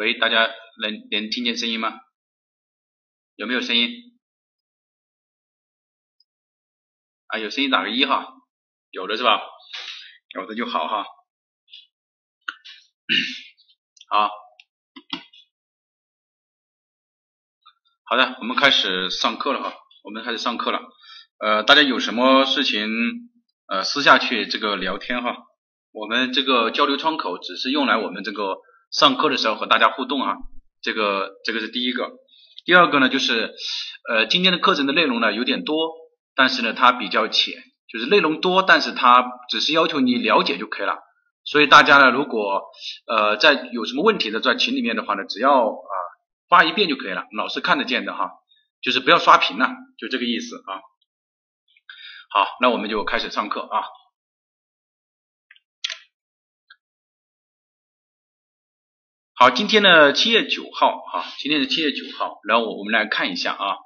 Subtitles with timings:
[0.00, 0.50] 喂，大家
[0.80, 2.00] 能能听见声音吗？
[3.36, 3.90] 有没有声音？
[7.26, 8.32] 啊，有声音打个一哈，
[8.88, 9.42] 有的是吧？
[10.30, 11.04] 有的就好哈。
[14.08, 14.30] 好，
[18.04, 20.80] 好的，我们开始上课了哈，我们开始上课了。
[21.40, 22.88] 呃，大家有什么事情
[23.66, 25.36] 呃私下去这个聊天哈，
[25.92, 28.56] 我们这个交流窗口只是用来我们这个
[28.90, 30.36] 上课的时候和大家互动啊，
[30.82, 32.10] 这个这个是第一个。
[32.64, 33.54] 第二个呢就是
[34.08, 35.90] 呃今天的课程的内容呢有点多，
[36.34, 37.54] 但是呢它比较浅，
[37.88, 40.98] 就是内容多，但是它只是要求你了解就可以了。
[41.44, 42.64] 所以大家呢如果
[43.06, 45.94] 呃在有什么问题的在群里面的话呢，只要啊
[46.48, 48.30] 发一遍就可以了，老师看得见的哈，
[48.82, 50.82] 就是不要刷屏了，就这个意思啊。
[52.32, 53.84] 好，那我们就开始上课啊。
[59.42, 63.76] 好，今天呢七月九号啊，今天是七月九号，然后我们来看一下啊，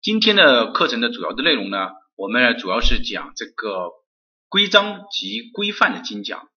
[0.00, 3.90] 今天的课程的主要的内容呢，我们主要是讲这个
[4.48, 6.48] 规章及规范的精讲。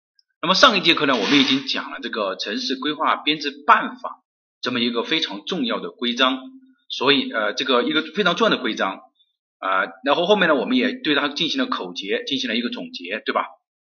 [0.42, 4.23] 那么上一节课呢，我们已经讲了这个城市规划编制办法
[4.61, 6.39] 这么一个非常重要的规章，
[6.88, 9.02] 所以呃，这个一个非常重要的规章。
[9.59, 13.42] 啊，然后后面呢，我们也对它进行了口诀，进行了一个总结，对吧？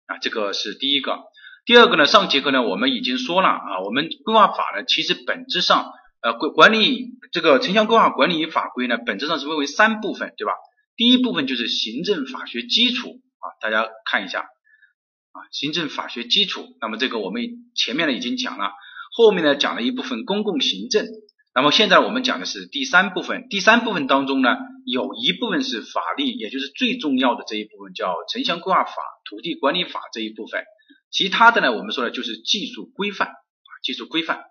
[0.06, 1.18] 啊，这个是第一个。
[1.64, 10.54] 第二个呢，上节课呢，我们已经说了啊，我们规划法呢，其实本质上，呃，管管理这个城乡规划管理法规呢，本质上是分为三部分，对吧？
[10.96, 16.66] 第一部分就是行政法学基础啊，大家看一下啊，行政法学基础。
[16.80, 17.44] 那么这个我们
[17.76, 18.72] 前面呢已经讲了，
[19.14, 21.06] 后面呢讲了一部分公共行政。
[21.54, 28.94] 那么现在我们讲的是第三部分，第三部分当中呢，有一部分是法律，也就是最重要的这一部分叫城乡规划法、
[29.30, 30.64] 土地管理法这一部分，
[31.12, 34.46] 其他的呢，我们说的就是技术规范啊，技术规范。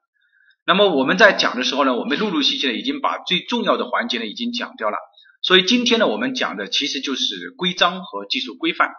[0.63, 4.97] 那么我们在讲的时候呢，我们陆陆续续的已经把最重要的环节呢已经讲掉了，
[5.41, 8.91] 所以今天呢，我们讲的其实就是规章和技术规范。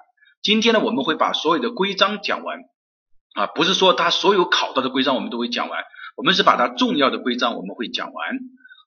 [0.43, 2.59] 今天呢，我们会把所有的规章讲完
[3.35, 5.85] 啊，不是说它所有考到的规章我们都会讲完。
[6.17, 8.41] 我们是把它重要的规章我们会讲完，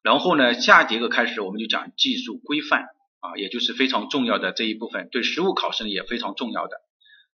[0.03, 2.81] 然后呢，下节课开始我们就讲技术规范
[3.21, 6.75] 啊，也就是非常重要的这一部分，对实务考试呢也非常重要的。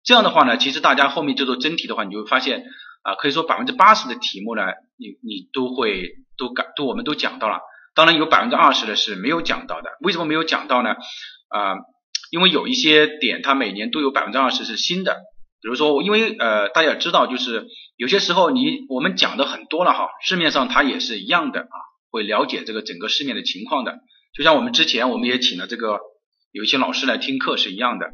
[0.04, 2.64] 这样的话呢，其实大家后面做做真题的话，你就会发现
[3.04, 4.64] 啊，可以说百分之八十的题目呢，
[4.98, 7.60] 你你都会都感都我们都讲到了。
[7.96, 10.96] 当然有百分之二十的是没有讲到的，为什么没有讲到呢？
[11.50, 11.76] 啊，
[12.32, 15.18] 因为有一些点它每年都有百分之二十是新的。
[15.62, 17.68] 比如说，因为呃，大家知道，就是
[17.98, 21.76] 有些时候你我们讲的很多了哈，市面上它也是一样的啊，
[22.10, 24.00] 会了解这个整个市面的情况的。
[24.34, 26.00] 就像我们之前我们也请了这个
[26.54, 28.08] 有一些老师来听课是一样的。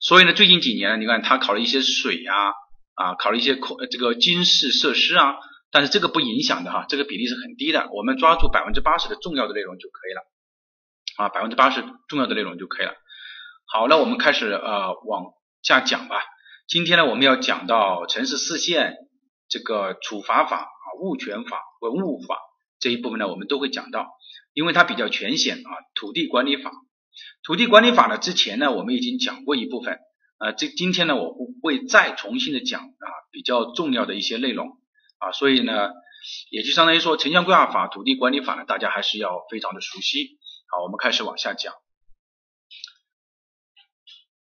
[0.00, 2.52] 所以呢，最近几年你看他考了一些水啊
[2.94, 5.36] 啊，考了一些空这个军事设施啊，
[5.70, 7.88] 但是这个不影响的哈，这个比例是很低的。
[7.92, 10.22] 我们抓住百分之八十的重要的内容就可以了
[11.18, 12.94] 啊，百分之八十重要的内容就可以了。
[13.66, 15.26] 好，那我们开始呃往
[15.62, 16.16] 下讲吧。
[16.66, 18.96] 今天呢，我们要讲到城市四县
[19.48, 22.38] 这个处罚法啊、物权法、文物法
[22.78, 24.08] 这一部分呢，我们都会讲到，
[24.54, 25.70] 因为它比较全显啊。
[25.94, 26.70] 土地管理法，
[27.42, 29.98] 土地管理法呢，之前呢我们已经讲过一部分，
[30.38, 34.68] 呃，这今天呢我会再重新的讲啊，比较重要的一些内容
[35.18, 35.90] 啊，所以呢，
[36.50, 40.38] 也就相当于说城乡规划法、土地管理法呢，大家还是要非常的熟悉。
[40.70, 41.74] 好，我们开始往下讲。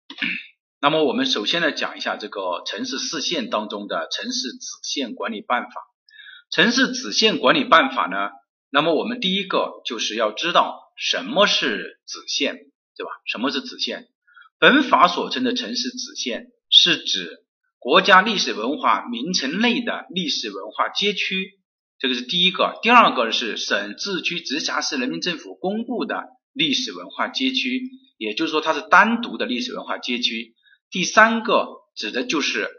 [0.82, 5.72] 那么我们首先呢讲一下这个城市四县当中的城市子县管理办法。
[6.52, 8.30] 城市子县管理办法呢，
[8.76, 12.56] 那么我们第一个就是要知道什么是子县，
[12.98, 13.10] 对吧？
[13.26, 14.10] 什么是子县？
[14.60, 17.46] 本法所称的城市子县是指
[17.80, 21.58] 国家历史文化名城内的历史文化街区，
[22.00, 22.78] 这个是第一个。
[22.82, 27.82] 第二个是省、自治区、直辖市人民政府公布的历史文化街区，
[28.18, 30.54] 也就是说它是单独的历史文化街区。
[30.92, 31.66] 第三个
[31.96, 32.70] 指的就是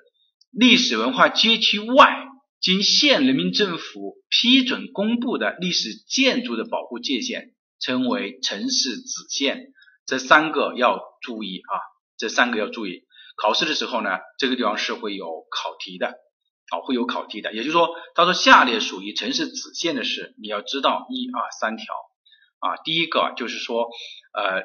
[0.51, 2.27] 历史文化街区外
[2.61, 9.73] 经县人民政府批准公布的历史建筑的保护界限，称为城市子县。
[10.07, 11.75] 这三个要注意啊，
[12.17, 13.03] 这三个要注意。
[13.37, 16.07] 考试的时候呢，这个地方是会有考题的，
[16.71, 17.53] 啊，会有考题的。
[17.53, 21.95] 也就是说，他说下列属于城市子县的事，你要知道一二三条
[22.61, 22.77] 啊。
[22.85, 23.89] 第一个就是说，
[24.33, 24.63] 呃，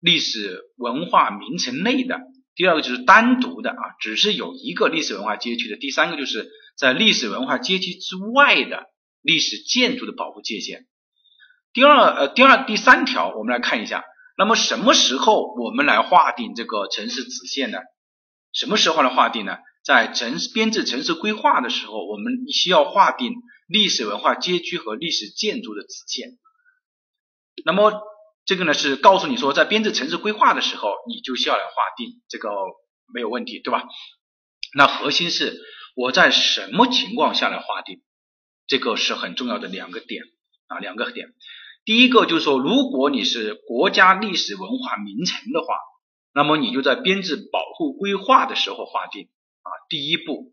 [0.00, 2.20] 历史文化名城内的。
[2.54, 5.76] 第二个就是单独的啊，只是有一个历史文化街区的。
[5.76, 8.86] 第三个就是在历史文化街区之外的
[9.20, 10.86] 历史建筑的保护界限。
[11.72, 14.04] 第二呃，第二第三条，我们来看一下。
[14.36, 17.78] 那么什么时候我们来划定这个城市子线呢？
[18.52, 19.58] 什么时候来划定呢？
[19.84, 23.32] 在城市编制城市规划的时候，我们需要划定
[23.68, 26.38] 历史文化街区和历史建筑的子线。
[27.64, 27.92] 那么
[28.44, 32.50] 这个呢是告诉你说，在编制城市规划的时候，你就需要来划定，这个
[33.12, 33.84] 没有问题，对吧？
[34.74, 35.60] 那核心是
[35.94, 38.02] 我在什么情况下来划定，
[38.66, 40.24] 这个是很重要的两个点
[40.66, 41.28] 啊，两个点。
[41.84, 45.76] 第一个就是说，如果你是国家历史文化名城的话，
[46.34, 49.28] 那么你就在编制保护规划的时候划定
[49.62, 49.70] 啊。
[49.88, 50.52] 第一步，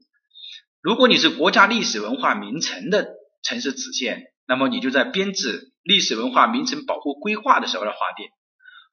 [0.82, 8.28] 如果你是国家历史文化名城的城市子线，那么你就在编制历史文化名城保护规划的时候来划定。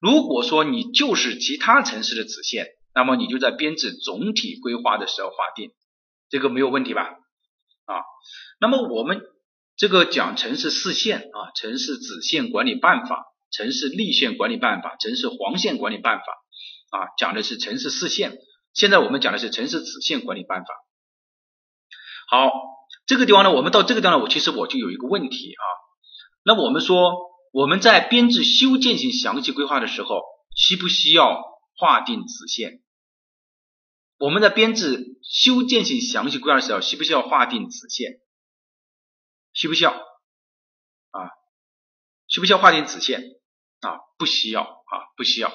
[0.00, 5.72] 如果说你就是其他城市的子线，那么你就在编制总体规划的时候划定，
[6.28, 7.02] 这个没有问题吧？
[7.84, 8.04] 啊，
[8.60, 9.20] 那么我们。
[9.80, 16.24] 这个讲城市四线啊，城市子线管理办法、城市立线管理办法、城市黄线管理办法
[16.98, 18.38] 啊，讲的是城市四线。
[18.74, 20.66] 现在我们讲的是城市子线管理办法。
[22.28, 22.50] 好，
[23.06, 25.64] 这个地方呢，我们到这个地方呢，我其实我就有一个问题啊。
[26.42, 27.12] 那我们说
[27.52, 30.22] 我们在编制修建性详细规划的时候，
[30.56, 31.40] 需不需要
[31.76, 32.80] 划定子线？
[34.18, 38.20] 我们在编制修建性详细规划的时候，需不需要划定子线？
[39.52, 41.30] 需不需要啊？
[42.26, 43.22] 需不需要划定子线
[43.80, 43.98] 啊？
[44.18, 45.52] 不需要啊，不需要。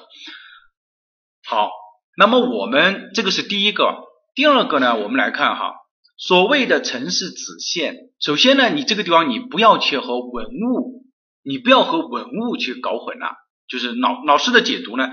[1.45, 1.69] 好，
[2.17, 5.73] 那么我们这个是第一个，第二个呢，我们来看哈，
[6.17, 11.05] 所谓的城市子线，首先呢，你这个地方你不要去和文物，
[11.43, 13.35] 你不要和文物去搞混了，
[13.67, 15.09] 就是老老师的解读呢，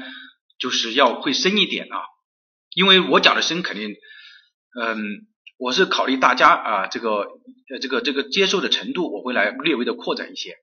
[0.58, 1.98] 就是要会深一点啊，
[2.74, 3.90] 因为我讲的深肯定，
[4.80, 5.26] 嗯。
[5.62, 7.18] 我是考虑大家啊，这个
[7.68, 10.56] 呃，这个这个接受的程度，我会来略微的扩展一些。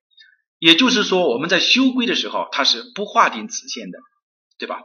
[0.57, 3.99] 也就是说，我们在修规的时候，它是不划定子线的，
[4.57, 4.81] 对吧？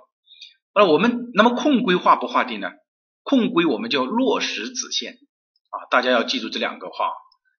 [0.75, 2.73] 那我们那么控规划不划定呢？
[3.23, 7.11] 控规我们叫落实子线啊，大家要记住这两个话。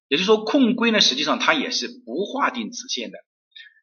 [0.06, 3.18] 也就是说，控规呢，实际上它也是不划定子线的。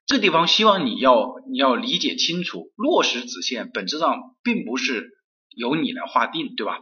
[0.05, 5.09] 这地方希望你要你要理解清楚，落实子线本质上并不是
[5.55, 6.79] 由你来划定，对吧？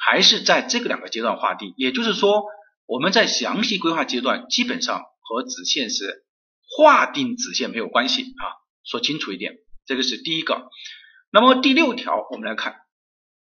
[0.00, 2.44] 还是在这个两个阶段划定，也就是说，
[2.86, 6.24] 我们在详细规划阶段基本上和子线是
[6.76, 8.44] 划定子线没有关系啊，
[8.84, 9.56] 说清楚一点，
[9.86, 10.68] 这个是第一个。
[11.32, 12.74] 那么第六条我们来看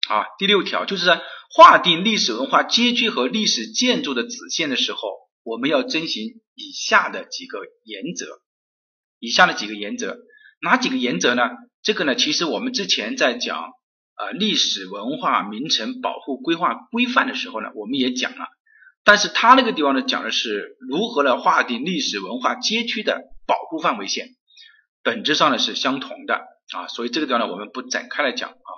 [0.09, 4.99] 啊，第六条就是在划定历史文化街区和历史建筑的子线的时候，
[5.43, 8.41] 我们要遵循以下的几个原则，
[9.19, 10.17] 以下的几个原则，
[10.61, 11.49] 哪几个原则呢？
[11.81, 13.71] 这个呢，其实我们之前在讲。
[14.23, 18.45] 啊，历史文化名城保护规划规范的时候呢，我们也讲了，
[19.03, 24.29] 但是他那个地方呢，讲的是如何来划定历史文化街区的保护范围线，
[25.03, 26.35] 本质上呢是相同的
[26.71, 28.71] 啊，所以这个地方呢，我们不展开来讲啊，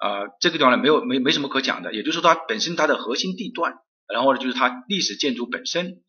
[0.00, 3.74] 呃，这个地方呢没有没没什么可讲的，也就是说它本身它的核心地段，
[4.12, 6.02] 然后呢就是它历史建筑本身，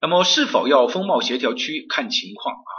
[0.00, 2.72] 那么是否要风貌协调区看情况啊，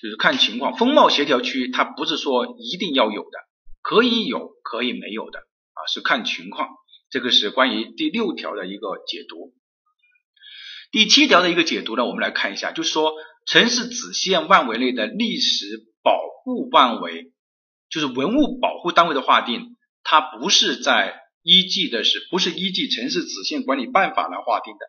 [0.00, 3.47] 就是看情况，风貌协调区它不是说一定要有的。
[3.88, 6.68] 可以有，可以没有的啊，是看情况。
[7.08, 9.54] 这个是关于第六条的一个解读。
[10.90, 13.14] 第七条的一个解读呢，我们来看一下，就是说
[13.46, 17.32] 城市子线范围内的历史保护范围，
[17.88, 24.80] 就是文物保护单位的划定，它不是在依据的是不是依据城市子线管理办法来划定的，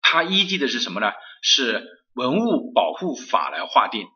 [0.00, 1.12] 它依据的是什么呢？
[1.42, 4.06] 是文物保护法来划定。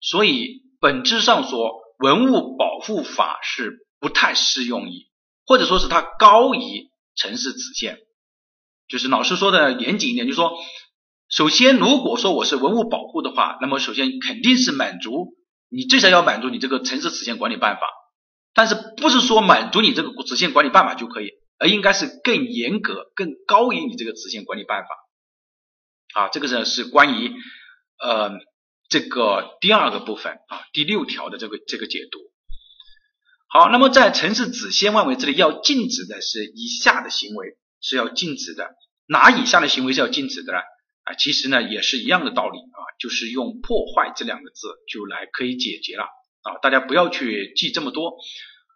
[0.00, 1.80] 所以本质上说。
[2.00, 5.06] 文物保护法是不太适用于，
[5.46, 7.98] 或者说是它高于城市子线，
[8.88, 10.52] 就是老师说的严谨一点，就是说，
[11.28, 15.34] 首先如果说我是文物保护的话，那么首先肯定是满足
[15.68, 17.82] 你至少要满足你这个城市子线管理办法，
[18.54, 24.88] 但是不是说满足你这个子线管理办法就可以，而应该是更严格、更高于你这个子线管理办法。
[26.22, 27.30] 啊，这个呢是关于
[27.98, 28.32] 呃。
[28.90, 32.18] 这个第二个部分啊，第六条的这个这个解读。
[33.48, 38.68] 好，那么在城市子线范围这里要禁止的是以下的行为是要禁止的，
[39.06, 40.58] 哪以下的行为是要禁止的呢？
[41.04, 46.04] 啊，其实呢也是一样的道理啊，就是用破坏这两个字就来可以解决了。
[46.42, 48.18] 啊，大家不要去记这么多。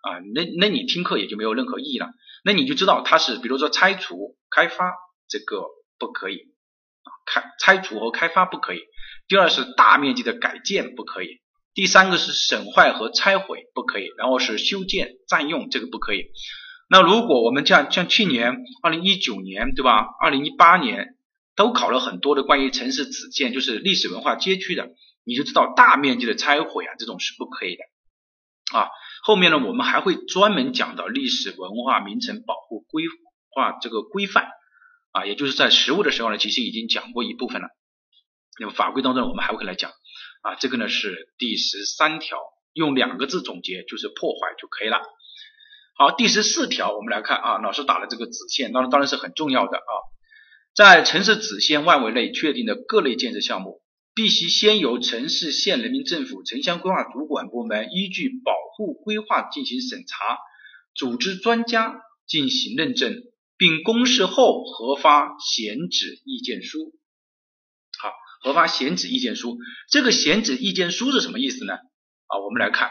[0.02, 2.10] 啊，那那你听课也就没有任何意义了，
[2.44, 4.92] 那你就知道它是比如说拆除、开发
[5.28, 5.64] 这个
[5.98, 6.53] 不可以，
[7.26, 8.80] 开拆除和开发不可以。
[9.26, 11.40] 第二是大面积的改建不可以，
[11.72, 16.26] 第三个是损坏和拆毁不可以，然后是修建占用这个不可以。
[16.90, 21.16] 那如果我们像像去年二零一九年对吧，二零一八年
[21.56, 24.90] 都考了很多的关于城市子建，就是历史文化街区的，
[25.24, 28.90] 你就知道大面积的拆毁啊这种是不可以的啊。
[29.22, 33.04] 后面呢，我们还会专门讲到历史文化名城保护规
[33.48, 34.50] 划这个规范
[35.14, 37.68] 啊，也就是在实物的时候呢，其实已经讲过一部分了。
[38.60, 39.92] 那么法规当中，我们还会来讲
[40.42, 42.38] 啊，这个呢是第十三条，
[42.72, 45.00] 用两个字总结就是破坏就可以了。
[45.96, 49.92] 好，第十四条我们来看啊，老师打了这个子线，当然当然是很重要的啊，
[50.74, 53.82] 在城市子线范围内确定的各类建设项目，
[54.16, 60.38] 必须先由城市县人民政府城乡规划主管部门依据保护规划进行审查，
[60.96, 63.22] 组织专家进行认证，
[63.56, 66.92] 并公示后核发选址意见书。
[68.00, 69.56] 好核发选址意见书，
[69.90, 71.74] 这个选址意见书是什么意思呢？
[71.74, 72.90] 啊，我们来看，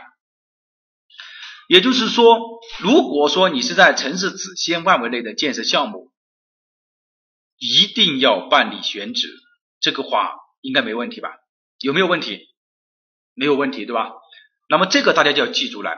[1.67, 2.39] 也就是说，
[2.79, 6.11] 如果说你是在城市子县范围内的建设项目，
[7.57, 9.27] 一定要办理选址，
[9.79, 11.29] 这个话应该没问题吧？
[11.79, 12.47] 有没有问题？
[13.35, 14.11] 没有问题，对吧？
[14.69, 15.97] 那么这个大家就要记住了，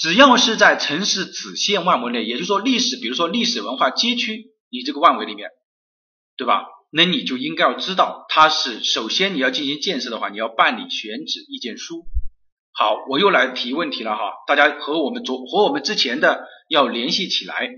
[0.00, 5.50] 只要是在城市子县范围内，也就是说历史，比如说历史文化街区，你这个范围里面，
[6.38, 6.64] 对吧？
[6.90, 12.06] 那你就应该要知道，它是首先你要进行建设的话，你要办理选址意见书。
[12.72, 17.68] 好，我又来提问题了哈，大家和我们昨和我们之前的要联系起来。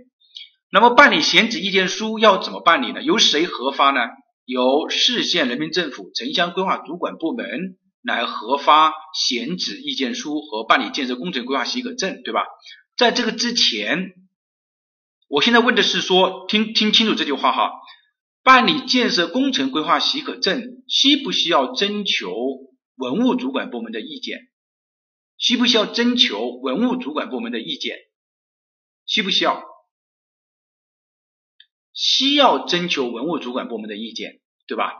[0.70, 3.02] 那么办理选址意见书要怎么办理呢？
[3.02, 4.00] 由谁核发呢？
[4.44, 12.44] 由市县人民政府城乡规划主管部门来核发选址意见书和办理建设工程规划许可证，对吧？
[12.96, 14.12] 在这个之前，
[15.28, 17.70] 我现在问的是说，听听清楚这句话哈。
[18.44, 22.34] 办理建设工程规划许可证，需不需要征求
[22.96, 24.48] 文物主管部门的意见？
[25.38, 27.96] 需不需要征求文物主管部门的意见？
[29.06, 29.62] 需不需要？
[31.92, 34.92] 需要征求文物主管部门的意见，对吧？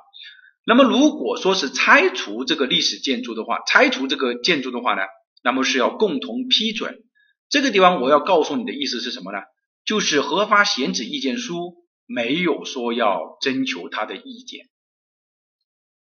[0.65, 5.03] 那么如果说是拆除这个历史建筑的话，拆除这个建筑的话呢，
[5.43, 7.03] 那么是要共同批准。
[7.49, 9.39] 这个地方我要告诉你的意思是什么呢？
[9.85, 11.81] 就是核发选址意见书。
[12.05, 14.67] 没有说要征求他的意见，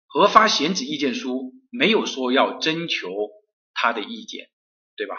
[0.05, 3.09] 核发选址意见书没有说要征求
[3.73, 4.47] 他的意见，
[4.95, 5.17] 对吧？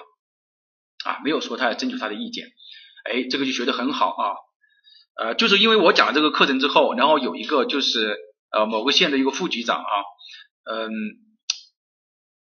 [1.04, 2.46] 啊，没有说他要征求他的意见，
[3.04, 4.24] 哎，这个就学得很好啊。
[5.20, 8.16] 呃，就是因为我讲了这个课程之后，然后有一个就是
[8.50, 9.92] 呃某个县的一个副局长啊，
[10.70, 10.90] 嗯，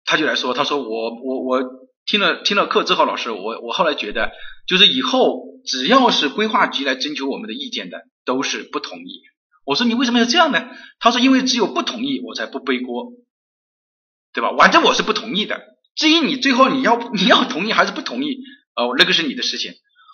[0.05, 1.63] 他就来说，他说我我我
[2.05, 4.31] 听了听了课之后，老师，我我后来觉得，
[4.67, 8.01] 就是以后只要是规划局来征求我们的意见的。
[8.25, 9.21] 都是不同意。
[9.65, 10.67] 我说你为什么要这样呢？
[10.99, 13.13] 他说因为只有不同意，我才不背锅，
[14.33, 14.51] 对吧？
[14.57, 15.61] 反正我是不同意的。
[15.95, 18.39] 至于你最后你要你要同意还是不同意，
[18.75, 19.73] 呃，那个是你的事情。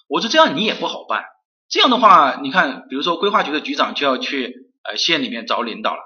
[0.10, 1.24] 我说这样你也不好办。
[1.70, 6.02] 这样的话，你看，比如说规划局的局长就要去呃县里面找领导了，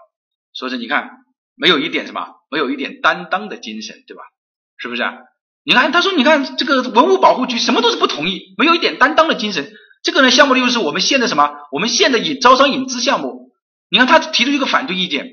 [0.54, 1.12] 说是你看
[1.56, 4.24] 没有一点什么，没有一点担当的精神，对吧？
[4.78, 5.04] 是不是？
[5.64, 9.74] 你看他说你看这个文物保护局什么都是不同意，没有一点担当的精神。
[10.04, 11.52] 这个呢，项目呢又是我们县的什么？
[11.72, 13.52] 我们县的引招商引资项目。
[13.90, 15.28] 你看他提出一个反对意见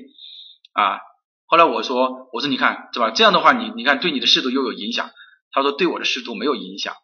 [0.73, 0.99] 啊。
[1.45, 3.11] 后来我说，我说你看是吧？
[3.11, 5.11] 这样的话，你你看对你的仕途又有影响。
[5.51, 6.95] 他说对我的仕途没有影响，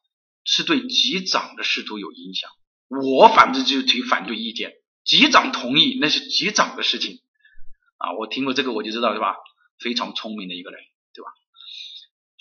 [0.43, 2.49] 是对局长的仕途有影响。
[2.87, 4.71] 我反正就提反对意见，
[5.09, 7.19] 局长同意那是局长的事情
[7.97, 8.13] 啊。
[8.13, 9.35] 我听过这个我就知道是吧？
[9.79, 10.79] 非常聪明的一个人，
[11.15, 11.31] 对吧？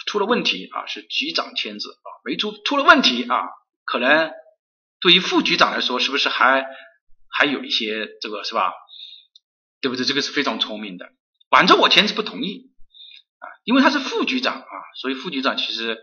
[0.06, 3.48] 出了问题啊，是局长签字啊，没出出了问题啊，
[3.84, 4.30] 可能。
[5.00, 6.66] 对于副局长来说，是不是还
[7.30, 8.72] 还有一些这个是吧？
[9.80, 10.04] 对不对？
[10.04, 11.08] 这个是非常聪明的。
[11.50, 12.72] 反正我签字不同意
[13.38, 16.00] 啊，因为他是副局长啊，所以副局长其实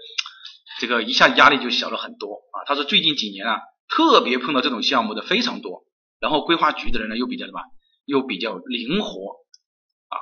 [0.79, 2.63] 这个一下压力就小了很多啊。
[2.65, 5.84] 他说最近几年啊，特别碰到这种项目的非常多，
[6.25, 7.61] 然后规划局的人呢又比较什么？
[8.05, 9.35] 又比较灵活
[10.09, 10.17] 啊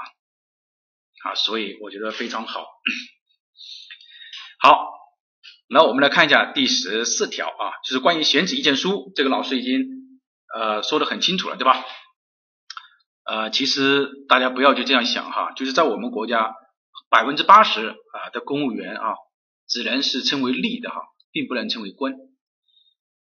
[1.24, 2.68] 啊，所以我觉得非常好。
[4.60, 4.92] 好。
[5.70, 9.86] 那我们来看一下第十四条啊，就是关于选址意见书，这个老师已经
[10.54, 11.84] 呃说的很清楚了，对吧？
[13.24, 16.54] 呃，其实大家不要就这样想哈，就是在我们国家
[17.10, 19.16] 百分之八十啊的公务员啊，
[19.68, 20.98] 只能是称为吏的哈，
[21.32, 22.14] 并不能称为官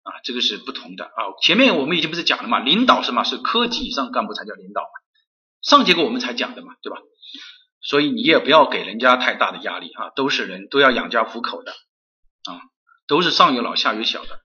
[0.07, 1.35] 啊，这个是不同的啊。
[1.43, 4.83] 前面我们已经不是讲了嘛，领导是嘛，是科级以上干部才叫领导，
[5.63, 6.99] 上节课我们才讲的嘛，对吧？
[7.83, 11.73] 所以你也不要给人家太大的压力啊，都是人都要养家糊口的。
[11.73, 12.61] 啊，
[13.09, 14.41] 都是上有老下有小的。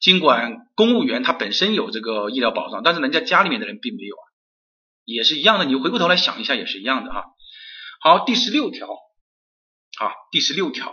[0.00, 4.24] 尽管公务员他本身有这个医疗保障，但是人家家里面的人并没有啊，
[5.04, 5.64] 也是一样的。
[5.64, 7.24] 你回过头来想一下，也是一样的哈。
[8.00, 8.88] 好，第十六条，
[9.96, 10.92] 好，第十六条，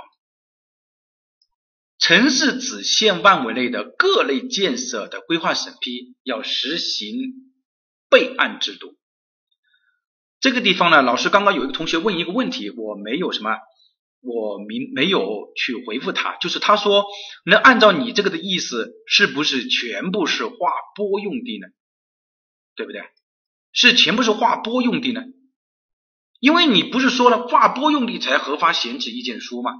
[2.01, 7.15] 城市子县范围内的各类建设的规划审批要实行
[8.09, 8.97] 备案制度。
[10.39, 13.51] 这个地方呢，老师刚刚有一个同学问一个问题，我没有什么。
[14.23, 17.05] 我明没有去回复他，就是他说
[17.43, 20.55] 能按照你这个的意思，是不是全部是划
[20.95, 21.67] 拨用地呢？
[22.75, 23.01] 对不对？
[23.73, 25.21] 是全部是划拨用地呢？
[26.39, 29.71] 因为你不是说了划拨用地才核发选址意见书吗？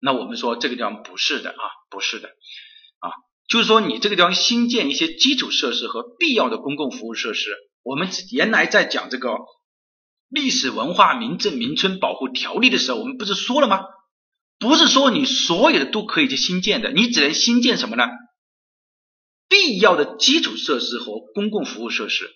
[0.00, 3.10] 那我们说这个地方不是的啊，不是的啊，
[3.48, 9.30] 就是说你这个地方新建一些基础设施和必要的公共服务设施，我们原来在讲这个
[10.28, 13.80] 历史文化名镇名村保护条例的时候，我们不是说了吗？
[14.58, 18.04] 不是说你所有的都可以去新建的，你只能新建什么呢？
[19.48, 22.28] 必要的基础设施和公共服务设施，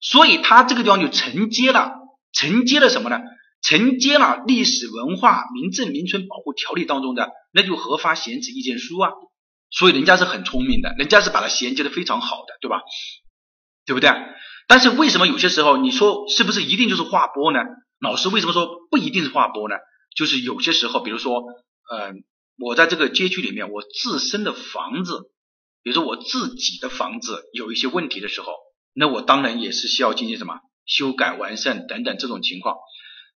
[0.00, 1.92] 所以它这个地方就承接了，
[2.32, 3.18] 承接了什么呢？
[3.62, 9.10] 承接了历史文化名镇名村保护条例当中的，那就合法闲置意见书啊。
[9.70, 12.80] 所以人家是很聪明的，人家是把它衔接的非常好的，对吧？
[13.84, 14.10] 对不对？
[14.66, 17.60] 但是为什么有些时候你说是不是一定就是划拨呢？
[18.00, 19.74] 老师为什么说不一定是划拨呢？
[20.16, 21.42] 就是有些时候，比如说，
[21.90, 22.12] 呃，
[22.58, 25.30] 我在这个街区里面，我自身的房子。
[25.82, 28.52] 比如说我自己的房子有一些问题的时候，
[28.94, 32.76] 那我当然也是需要进行什么修改完善等等这种情况。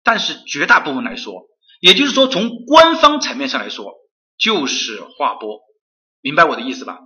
[0.04, 1.48] 但是绝大部分来说，
[1.80, 3.94] 也就是说从官方层面上来说，
[4.38, 5.60] 就是划拨，
[6.22, 7.00] 明白我的意思吧？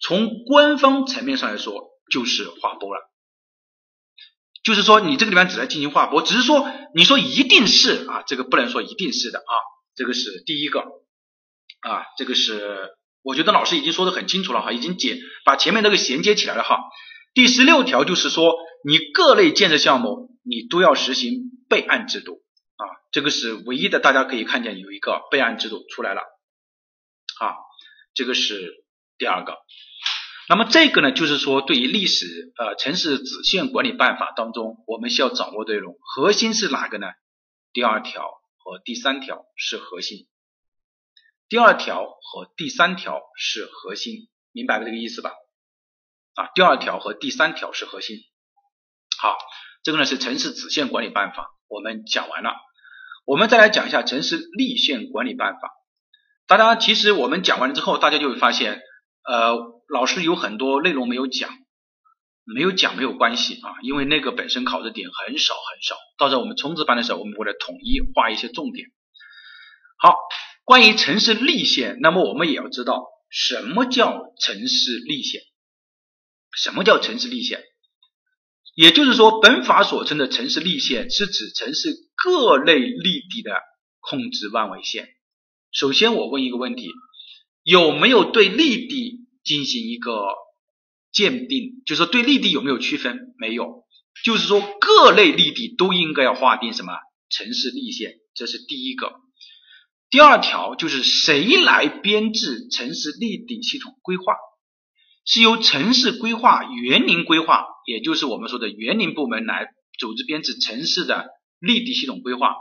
[0.00, 3.00] 从官方层面上来说，就是划拨了。
[4.62, 9.52] 就是说你这个地方只能进行划拨，只是说你说一定是啊，这个不能说一定是的啊，
[9.94, 12.90] 这个是第一个啊，这个是。
[13.26, 16.78] 我觉得老师已经说的很清楚了哈，已经解把前面那个衔接起来了哈。
[17.32, 22.42] 第十六条就是说，你各类建设项目你都要实行备案制度
[22.76, 26.20] 啊，这个是唯一的，大家可以看见有一个备案制度出来了
[27.40, 27.56] 啊，
[28.14, 28.84] 这个是
[29.18, 29.56] 第二个。
[30.48, 37.06] 那么这个呢，就是说对于历史呃城市子线管理办法当中我们需要掌握的内容，核心是哪个呢？
[37.72, 40.28] 第二条和第三条是核心。
[41.48, 45.32] 第二条和第三条是核心，明白这个意思吧？
[46.34, 48.18] 啊，第二条和第三条是核心。
[49.18, 49.38] 好，
[49.82, 52.54] 这个呢是城市子线管理办法，我们讲完了。
[53.26, 55.70] 我们再来讲一下城市立县管理办法。
[56.46, 58.80] 大家其实我们讲完了之后，大家就会发现，
[59.24, 59.56] 呃，
[59.88, 61.50] 老师有很多内容没有讲，
[62.44, 65.96] 没有讲没有关系啊，因为那个本身考的点很少很少。
[66.18, 68.88] 到时候我们冲刺班的时候，我们会来统一画一些重点。
[69.98, 70.16] 好。
[70.66, 75.42] 关于城市立县，那么我们也要知道什么叫城市立县？
[76.56, 77.62] 什么叫城市立县？
[78.74, 83.52] 也就是说，本法所称的城市立线是指城市各类立地的
[84.00, 85.08] 控制范围线。
[85.72, 86.90] 首先，我问一个问题：
[87.62, 90.26] 有没有对立地进行一个
[91.12, 91.82] 鉴定？
[91.86, 93.34] 就是说，对立地有没有区分？
[93.38, 93.84] 没有。
[94.24, 96.94] 就是说，各类立地都应该要划定什么
[97.30, 98.14] 城市立线？
[98.34, 99.12] 这是第一个。
[100.10, 104.34] 第二条就是谁来编制城市立地系统规划？
[105.24, 109.68] 是由城市规划园林规划，也就是我们说的园林部门来
[109.98, 112.54] 组织编制城市的立地系统规划。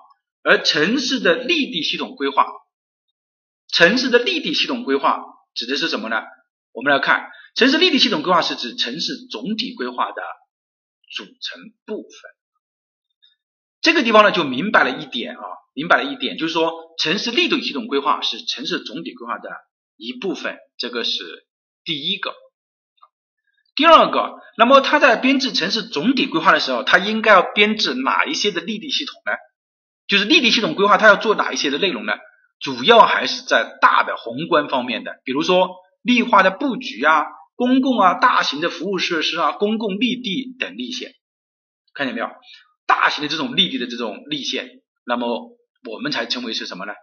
[0.43, 2.45] 而城市的立地系统规划，
[3.69, 6.21] 城市的立地系统规划指的是什么呢？
[6.73, 10.21] 我们来看，城市立地系统规划是指城市总体规划的
[11.15, 12.11] 组成部分。
[13.79, 15.43] 这个地方呢，就明白了一点啊。
[15.73, 19.49] 明白了一点，就是说城市立地系统规划是城市总体规划的
[19.95, 21.47] 一部分，这个是
[21.85, 22.31] 第一个。
[23.75, 29.33] 第二个，那么他在编制城市总体规划的时候，他应该要编制哪一些的立地系统呢？
[30.07, 32.13] 就是立地系统规划，他要做哪一些的内容呢？
[32.59, 35.69] 主要还是在大的宏观方面的，比如说
[36.01, 41.11] 绿化的布局啊、公共啊、大型的服务设施啊、公共绿地等立线，
[41.93, 42.27] 看见没有？
[42.85, 44.69] 大型的这种绿地的这种立线，
[45.05, 45.57] 那么。
[45.85, 46.93] 我们才称为是什么呢？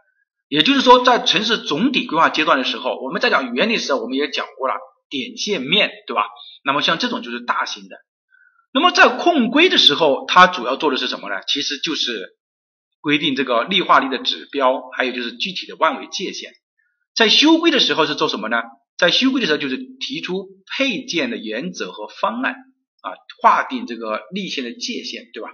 [0.48, 4.74] 也就是说，在城市总体规划阶段的时候，我们在讲原理时候，我们也讲过了
[5.10, 6.22] 点线面对吧？
[6.64, 7.96] 那么像这种就是大型的。
[8.72, 11.42] 那么在控规的时候，它主要做的是什么呢？
[11.46, 12.38] 其实就是
[13.00, 16.52] 规定这个绿化率的指标，还有就是具体的万维界限。
[17.14, 18.62] 在修规的时候是做什么呢？
[18.96, 20.46] 在修规的时候就是提出
[20.76, 22.52] 配件的原则和方案
[23.00, 23.10] 啊，
[23.42, 25.50] 划定这个立线的界限，对吧？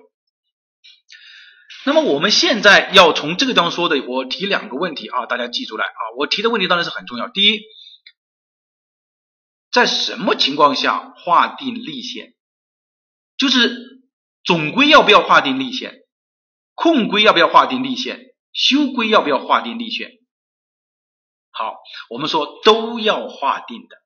[1.86, 6.02] 那么我们现在要从这个地方说的，我提两个问题啊，大家记住来啊。
[6.18, 7.28] 我提的问题当然是很重要。
[7.28, 7.60] 第一，
[9.76, 12.32] 在什么情况下划定立线？
[13.36, 14.00] 就是
[14.42, 15.92] 总规要不要划定立线？
[16.74, 18.20] 控规要不要划定立线？
[18.54, 20.12] 修规要不要划定立线？
[21.50, 21.76] 好，
[22.08, 23.96] 我们说都要划定的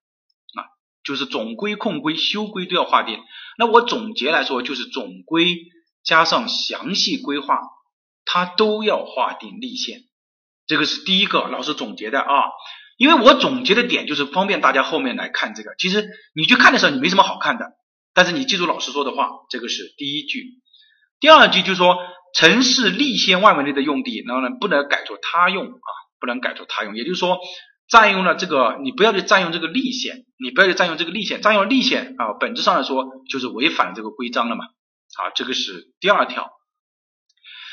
[0.60, 0.66] 啊，
[1.04, 3.22] 就是总规、控规、修规都要划定。
[3.56, 5.56] 那我总结来说，就是总规。
[6.02, 7.60] 加上详细规划
[8.24, 10.00] 它都要划定立线。
[10.66, 12.44] 这个是第一个老师总结的啊，
[13.00, 15.70] 因为我总结的点就是方便大家后面来看这个。
[15.78, 17.72] 其实你去看的时候，你没什么好看的，
[18.12, 20.44] 但是你记住老师说的话，这个是第一句。
[21.18, 21.96] 第二句就是说，
[22.34, 25.88] 城市立线外围内的用地，然后呢不能改作他用啊，
[26.20, 26.94] 不能改作他用。
[26.94, 27.38] 也就是说，
[27.88, 34.66] 占用了这个，你不要去占用这个立线，你不要去占用这个立线，占用立线啊，本质上来说就是违反这个规章了嘛。
[35.16, 36.50] 好，这个是第二条。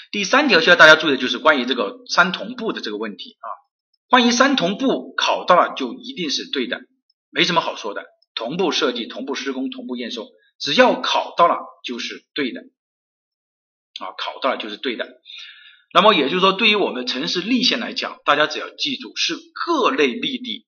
[0.10, 3.67] 第三条需要大家注意的就是关于这个三同步的这个问题啊。
[4.10, 6.82] 关于三同步，考到了就一定是对的，
[7.30, 8.06] 没什么好说的。
[8.36, 10.28] 同步设计、同步施工、同步验收，
[10.60, 12.62] 只要考到了就是对的
[14.00, 15.22] 啊，考到了就是对的。
[15.94, 20.68] 那么也就是说，对于我们城市立线来讲，大家只要记住是各类立地，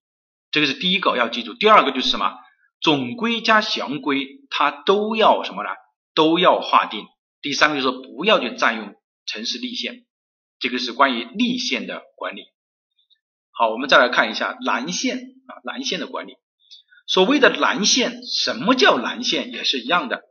[0.52, 1.54] 这个是第一个要记住。
[1.54, 2.34] 第二个就是什么？
[2.82, 5.70] 总规加详规，它都要什么呢？
[6.16, 7.06] 都要划定。
[7.42, 8.96] 第三个就是说，不要去占用。
[9.26, 10.08] 城市立线，
[10.60, 12.46] 这个是关于立线的管理。
[13.60, 16.36] 好，我们再来看一下蓝线啊，蓝线的管理。
[17.08, 19.52] 所谓的蓝线，什么叫蓝线？
[19.52, 20.22] 也是一样的。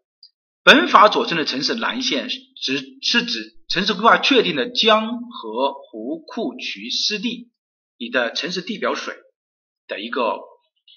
[0.64, 7.51] 本法所称的城市蓝线，指是指城市规划确定的江河湖库渠湿地，
[7.99, 9.14] 你的城市地表水
[9.88, 10.38] 的一个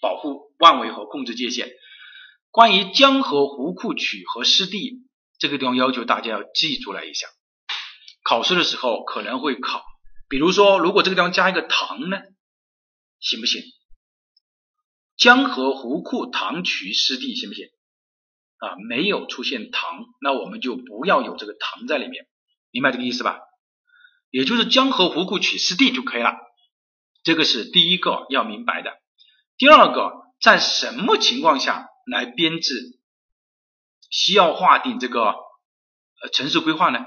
[0.02, 1.70] 保护范围和控制界限。
[2.50, 5.02] 关于江河湖库渠和湿地，
[5.38, 7.28] 这个地方要求大家要记住来一下。
[8.24, 9.84] 考试的时候可能会考，
[10.32, 12.18] 比如说，如果这个地方加一个塘呢，
[13.20, 13.62] 行不行？
[15.18, 17.68] 江河湖库塘渠湿地行不行？
[18.60, 22.28] 啊，没有出现塘，那我们就不要有这个塘在里面，
[22.72, 23.42] 明白这个意思吧？
[24.30, 26.38] 也就是江河湖库取湿地就可以了，
[27.24, 28.94] 这个是第一个要明白的。
[29.58, 32.74] 第二个，在什么情况下来编制
[34.10, 37.00] 需要划定这个呃城市规划呢？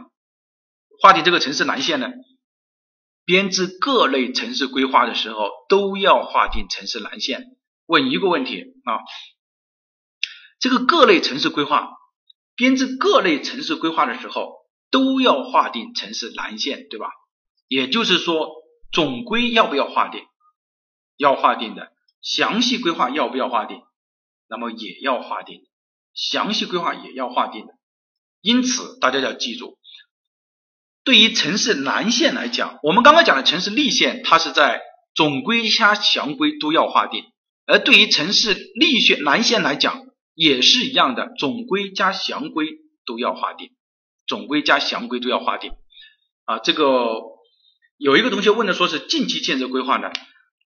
[1.00, 2.12] 划定这个城市蓝线呢，
[3.24, 7.56] 编制各类城市规划的时候都要划定城市蓝线。
[7.87, 9.00] 问一个问题啊，
[10.58, 11.92] 这个各类城市规划
[12.54, 14.54] 编制各类城市规划的时候
[14.90, 17.10] 都要划定城市蓝线，对吧？
[17.68, 18.52] 也就是说，
[18.92, 20.22] 总规要不要划定？
[21.16, 21.92] 要划定的。
[22.22, 23.82] 详细规划要不要划定？
[24.48, 25.66] 那么也要划定。
[26.14, 27.72] 详细规划也要划定的。
[28.40, 29.78] 因此，大家要记住。
[31.04, 34.80] 对于城市蓝线来讲，我们刚刚讲的城市立线，它是在
[35.14, 37.24] 总规加详规都要划定；
[37.66, 42.68] 而对于城市立线蓝线来讲，也是一样的，总规加详规
[43.04, 43.70] 都要划定，
[44.26, 45.72] 总规加详规都要划定。
[46.46, 47.20] 啊，这个
[47.98, 50.10] 有一个同学问的说是近期建设规划呢，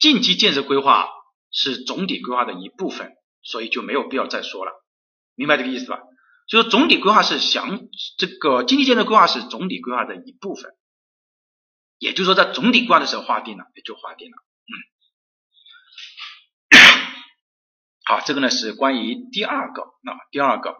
[0.00, 1.08] 近期建设规划
[1.50, 4.72] 是总体规划的一部分，所以就没有必要再说了，
[5.34, 6.00] 明白这个意思吧？
[6.52, 7.88] 就是总体规划是详，
[8.18, 10.74] 这个经济建设规划是总体规划的一部分，
[11.96, 14.36] 也就是说在总体规划的时候划定了，也就划定了。
[14.68, 14.72] 嗯，
[18.04, 20.76] 好，这个呢是关于第二个，那第二个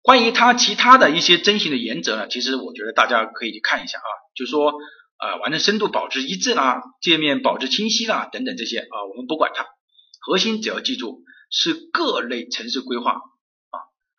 [0.00, 4.74] 关于它其他的一些征信的原则呢，其实我觉得大家可以看一下啊，就说
[5.16, 9.66] 啊，完成深度保持一致啦，界面保持清晰啦，等等这些啊，我们不管它，
[10.20, 13.20] 核心只要记住是各类城市规划。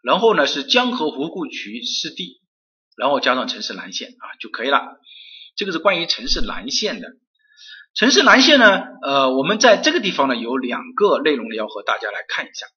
[0.05, 2.39] 然后呢是江河湖库渠湿地，
[2.95, 4.99] 然后加上城市蓝线啊就可以了。
[5.55, 7.07] 这个是关于城市蓝线的。
[7.95, 12.67] 城市蓝线呢，呃，我们在这个地方呢有两个内容要和大家来看一下。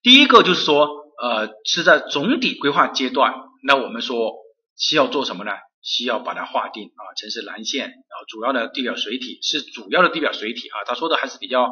[0.00, 0.88] 第一个就是说，
[1.20, 4.32] 呃，是在总体规划阶段，那我们说
[4.78, 5.52] 需要做什么呢？
[5.82, 11.70] 需要把它划定啊，城市蓝线，啊主要的地表水体是主要的地表水体啊，他说的还是比较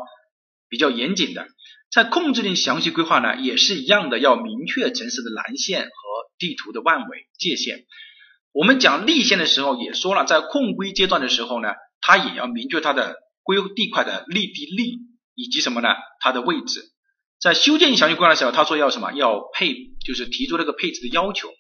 [0.69, 1.47] 比较严谨的。
[1.93, 5.91] 在控制令详细规划呢，也是一样的，要明确城市的蓝线和
[6.39, 7.85] 地图的万维界限。
[8.53, 11.69] 我们讲立线的时候也说了，在控规阶段的时候呢，
[12.01, 15.01] 它也要明确它的规地块的立地立
[15.35, 15.89] 以及什么呢？
[16.21, 16.81] 它的位置。
[17.39, 19.13] 在修建详细规划的时候，他说要什么？
[19.13, 19.75] 要配，
[20.05, 21.51] 就是提出那个配置的要求。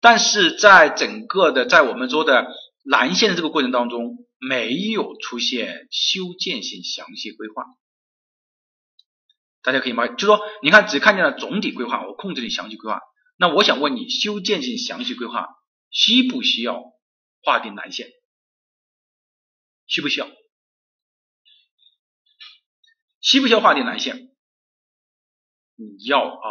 [0.00, 2.46] 但是在整个的在我们说的
[2.84, 7.64] 蓝线的这个过程当中，没有出现修建性详细规划。
[9.68, 10.08] 大家可以吗？
[10.08, 13.02] 就说你看，只看见了总体规划，我控制你详细规划。
[13.36, 15.46] 那我想问你，修建性详细规划
[15.90, 16.82] 需不需要
[17.42, 18.08] 划定蓝线？
[19.86, 20.30] 需不需要？
[23.20, 24.30] 需不需要划定蓝线？
[25.76, 26.48] 你要啊，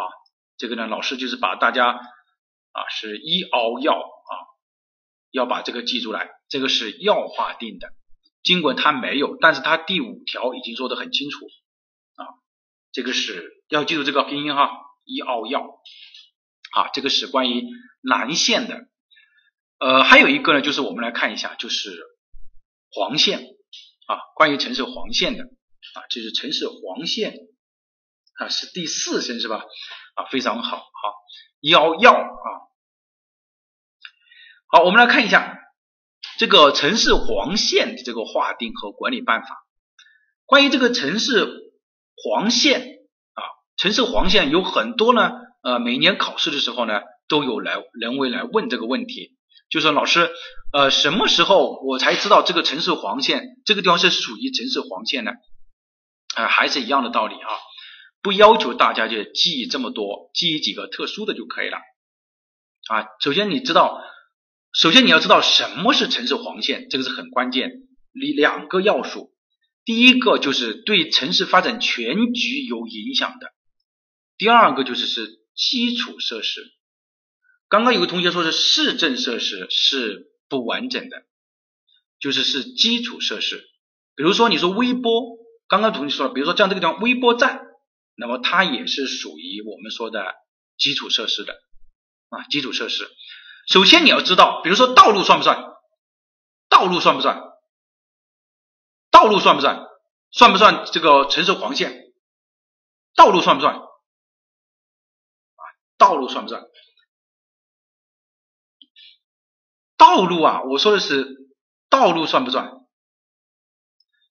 [0.56, 4.32] 这个呢，老师就是把大家啊是一凹要啊，
[5.32, 7.88] 要把这个记住来，这个是要划定的。
[8.44, 11.48] 尽管它没有，但是它第五条已经说的很清楚。
[12.98, 14.72] 这个是要记住这个拼音哈，
[15.04, 15.60] 一奥要，
[16.72, 17.62] 啊，这个是关于
[18.00, 18.88] 蓝线的。
[19.78, 21.96] 呃，还有一个呢，就是我们来看一下，就是
[22.90, 23.38] 黄线。
[24.08, 25.44] 啊，关于城市黄线的。
[25.44, 27.36] 啊，这是城市黄线。
[28.40, 29.64] 啊，是第四声是吧？
[30.16, 31.14] 啊，非常好，好
[31.60, 32.48] 幺幺啊，
[34.66, 35.56] 好，我们来看一下
[36.36, 39.64] 这个城市黄线的这个划定和管理办法。
[40.46, 41.67] 关于这个城市
[42.22, 42.80] 黄线
[43.34, 43.42] 啊，
[43.76, 49.36] 城市黄线有很多呢，呃，每年考试的时候呢，都有来人为来问这个问题，
[49.70, 50.30] 就说老师，
[50.72, 55.32] 呃，什么时候我才知道这个城市黄线这个地方是属于城市黄线呢？
[56.34, 57.48] 啊，还是一样的道理啊，
[58.22, 61.78] 不要求大家就记这么多，记几个特殊的就可以了
[62.88, 63.06] 啊。
[63.20, 64.02] 首先你知道，
[64.72, 67.70] 首先你要知道什么是城市黄线，这个是很关键，
[68.12, 69.32] 你两个要素。
[69.88, 73.54] 第一个就是对城市发展全局有影响的，
[74.36, 76.62] 第二个就是是基础设施。
[77.70, 81.22] 刚刚有个同学说是市政设施是不完整的，
[82.20, 83.64] 就是是基础设施。
[84.14, 87.62] 比如说你说微波，刚刚同学说了，比如说像这个地方微波站，
[88.14, 90.34] 那么它也是属于我们说的
[90.76, 91.54] 基础设施的
[92.28, 93.08] 啊，基础设施。
[93.66, 95.64] 首先你要知道，比如说道路算不算？
[96.68, 97.40] 道路算不算？
[99.10, 99.86] 道路算不算？
[100.30, 102.12] 算不算这个城市黄线？
[103.14, 103.74] 道路算不算？
[103.74, 103.82] 啊，
[105.96, 106.62] 道路算不算？
[109.96, 111.26] 道路啊，我说的是
[111.88, 112.78] 道路算不算？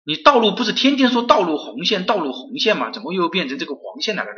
[0.05, 2.91] 你道路不是天天说道路红线、道路红线吗？
[2.91, 4.37] 怎么又变成这个黄线来了呢？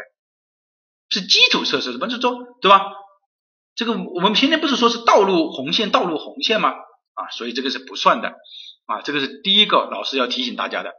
[1.10, 2.86] 是基础设施，不是说对吧？
[3.75, 6.71] 这个我们天天不是说是道路红线、道路红线吗？
[7.13, 8.34] 啊，所以这个是不算的。
[8.89, 10.93] 啊，这个是第一个老师要提醒大家的。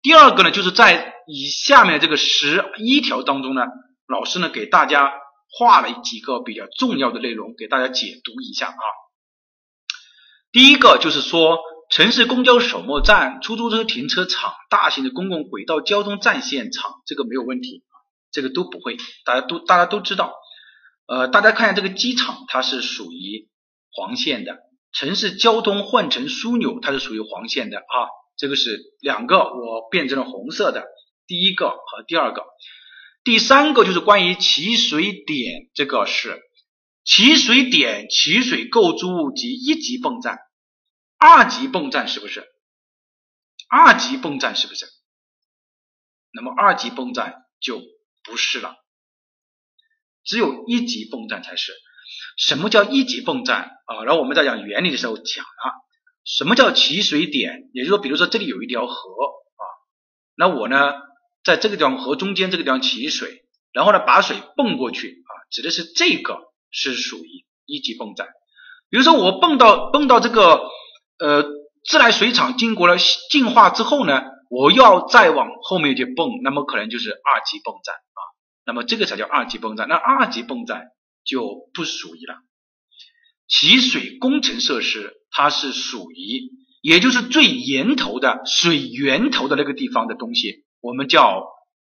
[0.00, 3.60] 第二个呢，就是在以下面这个十一条当中呢，
[4.08, 5.12] 老师呢给大家
[5.58, 8.84] 画了几个比较重要的内容，给大家解读一下啊。
[10.52, 11.58] 第一个就是说，
[11.90, 17.82] 城市公交首末站、出租车停车场、大型的公共轨道交通站现场，这个没有问题
[18.32, 20.32] 这个都不会，大家都大家都知道。
[21.06, 23.50] 呃，大家看一下这个机场，它是属于
[23.92, 24.56] 黄线的。
[24.94, 30.86] 城市交通换乘枢纽，它是属于黄线的啊，这个是两个，我变成了红色的，
[31.26, 32.44] 第一个和第二个，
[33.24, 36.40] 第三个就是关于起水点，这个是
[37.02, 40.38] 起水点、起水构筑物及一级泵站，
[41.18, 42.46] 二级泵站是不是？
[43.68, 44.86] 二级泵站是不是？
[46.32, 47.82] 那么二级泵站就
[48.22, 48.76] 不是了，
[50.22, 51.72] 只有一级泵站才是。
[52.36, 54.04] 什么叫一级泵站啊？
[54.04, 55.72] 然后我们在讲原理的时候讲了，
[56.24, 57.70] 什么叫起水点？
[57.72, 59.64] 也就是说，比如说这里有一条河啊，
[60.36, 60.92] 那我呢
[61.44, 66.38] 在这个地方河中间这个地方起水，然后呢把水泵过去啊，指的是这个
[66.70, 68.28] 是属于一级泵站。
[68.90, 70.62] 比如说我泵到泵到这个
[71.18, 71.44] 呃
[71.84, 72.96] 自来水厂，经过了
[73.30, 78.20] 净化之后呢，我要再往后面去泵，那么可能就是二级泵站啊，
[78.66, 79.88] 那么这个才叫二级泵站。
[79.88, 80.88] 那二级泵站。
[81.24, 82.36] 就不属于了。
[83.46, 91.44] 起水工程设施，它是属于，也就是最源头的水源头的那个地方的东西，我们叫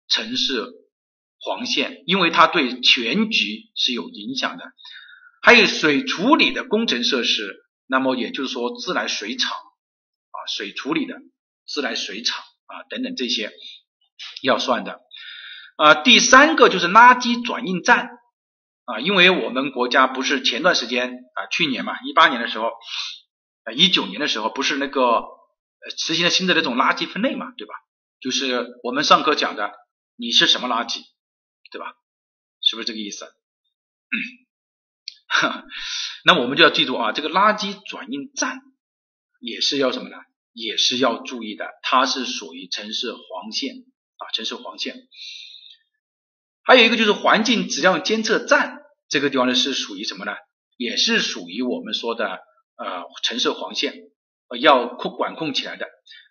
[0.08, 0.66] 城市
[1.40, 4.64] 黄线，因为它对全局是有影响的。
[5.42, 11.16] 还有水处理的工程设施，那么也就是说自来水厂啊，水处理的
[11.68, 13.52] 自来水厂啊等等这些
[14.42, 15.02] 要算的。
[15.76, 18.10] 啊，第三个就是垃圾转运站。
[18.94, 22.72] 啊，因为我们国家不是前段时间啊，去年嘛，一八年的时候，
[23.64, 27.74] 啊，一九年的时候，不是那个呃实行了新的那种垃圾分类嘛，对吧？
[28.20, 29.72] 就是我们上课讲的，
[30.16, 31.02] 你是什么垃圾，
[31.72, 31.94] 对吧？
[32.62, 33.26] 是不是这个意思？
[36.26, 38.60] 那我们就要记住啊，这个垃圾转运站
[39.40, 40.18] 也是要什么呢？
[40.54, 43.74] 也是要注意的，它是属于城市黄线
[44.18, 45.08] 啊，城市黄线。
[46.64, 48.81] 还有一个就是环境质量监测站，
[49.12, 50.32] 这个地方呢是属于什么呢？
[50.78, 52.40] 也是属于我们说的
[52.78, 53.94] 呃橙色黄线，
[54.60, 55.86] 要控管控起来的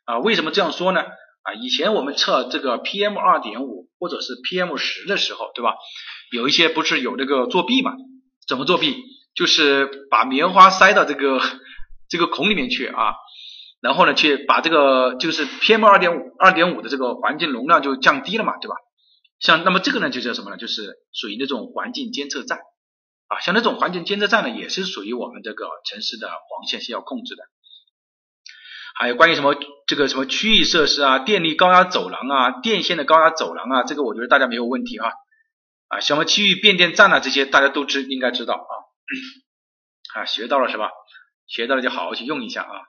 [0.07, 0.19] 啊。
[0.19, 1.03] 为什么这样说呢？
[1.43, 5.75] 啊，以前我们测这个 PM 二点五或者是 PM 十的时候，对吧？
[6.33, 7.93] 有一些不是有那个作弊嘛？
[8.49, 8.97] 怎么作弊？
[9.35, 11.39] 就是把棉花塞到这个
[12.09, 13.15] 这个孔里面去啊，
[13.83, 18.75] 然后呢去把这个就是 PM 二点五二点五的这个环境容量就降低了嘛，对吧？
[19.39, 20.57] 像那么这个呢就叫什么呢？
[20.57, 22.59] 就是属于那种环境监测站
[23.31, 27.45] 啊，像那种环境监测站呢，也是属于我们这个城市的黄线是要控制的。
[28.99, 29.55] 还有关于什么
[29.87, 35.13] 这个什么区域设施啊、电力高压走廊啊、电线的高压走廊啊，这个我觉得大家没有问题啊
[35.87, 38.73] 啊，什么区域变电站啊这些大家都知应该知道啊
[40.21, 40.91] 啊，学到了是吧？
[41.47, 42.83] 学到了就好好去用一下啊。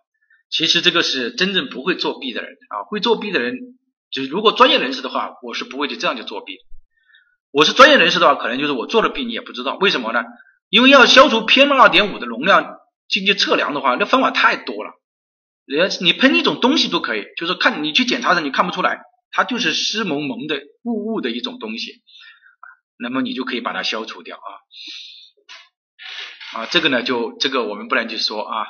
[0.50, 3.56] 其实这个是真正不会作弊的人啊，会作弊的人，
[4.10, 6.58] 就是如果专业人士的话，我是不会就这样就作弊。
[7.52, 10.24] 我是专业人士的话，可能就是我做了弊你也不知道，为什么呢？
[10.70, 14.92] 因为要消除 PM 二点五的容量进去测量的话，那方法太多了。
[15.66, 22.02] 人你喷一种东西都可以，就是看你去检查的你看不出来，它就是湿蒙蒙的雾雾的一种东西，
[22.98, 24.50] 那么你就可以把它消除掉啊
[26.62, 28.66] 啊，这个呢就这个我们不能去说啊，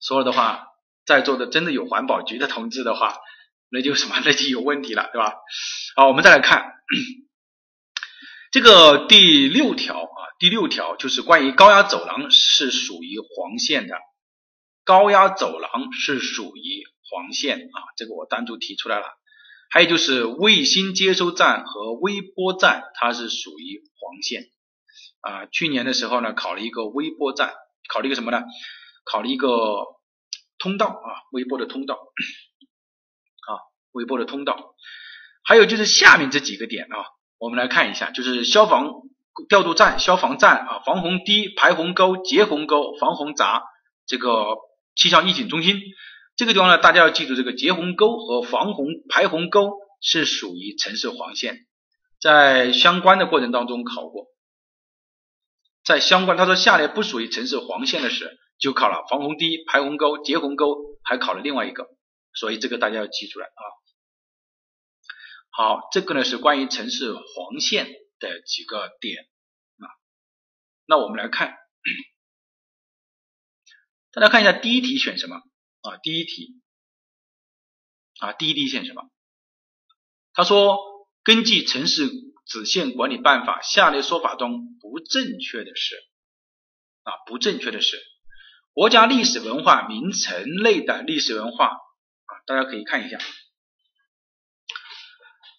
[0.00, 0.68] 说了的话。
[1.06, 3.18] 在座的真的有环保局的同志的话，
[3.68, 5.34] 那就什么那就有问题了，对吧？
[5.96, 6.62] 好，我们再来看
[8.54, 13.96] 这个第六条啊，第六条就是关于高压走廊是属于黄线的，
[14.84, 19.06] 高压走廊是属于黄线啊，这个我单独提出来了。
[19.70, 24.44] 还有就是卫星接收站和微波站，它是属于黄线
[25.22, 25.46] 啊。
[25.46, 27.52] 去年的时候呢，考了一个微波站，
[27.88, 28.44] 考了一个什么呢？
[29.04, 29.48] 考了一个。
[30.58, 33.50] 通道啊，微波的通道啊，
[33.90, 34.76] 微波的通道，
[35.42, 37.04] 还有就是下面这几个点啊，
[37.44, 38.90] 我们来看一下，就是消防
[39.50, 43.62] 调度站、消防站啊，防洪堤、排洪沟、截洪沟、防洪闸，
[44.06, 44.56] 这个
[44.96, 45.78] 气象预警中心，
[46.36, 51.58] 这个地方呢，大家要记住，这个截洪沟和防洪排洪沟是属于城市黄线，
[52.18, 54.28] 在相关的过程当中考过，
[55.84, 58.38] 在相关他说下列不属于城市黄线的是。
[58.56, 61.88] 就考了防洪堤、排洪沟、截洪沟，还考了另外一个，
[62.32, 63.62] 所以这个大家要记出来啊。
[65.56, 67.86] 好，这个呢是关于城市黄线
[68.18, 69.22] 的几个点
[69.78, 69.86] 啊。
[70.84, 71.56] 那我们来看，
[74.10, 75.96] 大家看一下第一题选什么啊？
[76.02, 76.60] 第一题
[78.18, 79.08] 啊，第一题选什么？
[80.32, 80.76] 他说，
[81.22, 82.08] 根据城市
[82.44, 85.94] 子线管理办法，下列说法中不正确的是
[87.04, 88.02] 啊，不正确的是。
[88.72, 93.18] 国家历史文化名城类的历史文化啊，大家可以看一下。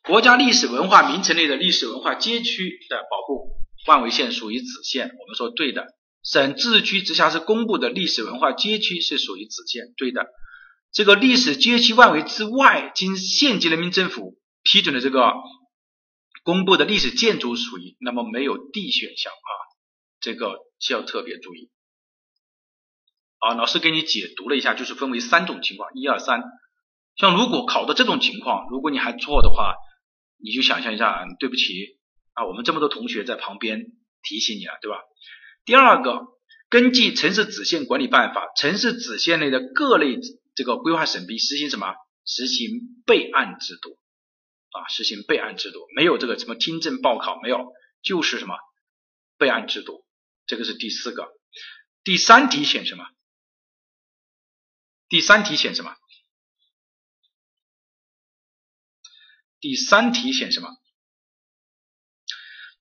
[0.07, 3.55] 国家历史文化名城内的历史文化街区的保护
[3.87, 5.87] 范围线属于子线，我们说对的。
[6.23, 10.27] 省、自治区、直辖市公布的历史文化街区是属于子线，对的。
[10.91, 15.33] 这个历史街区范围之外，经县级人民政府批准的这个
[16.43, 19.49] 公布的历史建筑属于，那么没有 D 选项啊，
[20.19, 21.71] 这个需要特别注意。
[23.39, 26.43] 啊，老师给你解读了一下，就是分为三种情况，一二三。
[27.17, 29.75] 像如果考的这种情况，如果你还错的话，
[30.38, 31.98] 你就想象一下，对不起
[32.34, 33.86] 啊，我们这么多同学在旁边
[34.21, 35.00] 提醒你了，对吧？
[35.65, 36.28] 第二个，
[36.69, 40.19] 根据城市子线管理办法，城市子线内的各类
[40.56, 41.93] 这个规划审批实行什么？
[42.26, 42.69] 实行
[43.06, 44.00] 备案制度
[44.71, 47.71] 啊，实行备案制度，没有这个什么听证报考，没有，
[48.02, 48.58] 就是什么
[49.38, 50.06] 备案制度，
[50.48, 51.30] 这个是第四个。
[52.04, 53.06] 第三题选什么？
[55.08, 55.95] 第三题选什么？
[59.65, 60.69] 第三题选什么？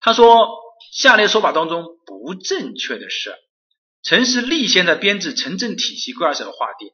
[0.00, 0.50] 他说，
[0.92, 3.34] 下列说法当中不正确的是：
[4.02, 6.90] 城市立线在编制城镇体系规划时的划定，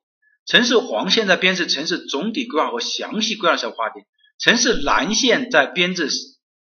[0.46, 4.04] 城市黄线在编制城市总体规划和详细规划时划定，
[4.38, 6.08] 城市蓝线在编制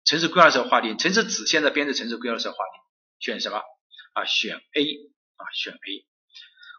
[0.04, 2.84] 城市规划时划定，城市紫线在编制城市规划时划定。
[3.22, 3.60] 选什么？
[4.12, 4.84] 啊，选 A
[5.38, 6.06] 啊，选 A。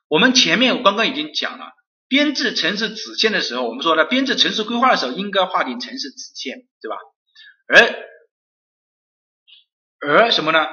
[0.08, 1.72] 我们前面我刚刚已经讲了，
[2.08, 6.96] 编制城市子线的时候，我们说呢，编制城市规划的时候应该划定城市子线，对吧？
[7.66, 8.08] 而
[10.00, 10.66] 而什么呢？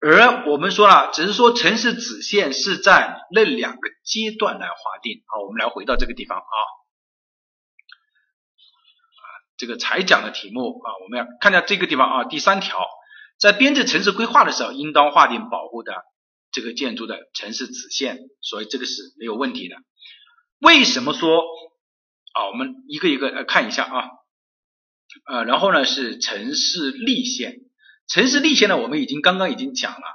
[0.00, 5.22] 而我们说了，只是说城市子线是在那两个阶段来划定。
[5.26, 6.56] 好，我们来回到这个地方啊，
[9.56, 12.78] 这个才讲的题目啊，我们要看一下这个地方啊，第三条，
[13.38, 15.92] 在编制城市规划的时候，应当划定保护的。
[16.52, 19.76] 这个建筑的城市子线，所以这个是没有问题的。
[20.60, 21.40] 为什么说
[22.34, 22.48] 啊？
[22.48, 24.10] 我们一个一个来看一下啊，
[25.26, 27.60] 呃，然后呢是城市立线，
[28.06, 30.06] 城市立线呢，我们已经刚刚已经讲了，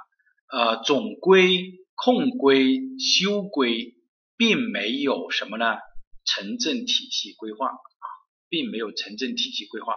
[0.52, 3.96] 呃，总规、控规、修规，
[4.36, 5.78] 并没有什么呢？
[6.24, 8.06] 城镇体系规划啊，
[8.48, 9.94] 并没有城镇体系规划。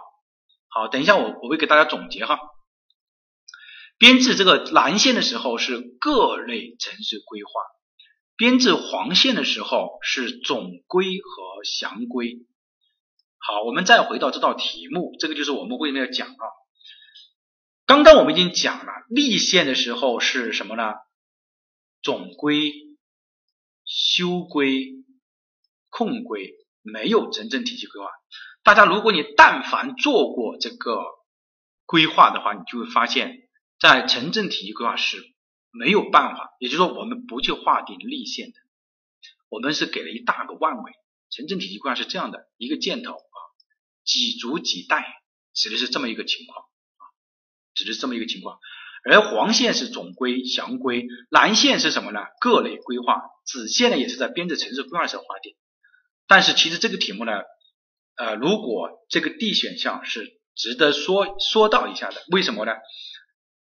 [0.68, 2.38] 好，等一下我我会给大家总结哈。
[3.98, 7.50] 编制这个蓝线的时候是各类城市规划，
[8.40, 12.38] 编制黄线的时候是总规和详规。
[13.36, 16.44] 好，我们再回到这道题目，这个就是我们为什么要讲啊？
[17.84, 20.94] 刚刚我们已经讲了，立线的时候是什么呢？
[22.02, 22.72] 总规、
[23.84, 24.86] 修规、
[25.90, 28.08] 控规，没有城镇体系规划。
[28.62, 31.02] 大家如果你但凡做过这个
[31.84, 33.36] 规划的话，你就会发现。
[33.78, 35.18] 在城镇体系规划是
[35.72, 38.54] 没有办法，也就是说我们不去划定立线的。
[39.48, 40.92] 我们是给了一大个万维，
[41.30, 43.38] 城镇体系规划是这样的一个箭头啊，
[44.04, 45.04] 几族几代，
[45.54, 47.02] 指的是这么一个情况啊，
[47.74, 48.58] 指的是这么一个情况。
[49.02, 52.20] 而黄线是总规、详规，蓝线是什么呢？
[52.40, 55.56] 各类规划，紫线呢也是在编制城市规划时候划定。
[56.26, 57.32] 但是其实这个题目呢，
[58.16, 62.72] 呃，如果这个 D 选项是值得说说到一下的，为什么呢？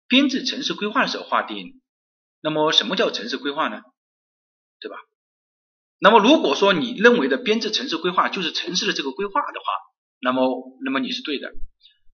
[0.09, 1.81] 编制城市规划的时候划定，
[2.43, 3.81] 那么什么叫城市规划呢？
[4.81, 4.97] 对吧？
[5.97, 9.65] 那么如果说你认为的编制城市规划就是城市的这个规划的话，
[10.19, 11.53] 那么那么你是对的。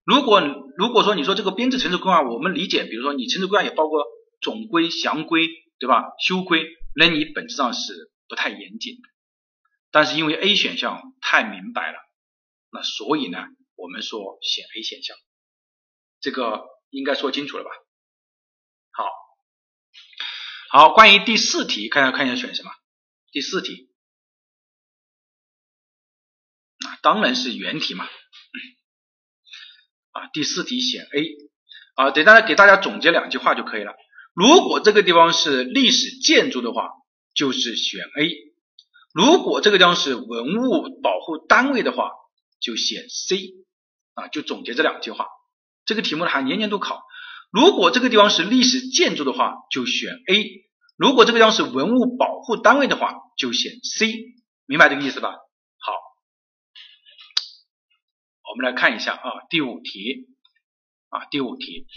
[0.03, 0.39] 如果
[0.77, 4.05] 如果说你说这个编制城市规划，我们理解，比如说你城市规划也包括
[4.39, 5.47] 总规、详规，
[5.79, 6.03] 对吧？
[6.19, 9.01] 修规，那你本质上是不太严谨的。
[9.89, 11.97] 但是因为 A 选项太明白了，
[12.71, 13.39] 那所以呢，
[13.75, 15.17] 我们说选 A 选项，
[16.21, 17.71] 这个应该说清楚了吧？
[18.91, 19.05] 好，
[20.71, 22.69] 好，关于第四题，看一下看一下选什么？
[23.31, 23.89] 第四题，
[26.85, 28.07] 啊，当然是原题嘛。
[30.11, 31.37] 啊，第四题选 A
[31.95, 33.95] 啊，给大家给大家总结两句话就可以了。
[34.35, 36.91] 如果这个地方是历史建筑的话，
[37.33, 38.29] 就是选 A；
[39.11, 42.11] 如果这个地方是文物保护单位的话，
[42.59, 43.55] 就选 C。
[44.13, 45.25] 啊，就总结这两句话。
[45.85, 47.01] 这个题目呢还年年都考。
[47.49, 50.43] 如果这个地方是历史建筑的话，就选 A；
[50.95, 54.13] 如果这个地方是文物保护单位的话，就选 C。
[54.65, 55.29] 明白这个意思吧？
[55.29, 55.93] 好。
[58.51, 60.27] 我们来看一下啊，第五题。
[61.11, 61.87] 啊，第五题，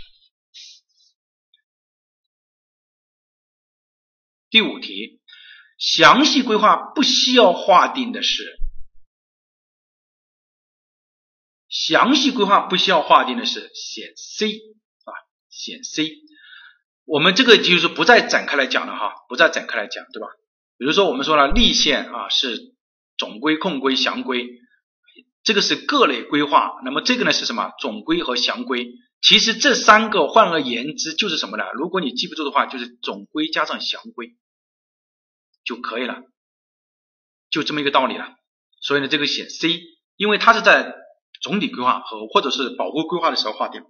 [4.49, 5.21] 第五题，
[5.77, 8.59] 详细规划不需要划定的是，
[11.69, 14.49] 详细规划不需要划定的是选 C
[15.63, 16.11] 选 C。
[17.05, 20.27] 我们这个就是不再展开来讲了哈，不再展开来讲，对吧？
[20.77, 22.75] 比如说我们说了立线啊是
[23.17, 24.49] 总规、控规、详规。
[25.45, 27.73] 这个是各类规划，那么这个呢是什么？
[27.81, 28.93] 总规和详规。
[29.21, 31.65] 其实这三个换而言之就是什么呢？
[31.75, 34.37] 如果你记不住的话，就是总规加上详规
[35.65, 36.23] 就可以了，
[37.51, 38.35] 就这么一个道理了。
[38.81, 39.81] 所以呢，这个选 C，
[40.17, 40.95] 因为它是在
[41.41, 43.83] 总体规划和或者是保护规划的时候划定。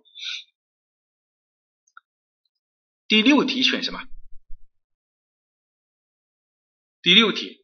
[3.13, 4.01] 第六题选什么？
[7.03, 7.63] 第六题，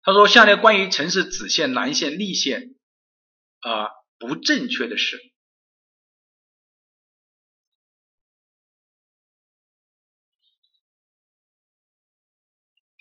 [0.00, 2.74] 他说下列关于城市子线、蓝线、立线。
[3.60, 5.18] 啊，不正确的是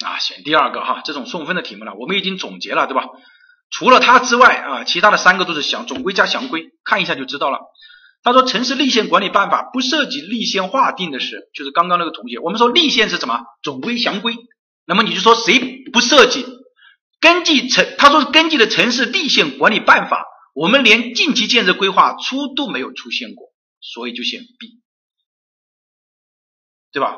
[0.03, 3.07] 啊，选第二个哈，这种送分的题目呢，我们已经总结了，对吧？
[3.69, 7.59] 除了它之外啊，其他的三个都是详总规加详规，看一下就知道了。
[8.25, 13.39] 他说城市立线管理办法不涉及立线划定的事，就是刚刚那个同学，我们说立线是什么？
[13.63, 14.35] 总规详规，
[14.85, 16.45] 那么你就说谁不涉及？
[17.21, 20.25] 根据城，他说根据的城市立线管理办法。
[20.57, 23.49] 我们连近期建设规划出都没有出现过，
[23.81, 24.79] 所以就选 B，
[26.93, 27.17] 对吧？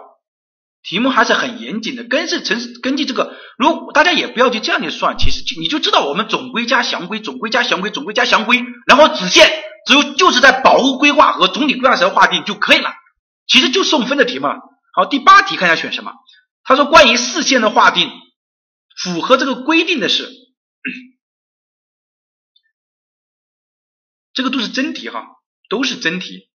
[0.82, 9.48] 题目还是很严谨的，根是城市根据这个，如大家也不要去这样去算，其实你就知道我们总规加详规，总规加详规，总规加详规，然后子线
[9.88, 12.92] 只有就是在保护规划和总体规划时划定就可以了，
[13.48, 14.58] 其实就送分的题嘛。
[14.94, 16.12] 好，第八题看一下选什么？
[16.64, 18.12] 他说关于四线的划定，
[18.98, 20.30] 符合这个规定的是。
[24.34, 25.26] 这个都是真题哈，
[25.70, 26.50] 都是真题，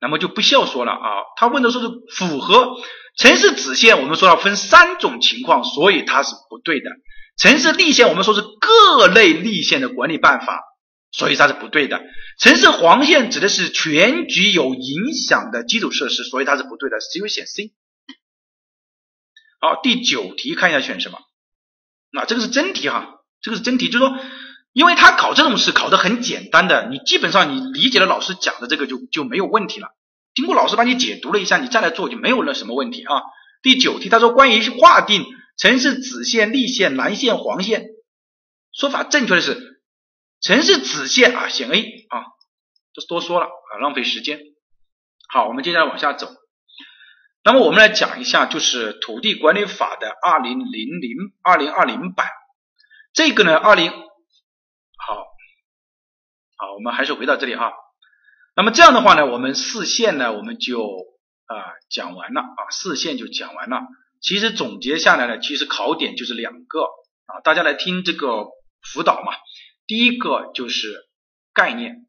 [0.00, 1.08] 那么就不需要说了啊。
[1.36, 2.76] 他问的说是符合
[3.16, 6.90] 城市子线，我们说要分三种情况，所以它是不对的。
[7.38, 10.60] 城市立线，我们说是各类立线的管理办法，
[11.12, 12.02] 所以它是不对的。
[12.40, 17.72] 城市黄线指的是全局有影响的基础设施，所以它是不对的，只有选 C。
[19.60, 21.18] 好，第九题看一下选什么？
[22.10, 24.18] 那这个是真题哈，这个是真题，就是说。
[24.74, 29.88] 因为他考这种试考的很简单的，你基本上你理解了老师讲的这个就就没有问题了。
[30.34, 33.20] 经过老师帮你解读了一下，你再来做就没有了什么问题啊。
[33.60, 35.26] 第九题他说关于划定
[35.58, 37.84] 城市子线、立线、蓝线、黄线，
[38.72, 39.71] 说法正确的是
[40.42, 42.24] 城市子线啊，选 A 啊，
[42.92, 44.40] 这多说了啊，浪费时间。
[45.28, 46.28] 好，我们接下来往下走。
[47.44, 52.26] 那么我们来讲一下就是土地管理法的二零零零二零二零版，
[53.12, 53.92] 这个呢二零。
[53.92, 55.14] 好，
[56.56, 57.72] 好，我们还是回到这里哈。
[58.56, 60.82] 那么这样的话呢，我们四线呢，我们就
[61.46, 61.54] 啊
[61.88, 63.80] 讲完了啊，四线就讲完了。
[64.20, 66.82] 其实总结下来呢，其实考点就是两个
[67.26, 68.46] 啊，大家来听这个
[68.80, 69.34] 辅导嘛。
[69.86, 71.08] 第一个就是
[71.52, 72.06] 概念，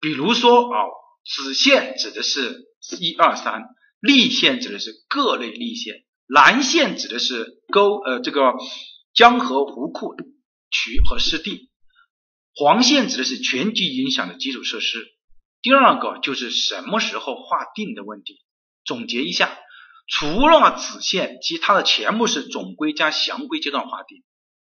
[0.00, 0.84] 比如说啊，
[1.24, 2.66] 子线指的是
[2.98, 3.64] 一二三，
[4.00, 8.54] 立线指的是各类立线，蓝线指的是沟呃这个
[9.14, 10.14] 江河湖库
[10.70, 11.70] 渠和湿地，
[12.54, 15.04] 黄线指的是全局影响的基础设施。
[15.62, 18.42] 第二个就是什么时候划定的问题。
[18.84, 19.58] 总结一下，
[20.06, 24.22] 除了子线，其他的全部是总规加详规阶段划定。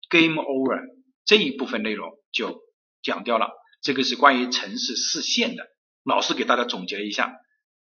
[0.08, 0.80] Game over
[1.24, 2.60] 这一部分内容就
[3.02, 3.50] 讲掉了。
[3.80, 5.64] 这个是关于城市视线的，
[6.02, 7.32] 老师给大家总结一下，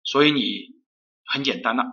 [0.05, 0.67] 所以你
[1.25, 1.85] 很简单了。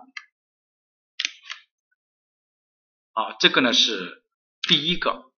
[3.13, 4.23] 啊，这个呢是
[4.67, 5.31] 第一个，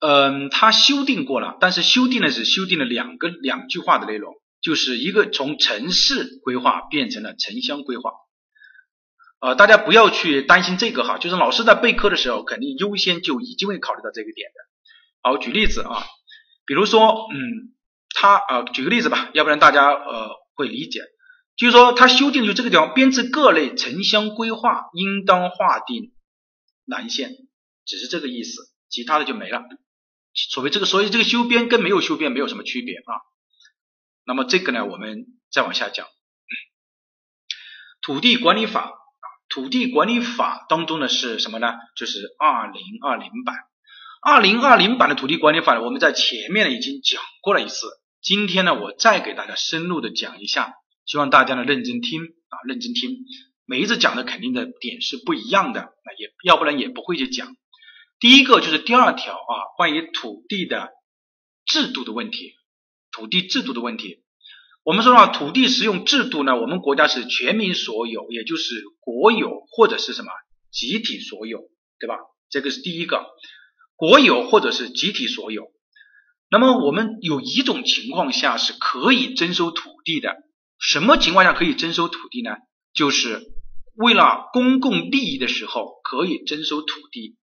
[0.00, 8.10] 嗯，他修订过了，但是修订呢是修订了两个两句话的内容，就是一个从城市规划变成了城乡规划。
[9.44, 14.54] 呃，大家不要去担心这个哈，就是老师在备课的时候，肯定优先就已经会考虑到这个点的。
[15.20, 16.02] 好，举例子啊，
[16.64, 17.74] 比如说，嗯，
[18.14, 21.00] 他啊，举个例子吧，要不然大家呃会理解，
[21.58, 26.14] 就是说他修订就这个地方，编制各类城乡规划应当划定
[26.86, 27.36] 南线，
[27.84, 29.62] 只是这个意思，其他的就没了。
[30.32, 33.12] 所谓这个，所以这个修编跟没有修编没有什么区别啊。
[34.24, 36.06] 那么这个呢，我们再往下讲，
[38.00, 38.94] 土地管理法，
[39.54, 41.74] 土地管理法当中的是什么呢？
[41.94, 43.54] 就是二零二零版。
[44.20, 47.86] 二零二零版的土地管理法呢，我们在前面呢已经讲过了一次，
[48.20, 50.74] 今天呢我再给大家深入的讲一下，
[51.06, 53.16] 希望大家呢认真听啊，认真听，
[53.64, 57.54] 每一次讲的肯定的点是不一样的，那也要不然也不会去讲。
[58.18, 60.90] 第一个就是第二条啊，关于土地的
[61.64, 62.54] 制度的问题，
[63.12, 64.23] 土地制度的问题，
[64.84, 70.30] 我们说啊，土地使用制度呢，我们国家是全民所有，也就是国有或者是什么
[70.70, 71.60] 集体所有，
[71.98, 72.16] 对吧？
[72.50, 73.24] 这个是第一个。
[73.96, 75.68] 国有或者是集体所有，
[76.50, 80.36] 那么我们有一种情况下是可以征收土地的。
[80.78, 82.56] 什么情况下可以征收土地呢？
[82.92, 83.40] 就是
[83.94, 87.36] 为了公共利益的时候可以征收土地，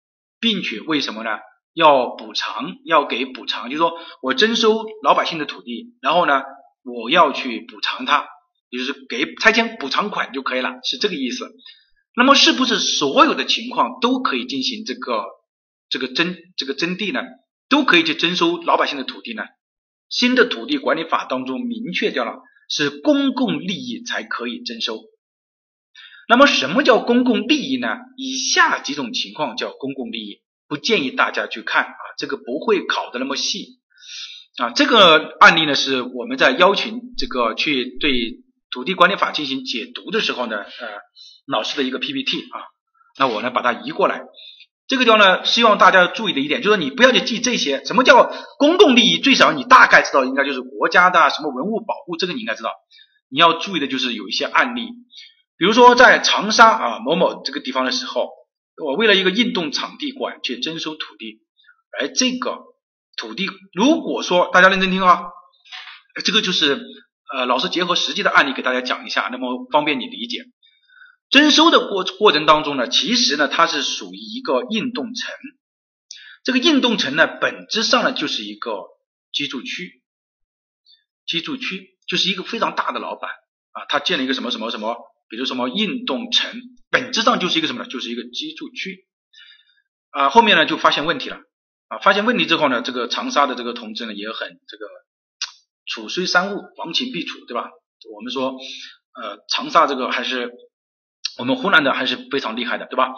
[0.42, 1.30] 并且为什么呢？
[1.74, 6.42] 要补偿，要给补偿，就是说我征收老百姓的土地，然后呢，
[6.84, 8.28] 我要去补偿他，
[8.70, 11.50] 也就是给拆迁补偿款就可以了，是这个意思。
[12.16, 15.24] 那么是不是所有的情况都可以进行这个？
[15.92, 17.22] 这个征这个征地呢，
[17.68, 19.42] 都可以去征收老百姓的土地呢。
[20.08, 25.00] 新的土地管理法当中明确掉了，是公共利益才可以征收。
[26.28, 27.98] 那么什么叫公共利益呢？
[28.18, 33.79] 以下几种情况叫公共利益，不建议大家去看啊，这个不会考的那么细
[34.64, 34.72] 啊。
[34.76, 38.42] 这个案例呢，是我们在邀请这个去对
[38.72, 40.88] 土地管理法进行解读的时候呢，呃，
[41.48, 42.62] 老师的一个 PPT 啊，
[43.18, 44.22] 那我呢把它移过来。
[44.88, 47.86] 这个地方呢，希望大家注意的一点，就是你不要去记这些。
[47.86, 49.20] 什么叫公共利益？
[49.20, 52.72] 最少你大概知道，应该就是国家的什么文物保护，这个你应该知道。
[53.30, 54.88] 你要注意的就是有一些案例，
[55.56, 58.30] 比如说在长沙啊某某这个地方的时候，
[58.84, 61.42] 我为了一个运动场地馆去征收土地，
[62.00, 62.58] 而这个
[63.20, 65.24] 土地如果说大家认真听啊，
[66.24, 66.82] 这个就是
[67.34, 70.46] 呃老师结合实际的案例给大家讲一下，那么方便你理解。
[71.30, 75.34] 征收的过过程当中呢，其实呢，它是属于一个运动城。
[76.44, 78.86] 这个运动城呢，本质上呢，就是一个
[79.34, 80.02] 居住区。
[81.26, 83.30] 居住区就是一个非常大的老板
[83.74, 84.96] 啊，他建了一个什么什么什么，
[85.30, 86.50] 比如什么运动城，
[86.90, 87.90] 本质上就是一个什么呢？
[87.90, 89.06] 就是一个居住区。
[90.12, 91.38] 啊，后面呢就发现问题了
[91.90, 94.86] 啊，发现问题之后呢，这个长沙的这个同志呢也很这个，
[95.86, 97.70] 处虽三物，亡秦必楚，对吧？
[98.16, 98.58] 我们说，
[99.22, 100.52] 呃，长沙这个还是。
[101.38, 103.14] 我们湖南的还是非常厉害的，对吧？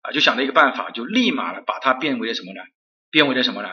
[0.00, 2.60] 啊，就想了一个办法，就立马把它变为了什么呢？
[3.10, 3.68] 变为了什么呢？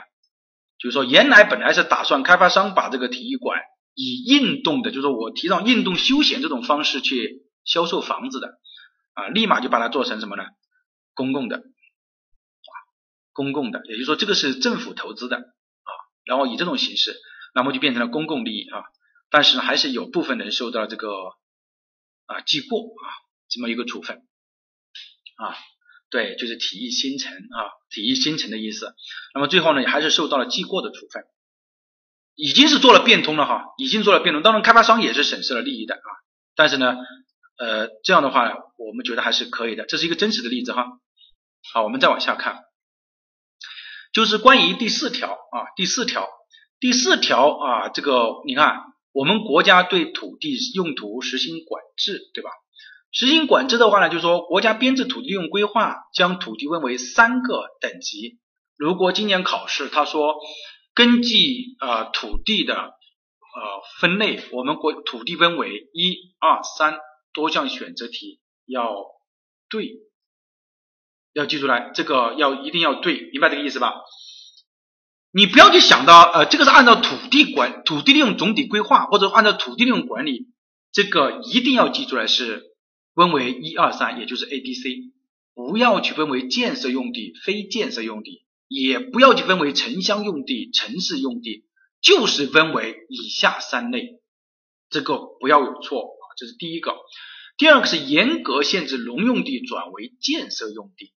[0.77, 3.61] 就是说，原来本来是打算开发商把这个体育馆
[3.93, 8.57] 以运动的，就是说我提倡运动休闲这种方式去销售房子的，
[9.13, 10.43] 啊，立马就把它做成什么呢？
[11.13, 11.63] 公共的，
[13.35, 15.91] 公共的，也就是说这个是政府投资的，啊，
[16.23, 17.15] 然后以这种形式，
[17.53, 18.81] 那么就变成了公共利益啊，
[19.29, 21.09] 但是呢还是有部分人受到这个
[22.25, 23.21] 啊记过啊。
[23.47, 24.17] 这么一个处分
[25.37, 25.55] 啊，
[26.09, 28.95] 对，就是体育新城啊，体育新城的意思。
[29.35, 31.23] 那么最后呢，还是受到了记过的处分，
[32.33, 34.41] 已经是做了变通了哈，已经做了变通。
[34.41, 36.09] 当然，开发商也是损失了利益的啊。
[36.55, 36.97] 但是呢，
[37.59, 39.85] 呃，这样的话，我们觉得还是可以的。
[39.85, 40.87] 这是一个真实的例子哈。
[41.71, 42.63] 好，我们再往下看，
[44.15, 46.25] 就是关于第四条啊，第四条，
[46.79, 52.49] 第四条啊，这个你看，我们国家对土地用途实行管制，对吧？
[53.11, 58.39] 实行管制的话呢，就是说国家编制土地用规划，将土地分为三个等级。
[58.77, 60.35] 如果今年考试，他说
[60.93, 63.61] 根据呃土地的呃
[63.99, 66.97] 分类，我们国土地分为一二三
[67.33, 68.95] 多项选择题要
[69.69, 69.91] 对，
[71.35, 73.93] 要记住来，这个要一定要对，明白这个意思吧？
[75.33, 80.47] 你不要去想到，呃，这个是按照土地管土地利用总体规划，或者按照土地利用管理，
[80.93, 82.63] 这个一定要记住来是
[83.15, 85.11] 分为一二三，也就是 A、B、C，
[85.53, 91.65] 不要去分为建设用地、非建设用地，也不要去分为城乡用地、城市用地，
[92.01, 94.21] 就是分为以下三类，
[94.89, 96.95] 这个不要有错啊，这是第一个。
[97.57, 101.11] 第二个是严格限制农用地转为建设用地。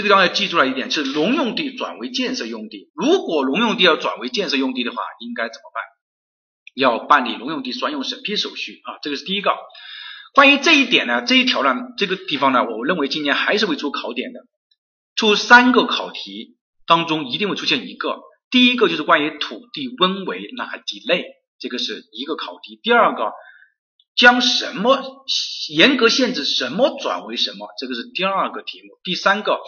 [0.00, 2.88] 这个地方要记住了一点，是农用地转为建设用地。
[2.94, 5.84] 如果农用地要转为建设用地的话，应该怎么办？
[6.74, 9.54] 要办理农用地专用审批手续啊，这个是第一个。
[10.32, 14.40] 关于这一点呢，这一条呢，这个地方呢，我认为今年还是会出考点的，
[15.16, 18.20] 出三个考题当中一定会出现一个。
[18.50, 21.26] 第一个就是关于土地分为哪几类，
[21.58, 22.80] 这个是一个考题。
[22.82, 23.32] 第二个。
[24.14, 25.24] 将什么
[25.70, 28.98] 严格限制什么转为什么，这个是第二个题目。
[29.02, 29.58] 第三个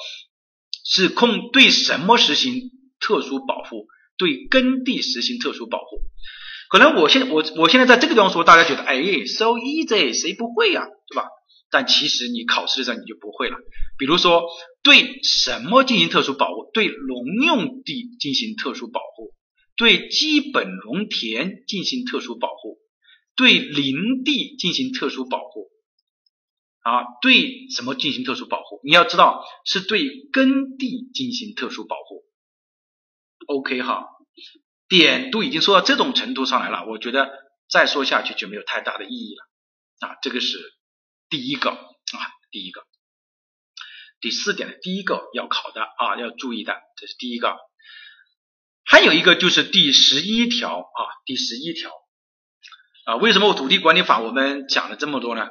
[0.84, 2.70] 是控对什么实行
[3.00, 3.86] 特殊保护，
[4.16, 6.02] 对耕地实行特殊保护。
[6.68, 11.28] 可能我现我我现在在这个地方说，大家觉得哎，so easy，谁不会呀，对吧？
[11.70, 13.56] 但其实你考试的时候你就不会了。
[13.98, 14.44] 比如说，
[14.82, 16.70] 对什么进行特殊保护？
[16.74, 19.32] 对农用地进行特殊保护，
[19.76, 22.78] 对基本农田进行特殊保护。
[23.36, 25.70] 对林地进行特殊保护
[26.80, 28.80] 啊，对什么进行特殊保护？
[28.84, 32.24] 你要知道是对耕地进行特殊保护。
[33.46, 34.08] OK 哈，
[34.88, 37.30] 点都已经说到这种程度上来了，我觉得
[37.68, 40.18] 再说下去就没有太大的意义了啊。
[40.22, 40.58] 这个是
[41.28, 42.18] 第一个啊，
[42.50, 42.84] 第一个。
[44.20, 47.56] 第四点的第一个要考的啊，要注意的，这是第一个。
[48.84, 51.90] 还有一个就是第十一条啊，第十一条。
[53.04, 55.48] 啊，为什么我土地管理法我们讲了这么多呢？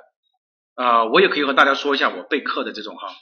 [0.75, 3.13] 啊，我也可以和大家说一下我备课的这种哈，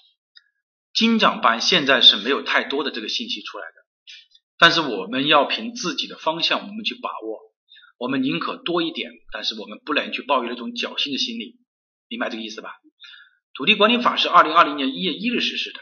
[0.93, 3.73] 精讲班现在是没有太多的这个信息出来的，
[4.59, 7.39] 但是我们要凭自己的方向我们去把握，
[7.97, 11.57] 我们宁可多一点，但是我们不能去抱有那种侥幸的心理，
[12.07, 12.75] 明白这个意思吧？
[13.55, 15.79] 土地管理法是二零二零年一月一日实施的，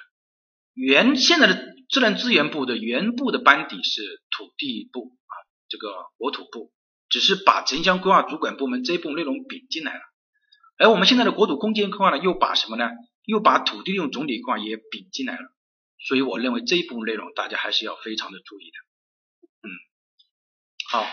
[0.73, 5.35] 原现在的自然资源部的原部的班底是土地部啊，
[5.67, 6.71] 这个国土部。
[7.09, 10.01] 只是把城乡规划主管部门这一部分内容并进来了，
[10.77, 12.89] 而我们现在的国土空间规划呢，又把什么呢？
[13.23, 15.53] 又把土地利用总体规划也并进来了。
[15.99, 18.77] 所以我认为这一部分内容大家还是要非常的注意的。
[19.63, 19.71] 嗯，
[20.89, 21.07] 好，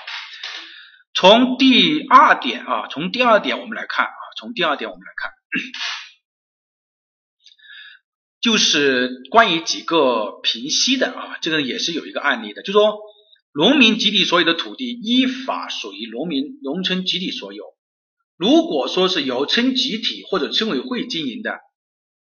[1.14, 5.32] 从第二点啊，从第二点我们来看啊，从第二点我们来看，
[8.40, 12.98] 就是关于几个平息的啊，这个也是有一个案例的，就说。
[13.56, 17.64] 农民集体所有的土地依法属于农民农村集体所有。
[18.36, 21.60] 如果说是由村集体或者村委会经营的，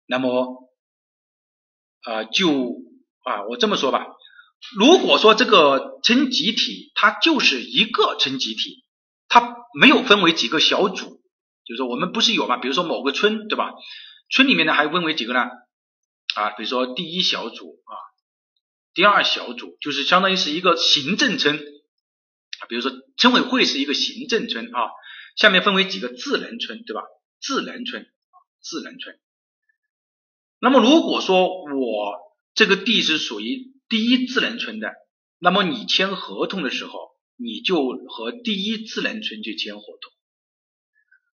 [0.05, 0.69] 那么
[2.03, 2.75] 啊就
[3.23, 4.05] 啊我这么说吧，
[4.77, 8.85] 如果说这个村集体它就是一个村集体，
[9.27, 11.23] 它没有分为几个小组，
[11.65, 13.71] 就是说我们不是有嘛，比如说某个村对吧？
[14.29, 15.39] 村里面呢还分为几个呢？
[16.35, 18.12] 啊，比如说第一小组啊。
[18.93, 21.57] 第二小组就是相当于是一个行政村，
[22.69, 24.89] 比如说村委会是一个行政村啊，
[25.35, 27.01] 下面分为几个智能村，对吧？
[27.39, 29.19] 智能村啊，智能村。
[30.59, 32.19] 那么如果说我
[32.53, 34.93] 这个地是属于第一智能村的，
[35.39, 36.99] 那么你签合同的时候，
[37.35, 37.75] 你就
[38.07, 40.13] 和第一智能村去签合同。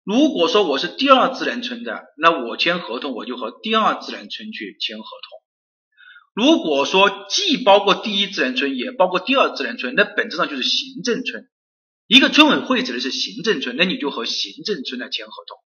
[0.05, 5.48] 如果说我是第二自然村的，那我签合同我就和第二自然村去签合同。
[6.35, 11.49] 如果说既包括第一自然村，也包括第二自然村，那本质上就是行政村。
[12.07, 15.59] 一个村委会指的是行政村，那你就和行政村来签合同。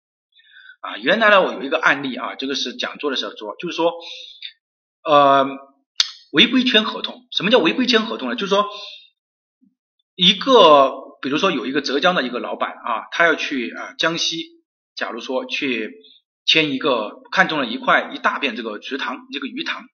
[0.81, 3.93] 啊，原来呢，我有一个案例啊，这个是讲座的时候说，就是说，
[5.05, 5.47] 呃，
[6.33, 7.29] 违规签合同。
[7.31, 8.35] 什么叫违规签合同呢？
[8.35, 8.67] 就是说，
[10.17, 14.39] 一个比如说有一个浙江的一个老板啊，他要去啊江西，
[14.97, 15.93] 假如说去
[16.45, 19.85] 签一个，看中了一块一大片这个池塘，这个鱼塘。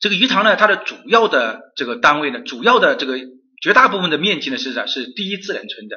[0.00, 3.18] 这个鱼塘呢，它的主要的这个单位呢，主要的这个
[3.60, 4.86] 绝大部分的面积呢是啥？
[4.86, 5.96] 是第一自然村的，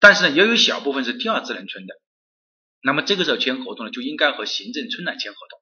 [0.00, 1.94] 但是呢，也有小部分是第二自然村的。
[2.82, 5.60] 那么这个时候签合同呢，就应该和行政村来签合同。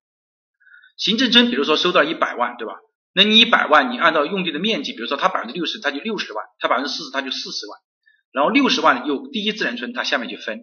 [0.97, 2.75] 行政村比如说收到一百万，对吧？
[3.15, 7.79] 那你一百万，你按照用地的面积，比如说它百分之六十，它就六十万；它百分之四十，它就四十万。
[8.33, 10.61] 然后六十万又第一自然村它下面去分，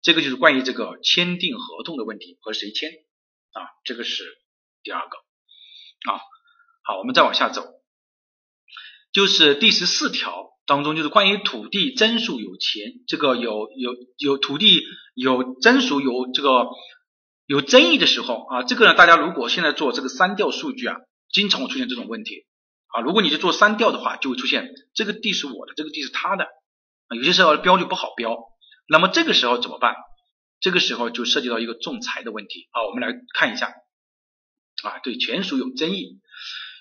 [0.00, 2.90] 这个就是关于这个签订合同的问题和谁签
[3.52, 3.68] 啊？
[3.84, 4.24] 这个是
[4.82, 5.16] 第二个
[6.12, 6.20] 啊。
[6.82, 7.64] 好，我们再往下走，
[9.12, 14.82] 就是第十四条当中，就是关于土地征属有钱，这个有有有土地
[15.14, 16.66] 有征属有这个
[17.46, 20.96] 有争议的时候啊，这个呢，大家如果现在做这个删掉数据啊，
[21.30, 22.46] 经常会出现这种问题
[22.88, 23.00] 啊。
[23.00, 26.46] 如果你去做删掉的话，就会出现这个地是我的，这个地是他的，
[27.14, 28.36] 有些时候标就不好标。
[28.88, 29.94] 那么这个时候怎么办？
[30.60, 33.66] 这个时候就涉及到一个仲裁的问题啊，我们来看一下
[34.84, 36.20] 啊，对权属有争议，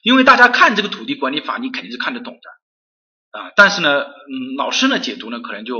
[0.01, 5.77] 因为大家看这个土地管理法，你肯定是看得懂的啊，但是呢，嗯，老师呢解读呢，可能就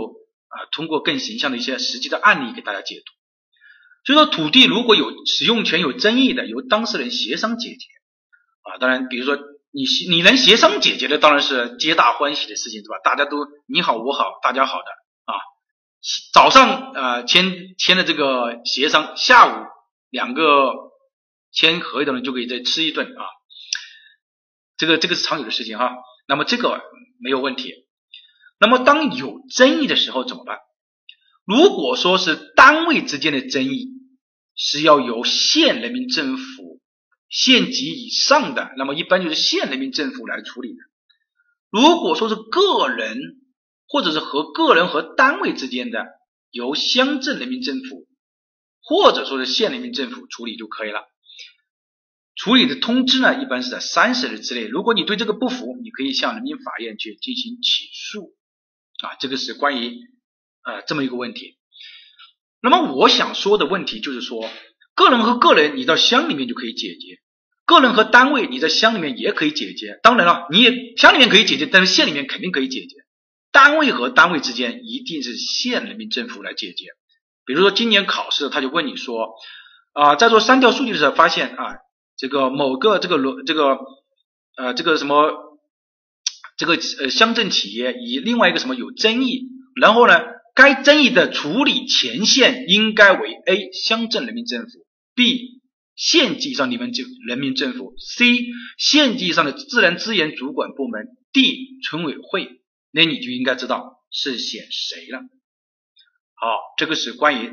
[0.47, 3.03] 啊通过更形象的一些实际的案例给大家解读。
[4.03, 7.87] 所以说，土地如果有使用权有争议的，由当事人协商解决
[8.63, 9.37] 啊，当然，比如说
[9.71, 12.99] 你你能协商解决的，当然是皆大欢喜的事情，对吧？
[13.03, 14.85] 大家都你好我好大家好的
[15.25, 15.33] 啊。
[16.33, 19.65] 早上啊签签的这个协商，下午
[20.09, 20.73] 两个
[21.51, 23.23] 签合议的人就可以再吃一顿啊，
[24.81, 25.91] 这个这个是常有的事情哈。
[26.27, 26.81] 那么这个
[27.19, 27.71] 没有问题。
[28.59, 30.57] 那么当有争议的时候怎么办？
[31.45, 33.89] 如果说是单位之间的争议，
[34.55, 36.81] 是要由县人民政府
[37.29, 40.79] 县级以上的，那么一般就是县人民政府来处理的。
[41.69, 43.37] 如果说是个人。
[43.93, 46.05] 或者是和个人和单位之间的，
[46.49, 48.07] 由乡镇人民政府
[48.81, 51.01] 或者说是县人民政府处理就可以了。
[52.41, 54.65] 处理的通知呢，一般是在三十日之内。
[54.65, 58.33] 如果你对这个不服，你可以向人民法院去进行起诉。
[59.03, 59.99] 啊，这个是关于
[60.63, 61.59] 呃这么一个问题。
[62.59, 64.49] 那么我想说的问题就是说，
[64.95, 67.19] 个人和个人你到乡里面就可以解决，
[67.67, 69.99] 个人和单位你在乡里面也可以解决。
[70.01, 72.95] 当然了，你也乡里面可以解决，但是县里面肯定可以解决。
[73.51, 76.85] 单位和单位之间一定是县人民政府来解决。
[77.45, 79.35] 比如说今年考试，他就问你说，
[79.93, 81.75] 啊，在做删掉数据的时候，发现啊，
[82.21, 83.79] 这个某个这个罗这个
[84.55, 85.57] 呃这个什么
[86.55, 90.21] 这个呃乡镇企业以另外一个什么有争议，然后呢，
[90.53, 95.61] 该争议的处理前线应该为 A 乡镇人民政府，B
[95.95, 98.37] 县级以上人民政人民政府，C
[98.77, 102.61] 县级以上的自然资源主管部门，D 村委会。
[102.91, 105.21] 那你就应该知道是选谁了。
[106.35, 107.51] 好，这个是关于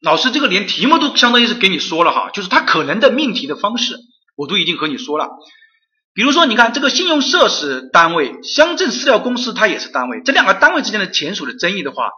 [0.00, 3.96] 老师这个连题目都相当于是给你说了哈，就是他可能的命题的方式，
[4.36, 5.28] 我都已经和你说了。
[6.12, 12.10] 比如说，你看这个信用社是单位，乡镇饲料公司它也是单位，这两个单位之间的权属的争议的话，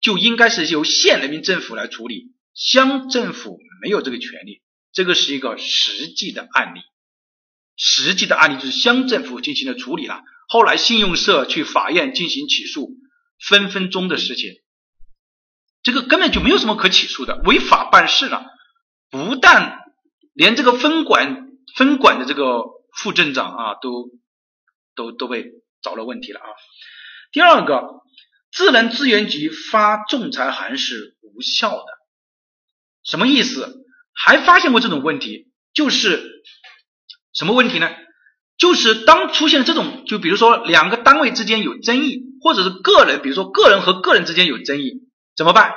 [0.00, 4.62] 就应该是由县人民政府来处理，乡政府没有这个权利。
[4.92, 6.80] 这个是一个实际的案例，
[7.76, 10.22] 实际的案例就是乡政府进行了处理了。
[10.48, 12.90] 后来信用社去法院进行起诉，
[13.44, 14.52] 分分钟的事情，
[15.84, 18.46] 这个根本就没有什么可起诉的，违法办事了。
[19.10, 19.84] 不但
[20.32, 22.64] 连这个分管分管的这个
[22.96, 24.10] 副镇长啊，都
[24.96, 26.46] 都都被找了问题了啊。
[27.30, 28.00] 第二个，
[28.50, 31.86] 自然资源局发仲裁函是无效的，
[33.04, 33.84] 什么意思？
[34.16, 36.44] 还发现过这种问题，就是
[37.32, 37.90] 什么问题呢？
[38.56, 45.03] 就是当出现这种，就比如说两个单位之间有争议，或者是个人，比如说个人和个人之间有争议，
[45.36, 45.74] 怎么办？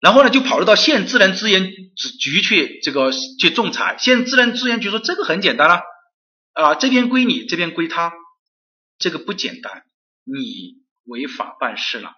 [0.00, 1.72] 然后呢，就跑入到县自然资源
[2.20, 3.96] 局去这个去仲裁。
[3.98, 5.82] 县自然资源局说这个很简单了，
[6.52, 8.12] 啊，这边归你，这边归他，
[8.98, 9.82] 这个不简单，
[10.24, 12.12] 你违法办事了，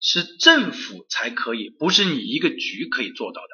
[0.00, 3.48] 是政府才可以，不是你一个局可以做到的。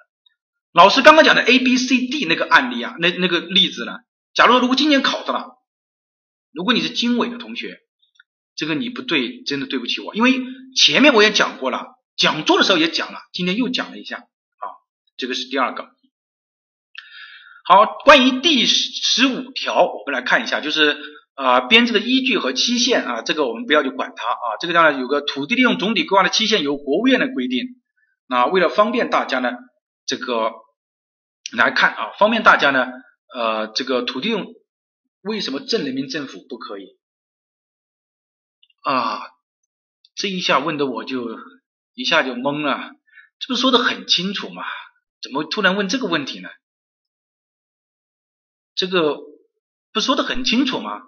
[0.72, 3.92] 老师刚刚讲的 A、B、C、D 那个案例啊，那那个例子呢？
[4.34, 5.59] 假如如果今年考到了。
[6.55, 7.78] 如果你是经纬的同学，
[8.55, 10.38] 这个你不对，真的对不起我，因为
[10.76, 11.86] 前面我也讲过了，
[12.17, 14.65] 讲座的时候也讲了，今天又讲了一下啊，
[15.17, 15.89] 这个是第二个。
[17.65, 20.99] 好，关于第十五条，我们来看一下，就是
[21.35, 27.67] 啊编制的依据和期限啊，这个我们不要去管它啊，这个当然有个土地利用总体规划的期限由国务院的规定，
[28.27, 29.53] 那为了方便大家呢，
[30.07, 30.51] 这个
[31.57, 32.89] 来看啊，方便大家呢，
[33.35, 34.55] 呃，这个土地用。
[35.25, 36.99] 为什么镇人民政府不可以
[38.83, 39.21] 啊？
[40.17, 41.39] 这一下问的我就
[41.95, 42.93] 一下就懵了，
[43.38, 44.64] 这不说的很清楚吗？
[45.20, 46.49] 怎么突然问这个问题呢？
[48.74, 49.18] 这个
[49.93, 51.03] 不说的很清楚吗？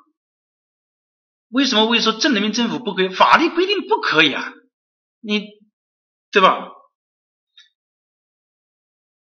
[1.48, 3.08] 为什么会说镇人民政府不可以？
[3.08, 4.52] 法律规定不可以啊，
[5.20, 5.48] 你
[6.30, 6.70] 对吧？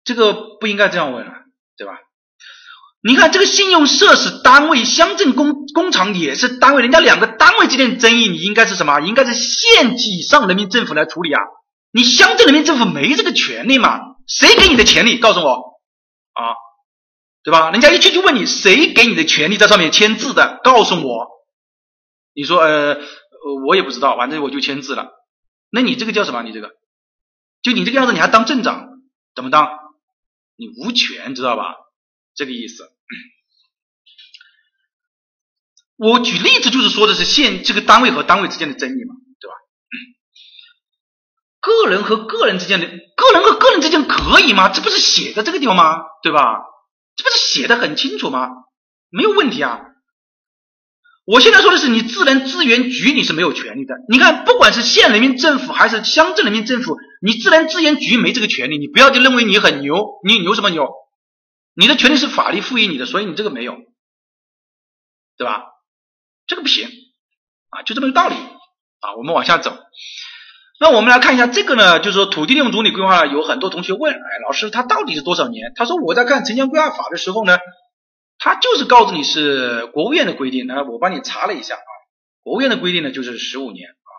[0.05, 1.45] 这个不应该这样问啊，
[1.77, 1.99] 对吧？
[3.03, 8.99] 你看这个信用社是单位，乡镇工工厂也是单位，人家两个单位之间的争议，你应该是什么？
[8.99, 11.41] 应该是县级以上人民政府来处理啊！
[11.93, 14.17] 你乡镇人民政府没这个权利嘛？
[14.27, 15.19] 谁给你的权利？
[15.19, 15.53] 告诉我
[16.33, 16.57] 啊，
[17.45, 17.71] 对吧？
[17.71, 20.61] 人家一去就问你，谁给你的权利在上面签字的？
[20.65, 21.29] 告诉我。
[22.35, 22.99] 你说，呃，
[23.69, 25.13] 我也不知道，反正我就签字了。
[25.71, 26.43] 那你这个叫什么？
[26.43, 26.73] 你这个，
[27.63, 28.89] 就你这个样子，你还当镇长？
[29.37, 29.71] 怎么当？
[30.57, 31.77] 你无权，知道吧？
[32.35, 32.91] 这个意思。
[36.05, 39.55] 我举例子就是说的是县这个单位和单位之间的争议嘛，对吧？
[41.61, 44.69] 个人和个人之间的，个人和个人之间可以吗？
[44.69, 46.03] 这不是写在这个地方吗？
[46.23, 46.61] 对吧？
[47.17, 48.51] 这不是写的很清楚吗？
[49.09, 49.81] 没有问题啊。
[51.25, 53.95] 我现在说的是，你自然资源局你是没有权利的。
[54.11, 58.77] 你看，不管是县人民政府还是乡镇人民政府，你自然资源局没这个权利。
[58.77, 60.87] 你不要就认为你很牛，你牛什么牛？
[61.75, 63.75] 你的权利是法律赋予你的，所以你这个没有，
[65.39, 65.65] 对吧？
[66.47, 66.89] 这个不行
[67.71, 69.15] 啊，就这么个道理啊。
[69.17, 69.77] 我们往下走，
[70.81, 75.73] 那我们来看一下这个呢，就是说土地利用总体规划，有很多同学问，哎，老师它到底是多少年？
[75.75, 77.59] 他说我在看城乡规划法的时候呢，
[78.39, 81.91] 他就是告诉你是国务院的规定，那我帮你查了一下啊，
[82.43, 84.13] 国务院的规定呢就是十五年啊。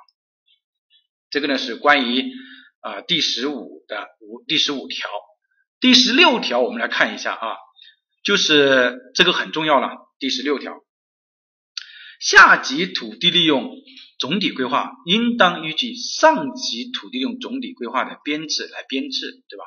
[1.30, 2.32] 这个呢是关于
[2.82, 5.09] 啊第十五的五第十五条，
[5.80, 7.57] 第十六条我们来看一下啊，
[8.23, 10.84] 就是这个很重要了，第十六条。
[12.20, 13.70] 下级土地利用
[14.18, 19.63] 总体规划应当依据上级土地利用总体规划的编制来编制，对吧？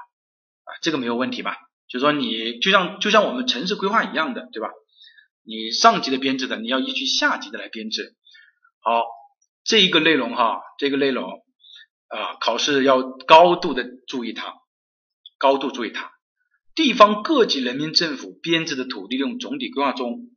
[0.65, 1.57] 啊，这个没有问题吧？
[1.89, 4.69] 就是说你就像就像我们城市规划一样的，对吧？
[5.45, 8.17] 你上级的编制的，你要依据下级的来编制。
[8.81, 9.05] 好，
[9.65, 11.31] 这一个内容哈，这个内容
[12.09, 14.55] 啊，考试要高度的注意它，
[15.39, 16.13] 高度注意它。
[16.75, 20.31] 地方各级人民政府编制的土地利用总体规划中。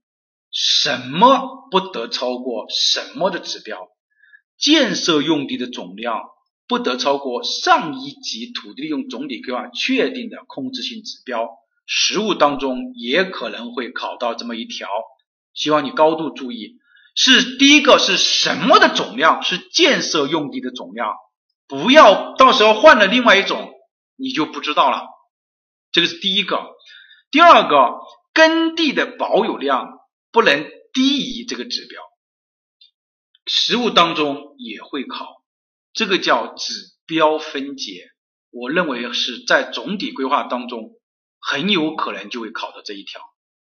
[0.51, 3.87] 什么不得超过什么的指标？
[4.57, 6.21] 建设用地的总量
[6.67, 11.49] 不得超过上一级土地利用总体规划确定的控制性指标。
[11.87, 14.87] 实务当中也可能会考到这么一条，
[15.53, 16.77] 希望你高度注意。
[17.15, 19.41] 是第一个是什么的总量？
[19.43, 21.15] 是建设用地的总量，
[21.67, 23.73] 不要到时候换了另外一种，
[24.15, 25.07] 你就不知道了。
[25.91, 26.61] 这个是第一个。
[27.31, 27.95] 第二个，
[28.33, 30.00] 耕地的保有量。
[30.31, 32.01] 不能低于这个指标，
[33.45, 35.43] 实务当中也会考，
[35.93, 36.73] 这个叫指
[37.05, 38.09] 标分解。
[38.49, 40.99] 我认为是在总体规划当中
[41.39, 43.21] 很有可能就会考到这一条，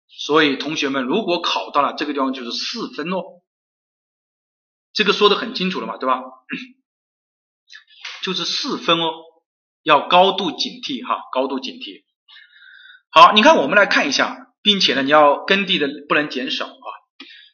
[0.07, 3.21] 所以同学们如果考到了这个地方就是四分哦，
[4.93, 6.21] 这个说的很清楚了嘛，对吧？
[8.23, 9.11] 就是四分哦，
[9.83, 12.03] 要高度警惕哈，高度警惕。
[13.09, 14.46] 好，你看我们来看一下。
[14.61, 16.87] 并且呢，你要耕地的不能减少啊。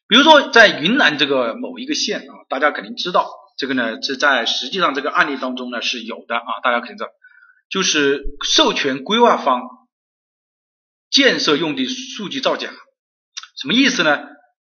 [0.08, 7.10] 比如说在云南这个某一个县啊，大家肯定知道，这个呢是在实际上这个案例当中呢是有的啊，大家肯定知道，
[7.70, 9.62] 就是授权规划方
[11.10, 12.70] 建设用地数据造假，
[13.60, 14.24] 什么意思呢？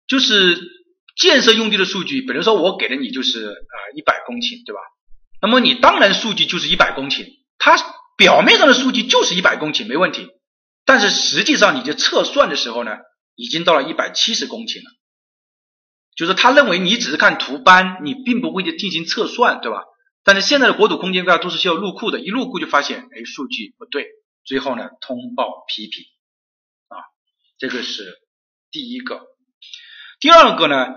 [0.07, 0.57] 就是
[1.17, 4.79] 建设用地的数据，比如说我给了你就是啊一百公顷，对吧？
[5.41, 7.25] 那么你当然数据就是一百公顷，
[7.57, 7.77] 它
[8.17, 10.29] 表面上的数据就是一百公顷，没问题。
[10.87, 12.91] 但是实际上，你就测算的时候呢，
[13.35, 14.89] 已经到了一百七十公顷了。
[16.15, 19.83] 就是他认为你只是看图斑，你并不会去进行测算，对吧？
[20.23, 24.07] 但是现在的国土空间规划都是需要入库的，一入库就发现，哎，数据不对，
[24.45, 26.05] 最后呢通报批评
[26.87, 27.03] 啊，
[27.59, 28.17] 这个是
[28.71, 29.27] 第一个。
[30.21, 30.87] 第二个呢，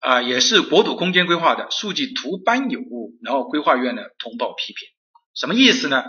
[0.00, 4.88] 啊，也是国土空间规划的数据图斑有误，然后规划院呢通报批评，
[5.34, 6.04] 什么意思呢？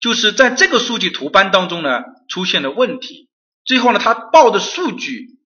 [0.00, 3.28] 就是在这个数据图斑当中呢出现了问题，
[3.64, 5.38] 最后呢他报的数据，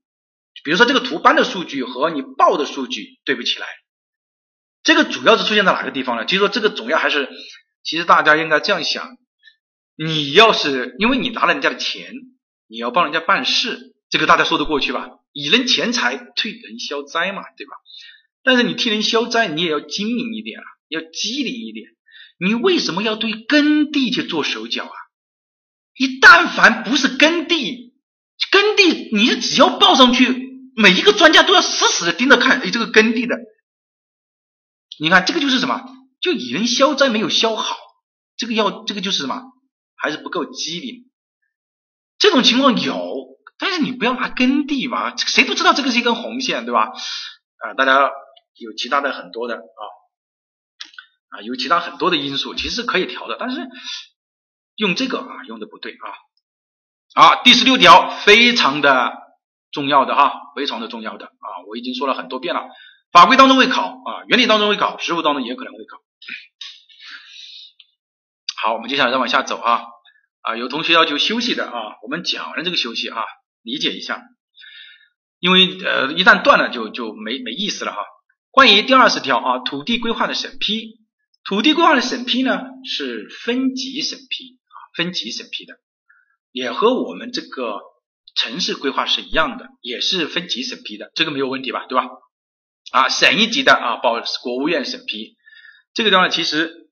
[0.62, 3.66] 比如说这个图斑的数据和你报的数据对不起来，
[4.84, 6.24] 这个主要是出现在哪个地方呢？
[6.24, 7.28] 其实说这个总要还是，
[7.82, 9.16] 其实大家应该这样想，
[9.96, 12.12] 你要是因为你拿了人家的钱，
[12.68, 15.10] 你要帮人家办事，这个大家说得过去吧？
[15.32, 17.72] 以人钱财替人消灾嘛，对吧？
[18.44, 21.93] 但是你替人消灾，你也要精明一点啊，要机灵一点。
[22.44, 24.92] 你为什么要对耕地去做手脚啊？
[25.98, 27.94] 你但凡不是耕地，
[28.50, 30.26] 耕地你只要报上去，
[30.76, 33.36] 每一个专家都要死死的盯着看，哎，这个耕地的，
[35.00, 35.82] 你看这个就是什么？
[36.20, 37.76] 就以人消灾没有消好，
[38.36, 39.42] 这个要这个就是什么？
[39.96, 41.10] 还是不够机灵。
[42.18, 46.88] 这种情况有，但是你不要拿耕地嘛，谁都知道这个是一根红线，对吧？
[47.58, 48.10] 啊，大家
[48.56, 49.82] 有其他的很多的啊。
[51.34, 53.68] 啊，有其他很多的因素，其实可以调的，但是
[54.76, 56.06] 用这个啊，用的不对啊。
[57.14, 59.12] 好，第十六条非常的
[59.72, 62.62] 重要的哈，非常的重要的啊，我已经说了很多遍了，
[63.10, 65.98] 法规当中会考啊，原理当中会考，实务当中也可能会考。
[68.62, 69.82] 好，我们接下来再往下走啊
[70.42, 73.22] 啊，有同学要求休息的啊，我们讲完这个休息啊，
[73.62, 74.22] 理解一下，
[75.38, 77.98] 因为呃一旦断了就就没没意思了哈。
[78.50, 81.00] 关于第二十条啊，土地规划的审批，
[81.44, 85.78] 土地规划的审批呢是分级审批啊，分级审批的，
[86.50, 87.80] 也和我们这个
[88.34, 91.86] 城市规划是一样的，也是分级审批的，这个没有问题吧？
[91.86, 92.08] 对吧？
[92.92, 95.36] 啊，省一级的啊，报国务院审批，
[95.92, 96.90] 这个地方其实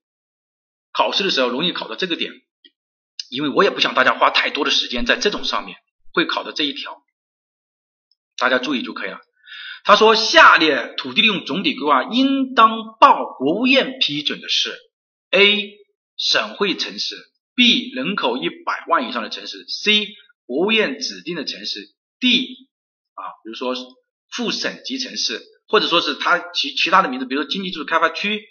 [0.93, 2.33] 考试的时候容易考到这个点，
[3.31, 5.79] 因为我也不想大家花太多的时间在这种上面，
[6.13, 7.03] 会考到这一条。
[8.37, 9.19] 大家注意就可以了。
[9.85, 14.79] 他说，下列土地利用总体规划应当报国务院批准的是
[15.31, 15.73] ：A.
[16.17, 17.17] 省会城市
[17.57, 17.93] ；B.
[17.95, 20.07] 人口一百万以上的城市；C.
[20.47, 21.81] 国务院指定的城市
[22.21, 22.69] ；D.
[23.15, 23.75] 啊，比如说
[24.31, 28.45] 副省级城市，或者说是它其其他的名字，比如说经济技术开发区，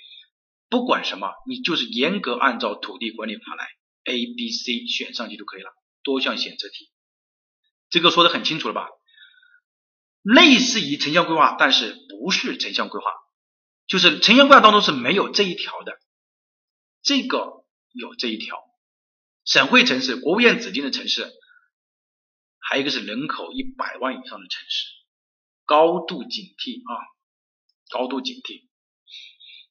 [0.70, 3.68] 不管什么，你就是严格按照土地管理法来
[4.06, 5.70] ，A、B、C 选上去就可以了。
[6.04, 6.92] 多项选择题，
[7.90, 8.88] 这个说的很清楚了吧？
[10.22, 13.12] 类似于城乡规划，但是不是城乡规划，
[13.88, 15.94] 就是城乡规划当中是没有这一条的，
[17.02, 18.58] 这个有这一条，
[19.46, 21.32] 省会城市、国务院指定的城市，
[22.60, 24.88] 还有一个是人口一百万以上的城市，
[25.66, 27.02] 高度警惕啊，
[27.90, 28.68] 高度警惕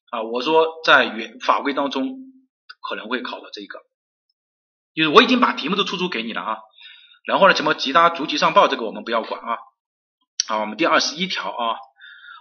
[0.09, 0.23] 啊！
[0.23, 2.19] 我说在原法规当中
[2.81, 3.79] 可能会考到这个，
[4.93, 6.57] 就是我已经把题目都出出给你了啊，
[7.25, 9.57] 然后呢，什么其他逐级上报这个我们不要管啊。
[10.51, 11.77] 啊，我们第二十一条啊，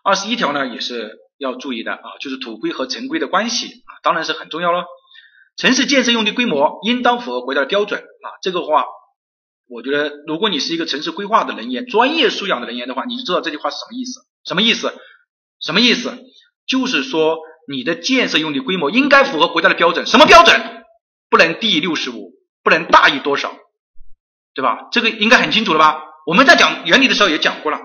[0.02, 4.84] 二十一条呢也是要注意的啊，就是土规和城规的关系啊，当然是很重要了。
[5.56, 8.84] 城市建设用地规模应当符合国家的标准啊，这个话，
[9.68, 14.26] 我觉得如果你是一个城市规划的人员，专业素养的人员的话，你就知道这句话是什么意思？
[14.44, 14.92] 什么意思？
[15.60, 16.18] 什么意思？
[16.66, 17.38] 就是说
[17.68, 20.84] 你的建设用地规模应该符合国家的标准，什么标准？
[21.28, 22.32] 不能低于六十五，
[22.64, 23.52] 不能大于多少，
[24.52, 24.88] 对吧？
[24.90, 26.02] 这个应该很清楚了吧？
[26.26, 27.78] 我们在讲原理的时候也讲过了。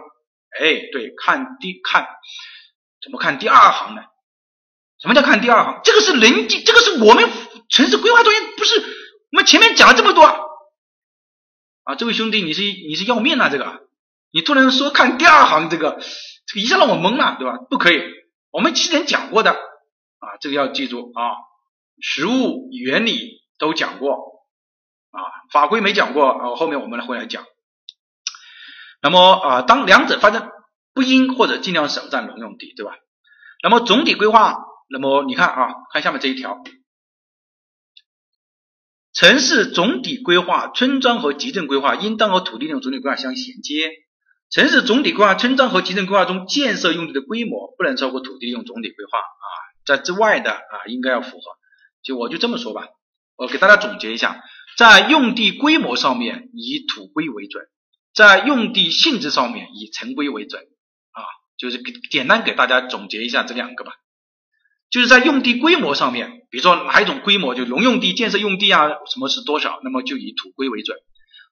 [0.60, 2.08] 哎，对，看第看
[3.04, 4.02] 怎么看第二行呢？
[4.98, 5.82] 什么叫看第二行？
[5.84, 7.30] 这个是人这个是我们
[7.70, 10.24] 城市规划专业，不是我们前面讲了这么多
[11.84, 11.96] 啊！
[11.96, 13.50] 这位兄弟，你是你是要命啊？
[13.50, 13.88] 这个
[14.32, 16.00] 你突然说看第二行，这个
[16.48, 17.58] 这个一下让我懵了，对吧？
[17.70, 18.02] 不可以，
[18.52, 21.36] 我们之前讲过的啊，这个要记住啊，
[22.00, 24.46] 实物原理都讲过
[25.12, 25.20] 啊，
[25.52, 27.46] 法规没讲过啊，后面我们会来讲。
[29.06, 30.50] 那么啊，当两者发生
[30.92, 32.96] 不应或者尽量少占农用地，对吧？
[33.62, 34.58] 那么总体规划，
[34.90, 36.64] 那么你看啊，看下面这一条，
[39.14, 43.92] 城市总体规划、村庄和集镇规划应当和土地利用总体规划相衔接。
[44.50, 49.46] 城市总体规划、村庄和集镇规划中建设用地的规模不能超过土地利用总体规划啊，
[49.86, 51.44] 在之外的啊应该要符合。
[52.02, 52.88] 就我就这么说吧，
[53.36, 54.42] 我给大家总结一下，
[54.80, 57.68] 在用地规模上面以土规为准。
[58.16, 60.64] 在用地性质上面以城规为准
[61.12, 61.22] 啊，
[61.58, 63.92] 就是简单给大家总结一下这两个吧。
[64.90, 70.98] 就是在用地规模上面，比如说哪一种规模，就农用地、建设用地啊，什么是多少，那么就以土规为准。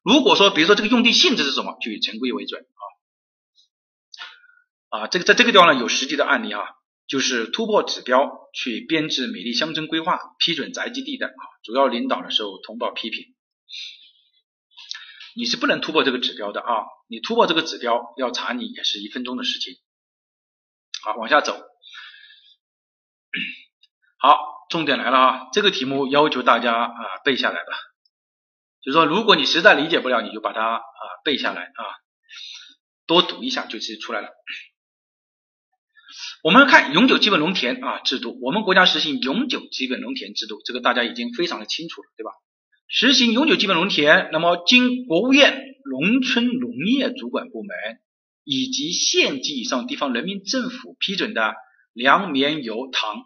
[0.03, 2.61] 如果说比如说这个用地性质是什么，就以城规为准
[4.89, 5.01] 啊。
[5.01, 6.61] 啊，这个在这个地方呢有实际的案例啊，
[7.07, 13.33] 就是突破指标去编制美丽乡村规划、批准宅基地的啊，主要领导的时候通报批评。
[15.35, 16.83] 你是不能突破这个指标的啊！
[17.07, 19.75] 你突破这个指标，要查你也是一分钟的事情。
[21.01, 21.59] 好，往下走。
[24.19, 25.49] 好，重点来了啊！
[25.51, 27.71] 这个题目要求大家啊背下来的，
[28.81, 31.83] 就是说，如果你实在理解不了，你就把它啊背下来啊，
[33.05, 34.29] 多读一下就实出来了。
[36.43, 42.31] 我们看永久基本农田啊制度，我们国家实行永久基本农田制度，这个大家已经非常的清楚了，对吧？
[42.87, 45.57] 实行永久基本农田，那么经国务院
[45.89, 47.75] 农村农业主管部门
[48.43, 51.55] 以及县级以上地方人民政府批准的
[51.93, 53.23] 粮棉油糖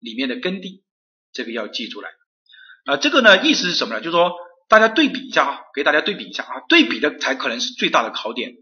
[0.00, 0.82] 里面的耕地，
[1.32, 2.10] 这个要记出来
[2.84, 2.96] 啊。
[2.96, 4.00] 这个呢意思是什么呢？
[4.00, 4.32] 就是说
[4.68, 8.54] 大家对比一下啊，给大家对比一下啊，对比的才可能是最大的考点。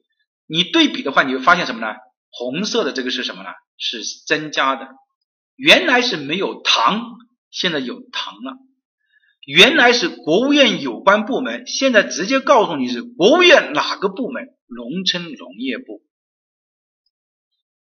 [0.46, 1.96] 你对比的话，你会发现什么呢？
[2.30, 3.48] 红色的这个是什么呢？
[3.78, 4.88] 是增加的，
[5.56, 7.16] 原来是没有糖，
[7.50, 8.58] 现在有糖了。
[9.46, 14.44] 原来是国务院有关部门，现在直接告诉你是国务院哪个部门？
[14.66, 16.02] 农村农业部。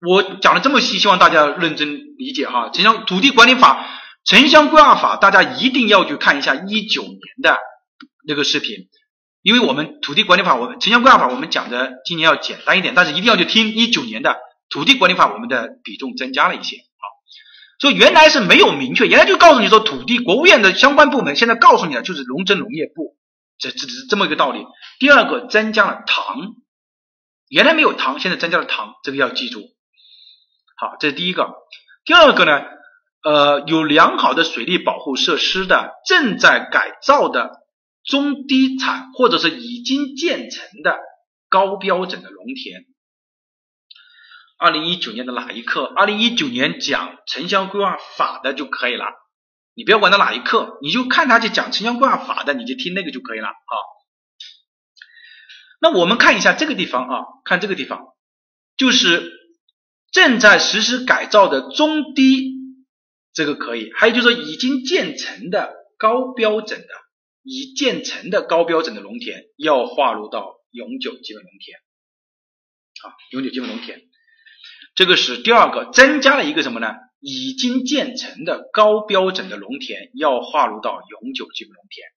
[0.05, 2.69] 我讲的这么细，希望大家认真理解哈。
[2.69, 3.87] 城乡土地管理法、
[4.25, 7.59] 城乡规划法，大家一定要去看一下一九年的
[8.27, 8.87] 那个视频，
[9.43, 14.39] 因为我们土地管理法、我们城乡规划法，我们讲的今年要简单一点，但是一定要去听一九年的
[14.71, 16.77] 土地管理法，我们的比重增加了一些。
[17.81, 23.17] 所以原来是没有明确，原来就告诉你说土地国务院的相关部门，现在告诉你了就是农村农业部，
[23.57, 24.63] 这这这么一个道理。
[24.99, 26.37] 第二个增加了糖，
[27.49, 29.61] 原来没有糖，现在增加了糖，这个要记住。
[30.77, 31.49] 好，这是第一个。
[32.05, 32.61] 第二个呢，
[33.23, 37.49] 呃，有良好的水利保护设施的，正在改造的
[38.03, 40.99] 中低产或者是已经建成的
[41.49, 42.85] 高标准的农田。
[44.61, 45.85] 二零一九年的哪一课？
[45.95, 49.05] 二零一九年讲城乡规划法的就可以了。
[49.73, 53.73] 你不要管它哪一课，你就看他去讲城乡规划法的，你就听那个就可以了啊。
[55.81, 58.13] 那我们看一下这个地方啊，看这个地方，
[58.77, 59.31] 就是
[60.11, 62.53] 正在实施改造的中低，
[63.33, 63.91] 这个可以。
[63.95, 66.87] 还有就是说已经建成的高标准的，
[67.41, 71.79] 已建成的高标准的农田要划入到永久基本农田
[73.09, 74.10] 啊，永久基本农田。
[74.95, 76.93] 这个是第二个，增加了一个什么呢？
[77.19, 82.07] 已经建成的高标准的农田要划入到永久基本农田。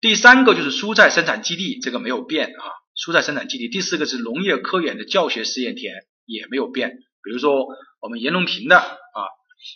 [0.00, 2.64] 第三个就是蔬菜生产基地，这个没有变啊，
[2.96, 3.68] 蔬菜生产基地。
[3.68, 5.94] 第四个是农业科研的教学试验田
[6.26, 6.90] 也没有变，
[7.22, 7.68] 比如说
[8.00, 9.20] 我们盐农平的啊，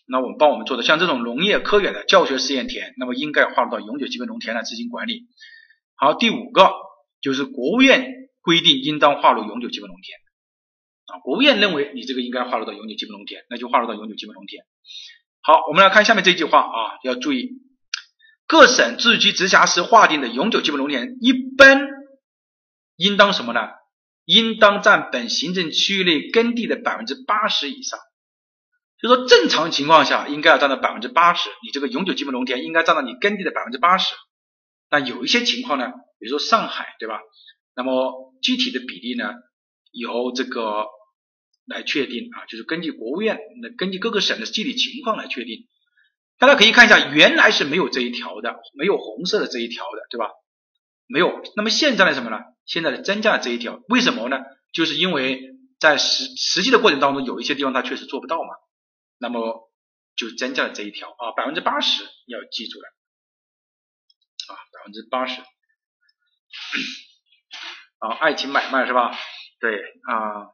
[0.09, 5.29] 那我们帮我们做的像这种农业科研的教学试验田，那么应该划入到永久基本农田来执行管理。
[5.95, 6.73] 好，第五个
[7.21, 10.24] 就是国务院规定应当划入永久基本农田。
[11.07, 14.65] 啊，国务院认为你这个应该划入到永久基本农田，那就划入到永久基本农田。
[15.43, 17.51] 好，我们来看下面这句话啊，要注意，
[18.47, 21.89] 各省自治区直辖市划定的永久基本农田一般
[22.97, 23.61] 应当什么呢？
[24.25, 27.99] 应当占本行政区域内耕地的百分之八十以上。
[28.99, 34.15] 就说正常情况下应该要占到百分之八十，你这个永久基本农田应该占到你耕地的百分之八十。
[34.89, 37.21] 但有一些情况呢，比如说上海，对吧？
[37.77, 39.31] 那么具体的比例呢？
[39.95, 40.87] 由这个
[41.67, 45.67] 来确定啊，就是根据国务院，那根据各个省的具体情况来确定。
[46.37, 50.31] 大家可以看一下，原来是没有这一条的，没有红色的这一条的，对吧？
[51.07, 51.41] 没有。
[51.57, 52.41] 那么现在呢什么呢？
[52.67, 54.39] 现在增加了这一条，为什么呢？
[54.73, 55.41] 就是因为
[55.79, 58.49] 在实实际的过程当中，有一些地方它确实做不到嘛，
[59.19, 59.71] 那么
[60.17, 62.89] 就增加了这一条啊，百分之八十要记住了
[64.49, 65.41] 啊，百分之八十。
[68.01, 69.17] 啊，爱情买卖是吧？
[69.65, 70.53] 对啊，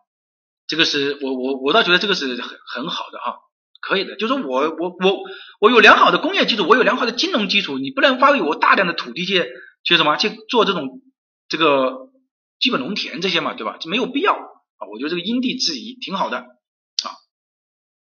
[0.69, 3.39] 这个是我我我倒觉得这个是很很好的哈，
[3.81, 4.15] 可以的。
[4.15, 5.19] 就是我我我
[5.61, 9.51] 我有良好的工业基础，我有良好的金融基础，你不能发给我大量的土地去
[9.83, 11.01] 去什么去做这种
[11.49, 12.13] 这个
[12.61, 13.79] 基本农田这些嘛，对吧？
[13.79, 14.87] 就没有必要啊。
[14.93, 16.47] 我觉得这个因地制宜挺好的啊。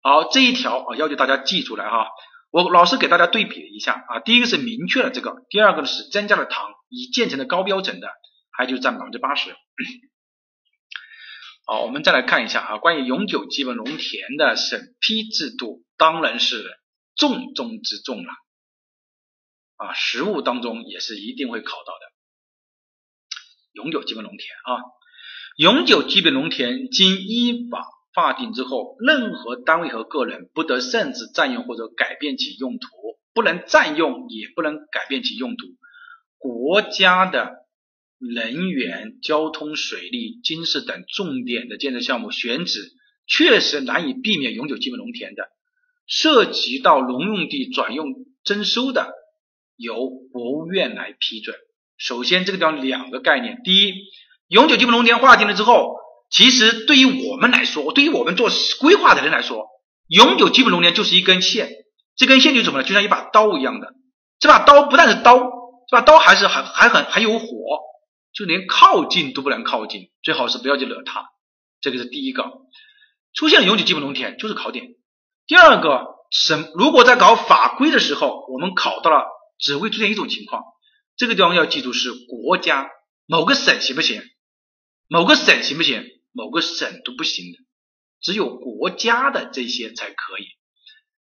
[0.03, 2.09] 好，这一条啊要求大家记出来哈。
[2.51, 8.07] 我老师给大家对比了一下啊，第一个是明确了这个，第二个呢是增加了糖已建成的高标准的，
[8.51, 9.49] 还就是占百分之八十。
[11.63, 16.65] 好，我们再来看一下啊，关于永久基本农田的审批制度，当然是
[17.15, 18.31] 重中之重了
[19.77, 21.99] 啊，实务当中也是一定会考到的。
[23.73, 24.81] 永久基本农田啊，
[25.55, 32.87] 永久基本农田经依法划定之后，任何单位和个人不得擅自占用或者改变其用途，
[33.33, 35.67] 不能占用也不能改变其用途。
[36.37, 37.60] 国家的。
[38.21, 42.91] 能源、交通、水利、军事等重点的建设项目选址，
[43.27, 45.49] 确实难以避免永久基本农田的，
[46.05, 48.05] 涉及到农用地转用
[48.43, 49.11] 征收的，
[49.75, 51.55] 由国务院来批准。
[51.97, 53.93] 首先，这个地方两个概念：第一，
[54.47, 55.95] 永久基本农田划定了之后，
[56.29, 58.49] 其实对于我们来说，对于我们做
[58.79, 59.65] 规划的人来说，
[60.07, 61.69] 永久基本农田就是一根线，
[62.15, 62.83] 这根线就是什么呢？
[62.83, 63.95] 就像一把刀一样的，
[64.39, 65.39] 这把刀不但是刀，
[65.89, 67.47] 这把刀还是还还很还有火。
[68.33, 71.29] 就连靠近都不能靠近，最好是不要去惹它。
[71.81, 72.43] 这个是第一个，
[73.33, 74.95] 出现永久基本农田就是考点。
[75.47, 79.25] 第二个，省如果在搞法规的时候，我们考到了，
[79.57, 80.63] 只会出现一种情况。
[81.17, 82.89] 这个地方要记住是国家
[83.25, 84.21] 某个省行不行？
[85.07, 86.05] 某个省行不行？
[86.31, 87.57] 某个省都不行的，
[88.21, 90.45] 只有国家的这些才可以。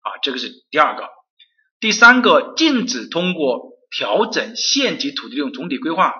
[0.01, 1.07] 啊，这个是第二个。
[1.79, 6.13] 第三个，禁止通过调整县级土地利用总体规划。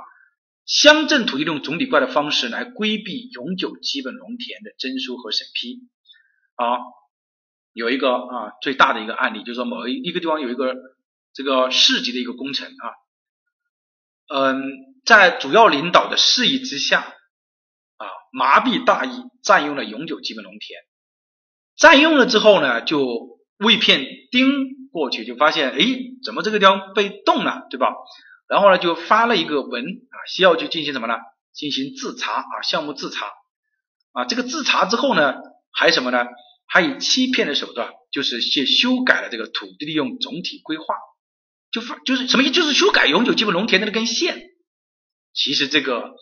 [0.67, 5.79] 乡镇土地用总体规划的方式来规避永久基本农田的征收和审批。
[6.55, 6.77] 好，
[7.71, 10.75] 有一个啊最大的一个案例，就是说某一一个地方有一个
[11.33, 12.85] 这个市级的一个工程啊，
[14.27, 14.61] 嗯，
[15.05, 16.99] 在主要领导的示意之下
[17.95, 20.81] 啊，麻痹大意，占用了永久基本农田。
[21.77, 25.77] 占用了之后呢，就为片盯过去，就发现哎，
[26.25, 27.93] 怎么这个地方被动了，对吧？
[28.47, 31.15] 然后呢，就发了一个文啊，需要去进行什么呢？
[31.53, 33.31] 进行自查啊，项目自查
[34.13, 34.25] 啊。
[34.25, 35.35] 这个自查之后呢，
[35.71, 36.25] 还什么呢？
[36.65, 40.95] 还以欺骗的手段，就是去修改了这个土地利用总体规划，
[41.71, 42.51] 就发就是什么意思？
[42.51, 44.49] 就是修改永久基本农田的那根线。
[45.33, 46.15] 其实这个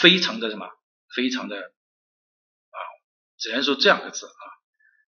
[0.00, 0.66] 非常的什么？
[1.14, 2.78] 非常的啊，
[3.38, 4.44] 只能说这样的字啊，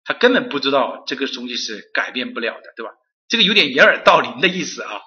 [0.04, 2.92] 他根本不知道这个东西是改变不了的，对吧？
[3.28, 5.00] 这个有点掩耳盗铃的意思啊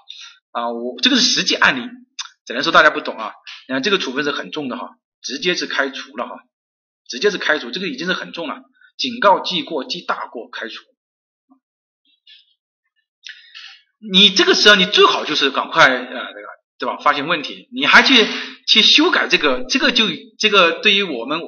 [0.58, 0.72] 啊！
[0.72, 1.88] 我这个是实际案例，
[2.46, 3.32] 只能说大家不懂啊。
[3.68, 4.90] 你看这个处分是很重的哈，
[5.22, 6.36] 直接是开除了哈，
[7.08, 8.56] 直接是开除，这个已经是很重了，
[8.98, 10.84] 警告、记过、记大过、开除。
[14.00, 16.48] 你这个时候你最好就是赶快呃那个
[16.80, 16.98] 对吧？
[16.98, 18.26] 发现问题，你还去
[18.68, 20.06] 去修改这个，这个就
[20.40, 21.40] 这个对于我们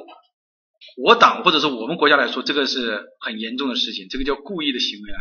[0.96, 5.18] 我党或者是我们国家来说，这个是很严重的事情，这个叫故意的行为啊。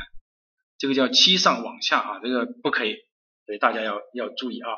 [0.77, 2.95] 这个叫欺上罔下啊，这个不可以，
[3.49, 4.69] 所以大家要要注意啊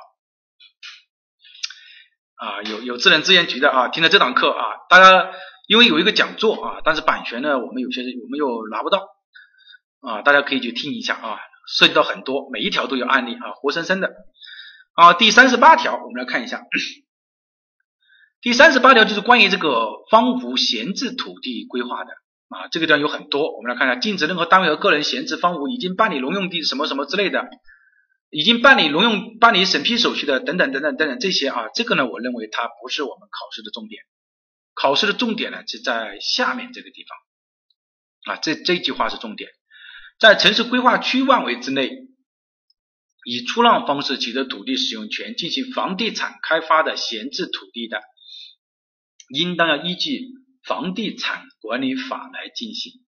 [2.36, 5.30] 啊，有有智能资源局的啊，听了这堂课啊，大家
[5.68, 9.10] 因为有一个讲座啊，但是版权呢，我们有些人我们又拿不到
[10.00, 11.38] 啊，大家可以去听一下啊，
[11.68, 14.10] 涉及到很多，每一条都有案例啊，活生生的
[14.94, 15.16] 啊。
[15.16, 16.64] 第三十八条，我们来看一下，
[18.40, 22.12] 第三十八条就是关于这个荒芜闲置土地规划的。
[22.48, 27.50] 啊，这个地方有很多，我们来看一下，禁止任何单位和个人闲置荒芜，已经办理农用地什么什么之类的，
[28.32, 34.02] 已经办理农用办理审批手续的等等等等等等这些啊，这个呢，我认为它不是我们考试的重点，
[34.74, 37.06] 考试的重点呢是在下面这个地
[38.26, 39.52] 方啊，这这句话是重点，
[40.20, 41.92] 在城市规划区范围之内，
[43.26, 48.02] 以出让方式取得土地使用权进行房地产开发的闲置土地的，
[49.30, 50.42] 应当要依据。
[50.64, 53.04] 房地产管理法来进行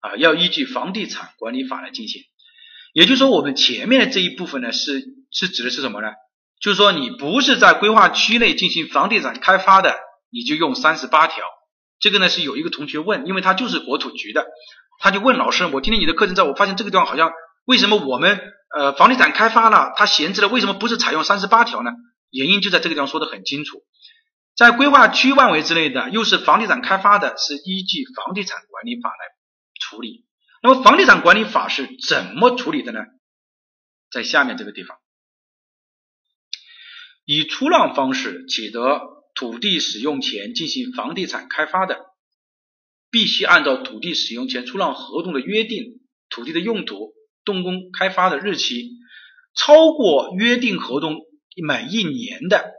[0.00, 2.24] 啊，要依据房地产管理法来进行。
[2.92, 6.08] 也就是说，我们前面的这一部分呢，是是指的是什么呢？
[6.60, 9.96] 就是说，你不是在规划区内进行房地产开发的，
[10.30, 11.44] 你就用三十八条。
[11.98, 14.46] 这个呢，是有一个同学问，因为他就是国土局的，
[14.98, 17.32] 他就问老师：我听了你的课程之后，我发现这个地方好像
[17.64, 18.40] 为什么我们
[18.76, 21.90] 呃房地产开发了，它闲置了，为什么不是采用三十八条呢？
[22.30, 23.82] 原因就在这个地方说的很清楚。
[24.56, 29.16] 在规划区范围之内的，又是房地产开发的，是依据房地产管理法来
[29.80, 30.26] 处理。
[30.62, 33.00] 那么房地产管理法是怎么处理的呢？
[34.10, 34.98] 在下面这个地方，
[37.24, 39.00] 以出让方式取得
[39.34, 41.98] 土地使用权进行房地产开发的，
[43.10, 47.12] 必须按照土地使用权出让合同的约定，土地的用途、
[47.44, 48.90] 动工、开发的日期
[49.54, 51.16] 超过约定合同
[51.64, 52.72] 满一年的。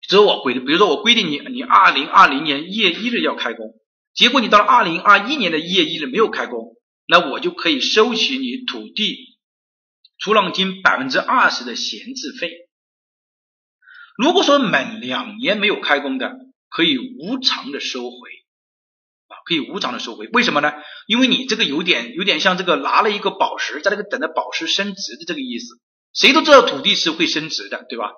[0.00, 3.74] 只有我规定，比如说我规定你，你二零二零年一月一日要开工，
[4.14, 6.76] 结果你到了二零二一年的一月一日没有开工，
[7.06, 9.38] 那我就可以收取你土地
[10.18, 12.50] 出让金百分之二十的闲置费。
[14.16, 16.32] 如果说满两年没有开工的，
[16.68, 18.16] 可以无偿的收回，
[19.28, 20.28] 啊，可以无偿的收回。
[20.28, 20.72] 为什么呢？
[21.06, 25.80] 因为你这个有点有点像这个拿了一个宝石，在那个等着宝石升值的这个意思。
[26.12, 28.12] 谁都知道土地是会升值的，对吧？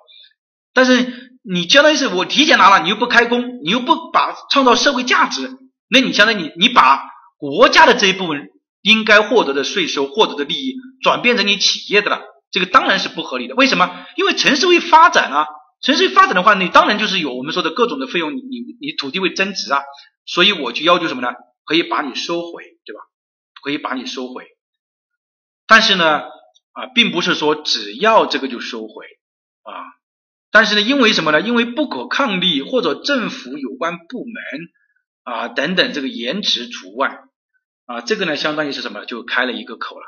[0.73, 5.49] 但是你相当于是我提前拿了，你又不开工，你又不把创造社会价值，
[5.89, 7.01] 那你相当于你你把
[7.37, 8.49] 国家的这一部分
[8.87, 13.55] 应该获得的税收、获得的利益转变成你企业的了，这个当然是不合理的。
[13.55, 14.05] 为什么？
[14.15, 15.45] 因为城市会发展啊，
[15.81, 19.81] 城市发展的话，你当然就是有我们说的各种的费用，你你你土地会增值啊，
[20.25, 21.35] 所以我就要求什么呢？
[21.65, 23.01] 可以把你收回，对吧？
[23.61, 24.45] 可以把你收回。
[25.67, 26.21] 但是呢，
[26.71, 29.05] 啊，并不是说只要这个就收回
[29.63, 29.73] 啊。
[30.49, 31.41] 但是呢，因为什么呢？
[31.41, 34.43] 因为不可抗力或者政府有关部门
[35.23, 37.19] 啊等等这个延迟除外
[37.87, 39.05] 啊，这个呢相当于是什么？
[39.05, 40.05] 就开了一个口了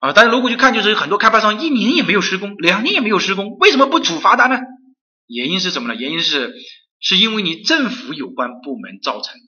[0.00, 0.12] 啊。
[0.12, 4.60] 但是如果去看，就是很多开发商一年也没有施工，两年也没有施工，为什么不处罚他呢？
[5.26, 5.94] 原因是什么呢？
[5.98, 6.54] 原因是
[7.00, 9.46] 是因为你政府有关部门造成的。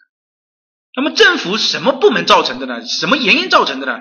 [0.95, 2.83] 那么政府什么部门造成的呢？
[2.87, 4.01] 什么原因造成的呢？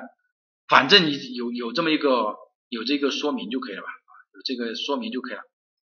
[0.67, 2.35] 反正你有有这么一个
[2.69, 3.87] 有这个说明就可以了吧？
[4.33, 5.41] 有这个说明就可以了。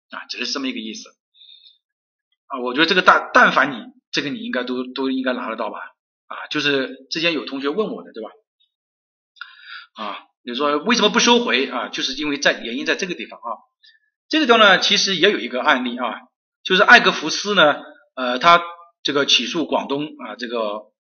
[0.10, 1.10] 啊，只是这么一个意思
[2.48, 3.76] 啊，我觉得这个但但凡你
[4.12, 5.78] 这个你应该都都应该拿得到吧？
[6.30, 8.30] 啊，就是之前有同学问我的，对吧？
[9.96, 11.90] 啊，你说为什么不收回啊？
[11.90, 13.50] 就是因为在原因在这个地方啊，
[14.30, 16.06] 这个地方呢其实也有一个案例啊，
[16.64, 17.76] 就是艾格福斯呢，
[18.16, 18.62] 呃，他
[19.04, 20.92] 这个起诉广东啊这个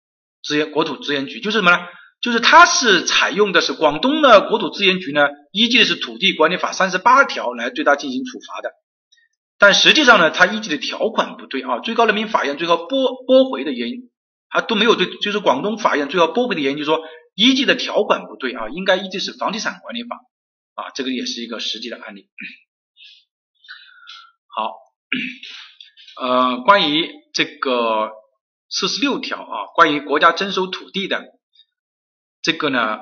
[0.44, 1.78] 资源国土资源局，就是什么呢？
[2.22, 8.72] 就是他是采用的是广东的国土资源局呢，依据的是土地管理法三十八条来对他进行处罚的。
[9.58, 11.80] 但实际上呢，他依据的条款不对啊。
[11.80, 14.09] 最高人民法院最后驳驳回的原因，
[14.50, 17.02] 他都没有对，就是广东法院最后驳回的原因，就说
[17.36, 20.18] 依据的条款不对啊，应该依据是房地产管理法
[20.76, 22.30] 啊，这个也是一个实际的案例。
[24.48, 24.74] 好，
[26.22, 28.12] 呃，关于这个
[28.70, 31.24] 四十六条啊，关于国家征收土地的
[32.42, 32.98] 这个呢，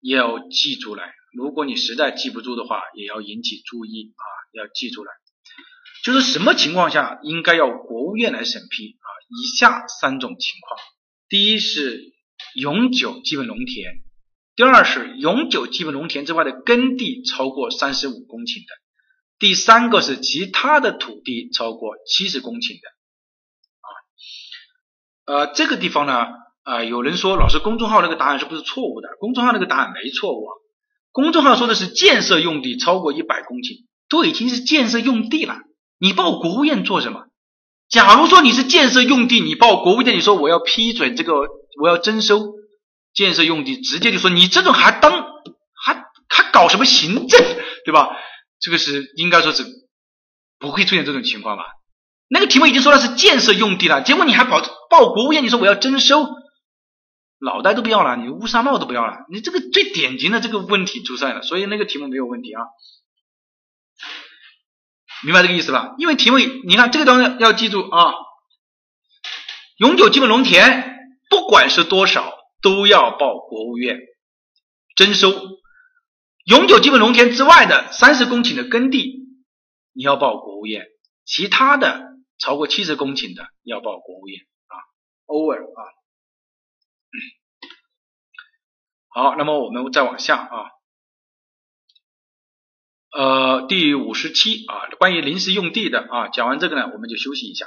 [0.00, 1.12] 要记出来。
[1.34, 5.12] 如果你实在记不住的话，也要引起注意啊，要记出来。
[6.04, 9.08] 就是什么情况下应该要国务院来审批啊？
[9.34, 10.78] 以下三种情况：
[11.28, 12.12] 第一是
[12.54, 14.02] 永久基本农田，
[14.54, 18.74] 第二是永久基本农田之外的耕地超过三十五公顷的，
[19.38, 22.88] 第三个是其他的土地超过七十公顷的。
[23.80, 23.88] 啊，
[25.24, 26.26] 呃，这个地方呢，
[26.62, 29.08] 啊，有人说老师公众号那个答案是不是错误的？
[29.18, 30.52] 公众号那个答案没错误啊，
[31.10, 35.62] 公众号说的是建设用地超过一百公顷，都已经是建设用地了，
[35.98, 37.28] 你报国务院做什么？
[37.92, 41.34] 假如说你是建设用地，你报国务院，你说我要批准这个，
[41.78, 42.54] 我要征收
[43.12, 45.12] 建设用地，直接就说你这种还当
[45.74, 47.44] 还还搞什么行政，
[47.84, 48.08] 对吧？
[48.60, 49.66] 这个是应该说是
[50.58, 51.64] 不会出现这种情况吧？
[52.28, 56.26] 那个题目已经说了是建设用地了，结果你还报报国务院，你说我要征收，
[57.40, 62.62] 脑袋都不要了，你乌纱帽都不要了，你这个最典型的这个问题出现了，所以那个题目没有问题啊。
[65.24, 65.94] 明白这个意思吧？
[65.98, 68.14] 因为题目，你看这个东西要记住啊，
[69.76, 73.98] 永久基本农田不管是多少都要报国务院
[74.96, 75.32] 征收，
[76.44, 79.28] 永久基本农田之外的三十公顷的耕地
[79.92, 80.86] 你要报国务院，
[81.24, 84.74] 其他的超过七十公顷的要报国务院啊
[85.26, 85.80] ，over 啊。
[89.08, 90.81] 好，那么我们再往下啊。
[93.12, 97.66] 呃，第五十七啊，关于临时用地的啊，讲完这个呢，我们就休息一下。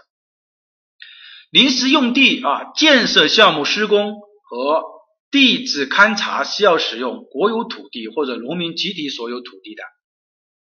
[1.52, 4.16] 临时用地啊，建设项目施工
[4.50, 4.84] 和
[5.30, 9.84] 地质勘察需要使用国有土地或者农民集体所有土地的，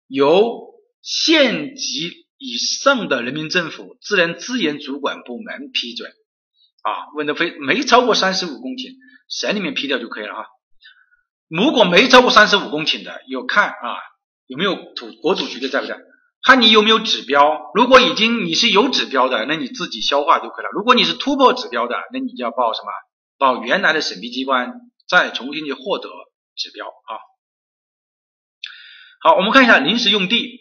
[0.09, 6.11] 由县级以上的人民政府自然资源主管部门批准
[6.83, 8.97] 啊，问的非没超过三十五公顷，
[9.29, 10.47] 省里面批掉就可以了啊。
[11.47, 13.95] 如果没超过三十五公顷的，要看啊。
[14.47, 15.99] 有没有土国土局的在不在？
[16.43, 17.71] 看你有没有指标。
[17.75, 20.71] 如果已经你是有指标的，那你自己消化就可以了。
[20.75, 22.89] 如果你是突破指标的，那你就要报什么？
[23.39, 24.75] 报原来的审批机关
[25.09, 26.11] 再重新去获得
[26.55, 27.13] 指标啊。
[29.21, 30.61] 好，我们看一下临时用地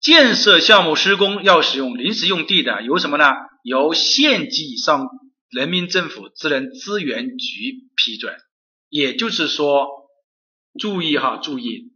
[0.00, 3.26] 建设项目施工要使用临时用地的有什么呢？
[3.62, 5.06] 由县级以上
[5.48, 8.36] 人民政府自然资源局批准。
[8.88, 9.86] 也就是说，
[10.80, 11.91] 注意哈，注意。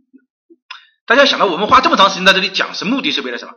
[1.07, 3.53] 大家想到我们花这么长时间在这里讲，是目的是为了什么？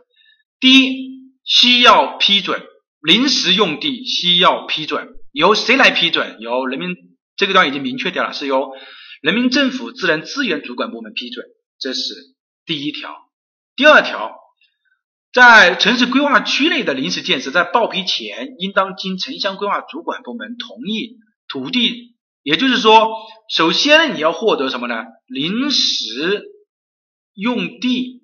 [0.60, 2.62] 第一，需要批准
[3.02, 6.36] 临时用地，需要批准，由谁来批准？
[6.38, 6.94] 由人民
[7.36, 8.70] 这个地方已经明确掉了，是由
[9.20, 11.44] 人民政府自然资源主管部门批准，
[11.80, 12.14] 这是
[12.66, 13.16] 第一条。
[13.74, 14.32] 第二条，
[15.32, 21.16] 在城市规划区内的临时建设，在报批前应当经城乡规划主管部门同意，
[21.48, 22.14] 土地，
[22.44, 23.10] 也就是说，
[23.52, 25.02] 首先你要获得什么呢？
[25.26, 26.44] 临时。
[27.40, 28.22] 用地，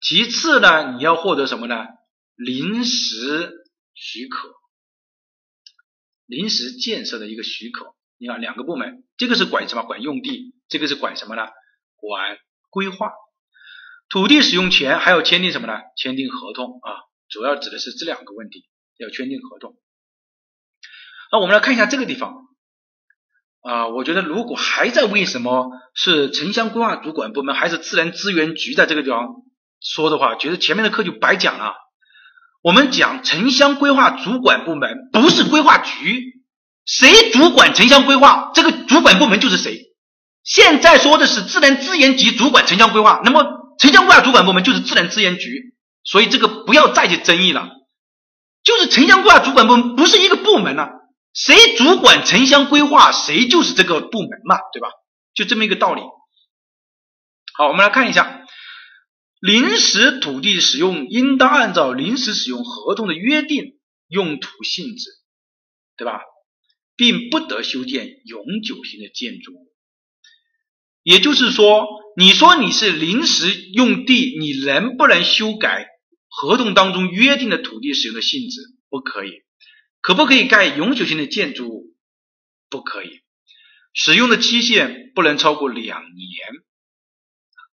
[0.00, 1.84] 其次呢，你要获得什么呢？
[2.34, 3.52] 临时
[3.92, 4.54] 许可，
[6.24, 7.94] 临时建设的一个许可。
[8.16, 9.82] 你看两个部门，这个是管什么？
[9.82, 11.42] 管用地，这个是管什么呢？
[11.96, 12.38] 管
[12.70, 13.12] 规划。
[14.08, 15.74] 土地使用权还要签订什么呢？
[15.98, 18.66] 签订合同啊，主要指的是这两个问题，
[18.96, 19.76] 要签订合同。
[21.30, 22.45] 那我们来看一下这个地方。
[23.66, 29.26] 啊，我觉得如果还在为什么是城乡规划主管部门还是自然资源局在这个地方
[29.80, 31.74] 说的话，觉得前面的课就白讲了。
[32.62, 36.42] 我们讲城乡规划主管部门不是规划局，
[36.84, 39.80] 谁主管城乡规划，这个主管部门就是谁。
[40.44, 43.44] 现在说的是自然资源局主管城乡规划，那么
[43.80, 45.74] 城乡规划主管部门就是自然资源局，
[46.04, 47.68] 所以这个不要再去争议了，
[48.62, 50.90] 就是城乡规划主管部门不是一个部门了。
[51.36, 54.88] 谁主管城乡规划，谁就是这个部门嘛，对吧？
[55.34, 56.00] 就这么一个道理。
[57.52, 58.46] 好，我们来看一下，
[59.38, 65.10] 临时土地使用应当按照临时使用合同的约定用途性质，
[65.98, 66.22] 对吧？
[66.96, 69.68] 并不得修建永久性的建筑物。
[71.02, 71.86] 也就是说，
[72.16, 75.86] 你说你是临时用地，你能不能修改
[76.28, 78.62] 合同当中约定的土地使用的性质？
[78.88, 79.42] 不可以。
[80.06, 81.96] 可不可以盖永久性的建筑物？
[82.70, 83.22] 不可以，
[83.92, 86.30] 使用的期限不能超过两年。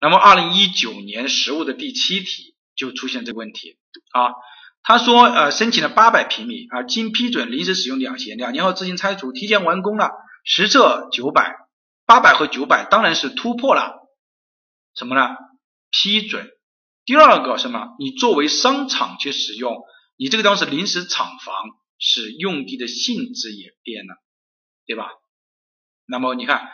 [0.02, 3.78] 那么，二零一九年实务的第七题就出现这个问题
[4.14, 4.34] 啊。
[4.82, 10.10] 他说，呃，申请了八百平米啊，经批准临时使用两年，两年后自行拆除，提前完工了，
[10.44, 11.56] 实测九百，
[12.08, 14.10] 八百和九百当然是突破了
[14.96, 15.36] 什么呢？
[15.92, 16.50] 批准。
[17.06, 17.90] 第二个什么？
[18.00, 19.84] 你作为商场去使用，
[20.18, 21.54] 你这个地方是临时厂房。
[22.06, 24.22] 使用地的性质也变了，
[24.86, 25.10] 对吧？
[26.06, 26.70] 那么你看，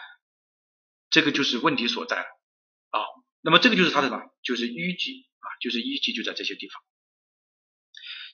[1.12, 2.26] 这个就是问题所在了
[2.90, 3.00] 啊。
[3.42, 4.24] 那么这个就是它的什么？
[4.42, 6.82] 就是依据啊，就是依据就在这些地方。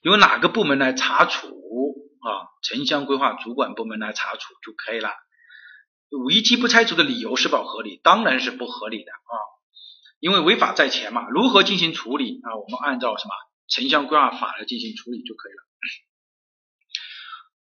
[0.03, 1.49] 由哪个部门来查处
[2.22, 2.47] 啊？
[2.63, 5.11] 城乡规划主管部门来查处就可以了。
[6.11, 7.99] 五一期不拆除的理由是否合理？
[8.03, 9.35] 当然是不合理的啊，
[10.22, 11.27] 因为违法在前嘛。
[11.27, 12.55] 如何进行处理啊？
[12.55, 13.34] 我们按照什么
[13.67, 15.65] 城乡规划法来进行处理就可以了。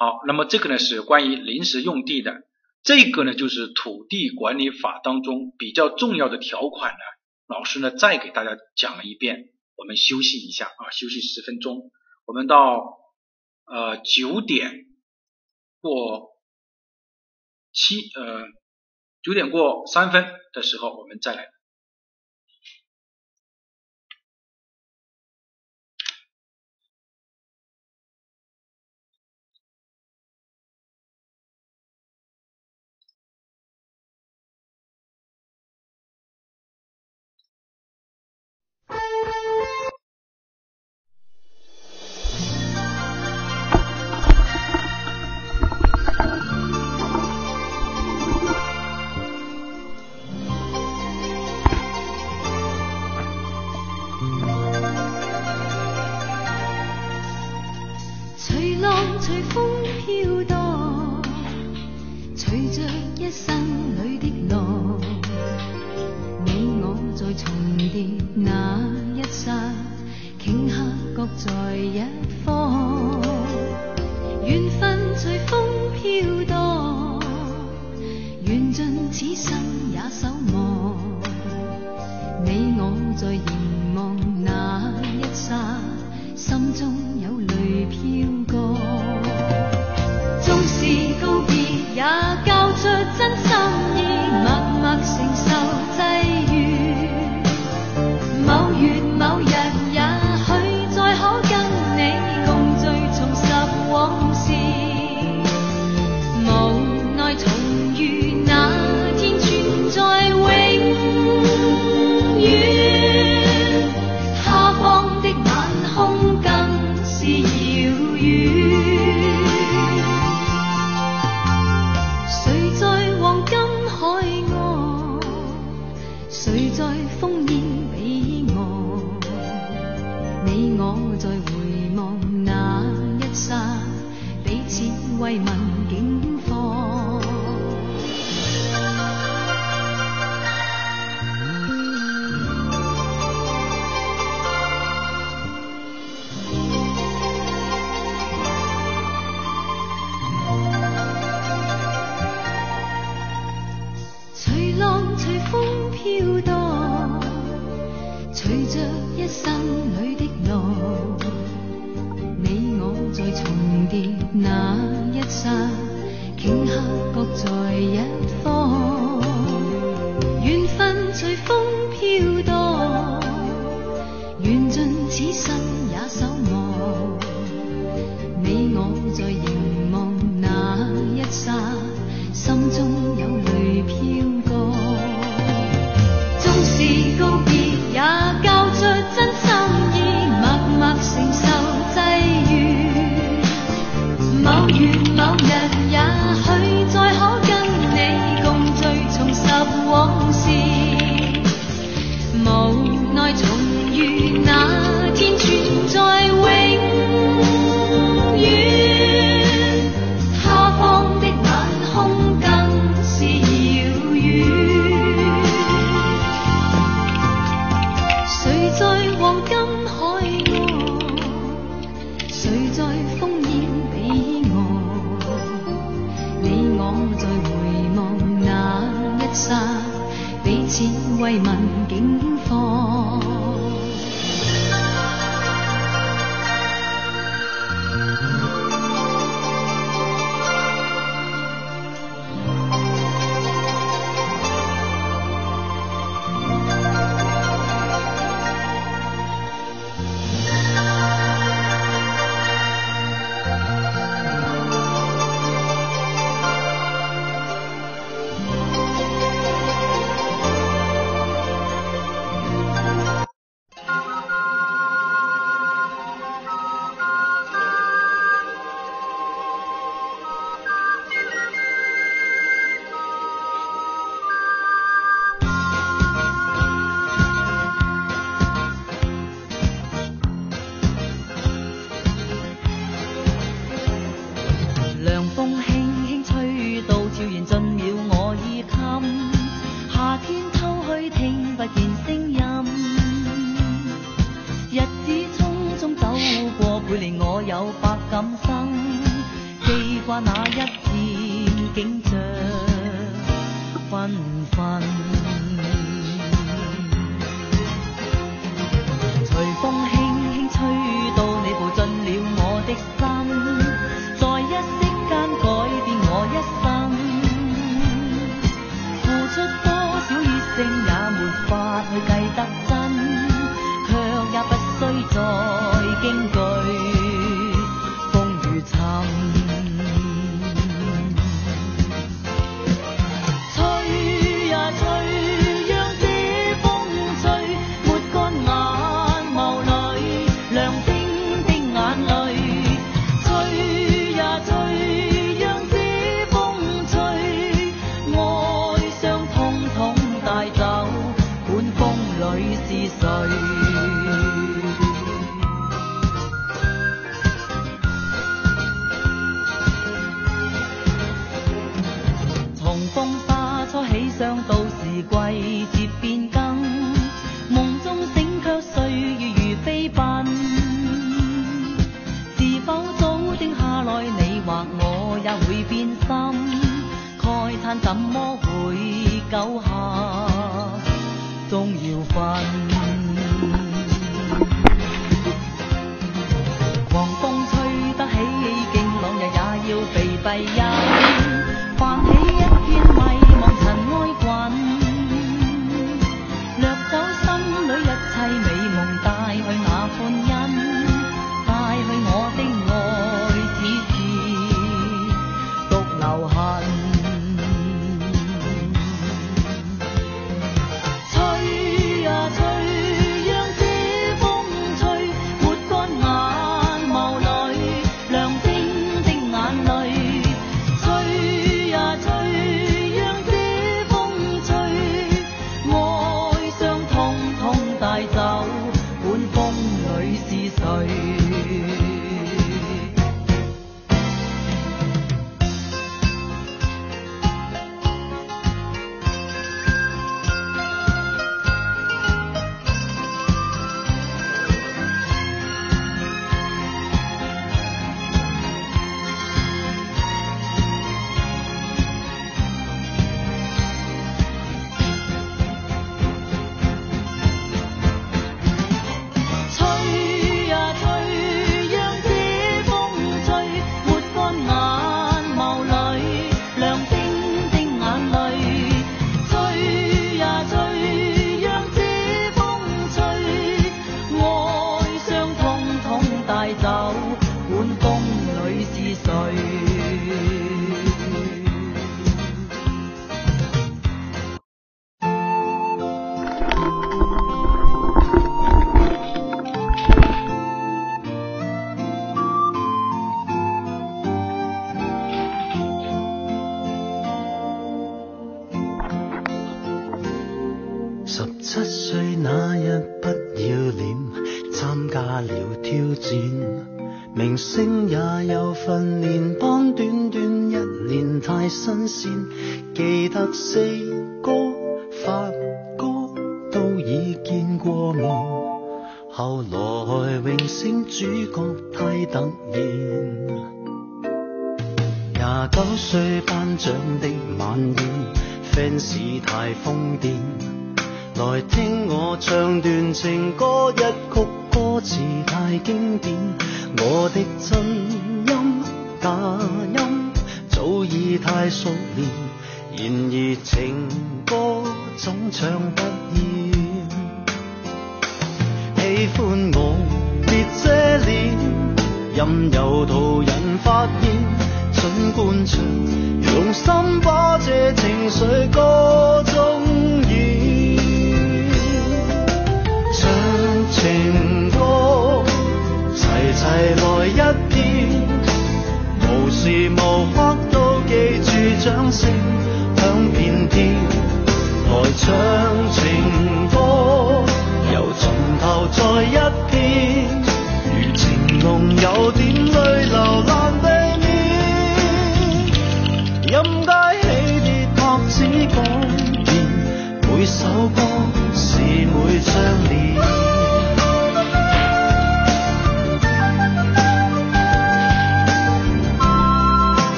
[0.00, 2.48] 好，那么这个呢是关于临时用地的，
[2.82, 6.98] 这个呢就是土地管理法当中比较重要的条款呢。
[7.46, 11.90] 老师呢再给大家讲了一遍，我们休息一下啊，休息十分钟，
[12.24, 12.96] 我们到
[13.66, 14.86] 呃九点
[15.82, 16.30] 过
[17.70, 18.46] 七呃
[19.22, 20.24] 九点过三分
[20.54, 21.46] 的时候，我们再来。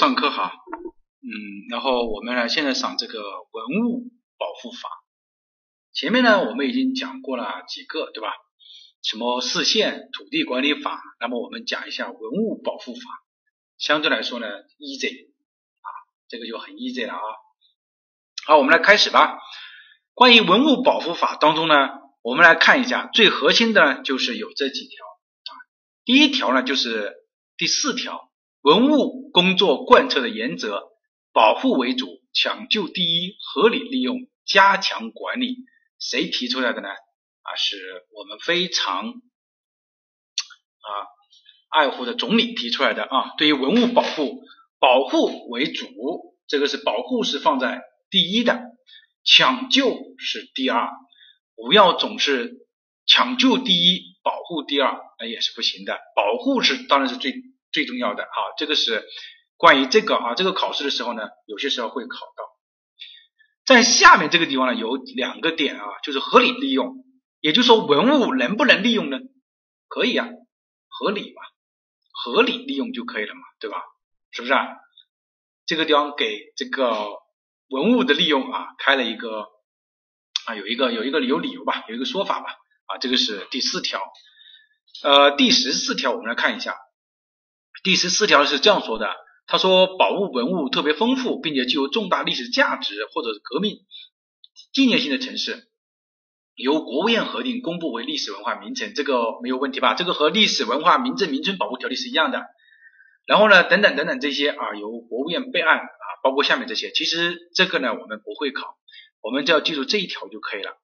[0.00, 0.50] 上课哈。
[1.20, 1.28] 嗯，
[1.68, 4.08] 然后我们呢现在上这个文物
[4.38, 4.88] 保护法。
[5.92, 8.32] 前面呢我们已经讲过了几个，对吧？
[9.02, 13.00] 什么市县土地管理法，那么我们讲一下文物保护法，
[13.76, 14.46] 相对来说呢
[14.78, 15.26] easy
[15.82, 15.88] 啊，
[16.28, 17.20] 这个就很 easy 了啊。
[18.46, 19.38] 好，我们来开始吧。
[20.14, 21.90] 关于文物保护法当中呢，
[22.22, 25.52] 我们来看一下最核心的就是有这几条啊。
[26.06, 27.16] 第一条呢就是
[27.58, 28.29] 第四条。
[28.62, 30.90] 文物工作贯彻的原则：
[31.32, 35.56] 保护为主，抢救第一，合理利用，加强管理。
[35.98, 36.88] 谁提出来的呢？
[36.90, 37.78] 啊，是
[38.12, 40.88] 我们非常啊
[41.70, 43.32] 爱护的总理提出来的啊。
[43.38, 44.42] 对于文物保护，
[44.78, 45.86] 保护为主，
[46.46, 47.80] 这个是保护是放在
[48.10, 48.60] 第一的，
[49.24, 50.90] 抢救是第二。
[51.56, 52.66] 不要总是
[53.06, 55.98] 抢救第一，保护第二，那也是不行的。
[56.14, 57.32] 保护是当然是最。
[57.72, 59.04] 最重要的啊，这个是
[59.56, 62.44] 关于这个啊，这个考试的时候呢，有些时候会考到。
[63.64, 67.04] 在下面这个地方呢，有两个点啊，就是合理利用，
[67.40, 69.18] 也就是说文物能不能利用呢？
[69.86, 70.26] 可以啊，
[70.88, 71.42] 合理嘛，
[72.10, 73.82] 合理利用就可以了嘛，对吧？
[74.32, 74.66] 是不是啊？
[75.66, 77.06] 这个地方给这个
[77.68, 79.46] 文物的利用啊，开了一个
[80.46, 82.56] 啊，有一个有一个有理由吧，有一个说法吧
[82.86, 84.00] 啊，这个是第四条。
[85.04, 86.76] 呃，第十四条我们来看一下。
[87.82, 89.08] 第十四条是这样说的，
[89.46, 93.78] 他说保护文物特别丰富，并且具有重大历史价值或者是革命
[94.72, 95.68] 纪念性的城市，
[96.54, 99.94] 由国务院核定公布为历史文化名城，这个没有问题吧？
[99.94, 102.44] 这个和历史文化名镇名村保护条例是一样的。
[103.26, 108.76] 然后呢，等等等等这些啊，由国务院备案啊，包括下面这些，其实这个呢我们不会考，
[109.22, 110.76] 我们只要记住这一条就可以了。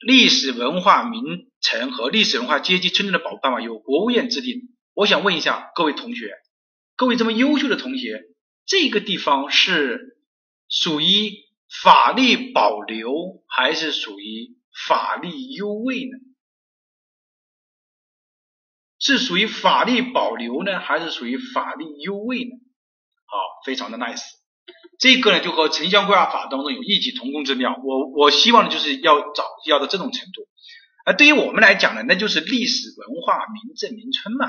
[0.00, 4.62] 历史文化名城和历史文化阶级村镇的保护办法由国务院制定。
[4.98, 6.34] 我想问一下各位同学，
[6.96, 8.20] 各位这么优秀的同学，
[8.66, 10.18] 这个地方是
[10.68, 11.30] 属于
[11.84, 14.56] 法律保留还是属于
[14.88, 16.18] 法律优位呢？
[18.98, 22.50] 是属于法律保留呢，还是属于法律优位呢？
[23.26, 24.24] 好，非常的 nice，
[24.98, 27.80] 这个呢就和城乡规划法当中有异曲同工之妙。
[27.84, 30.48] 我我希望的就是要找要到这种程度，
[31.04, 34.48] 而对于我们来讲呢，那就是历史文化名镇名村嘛。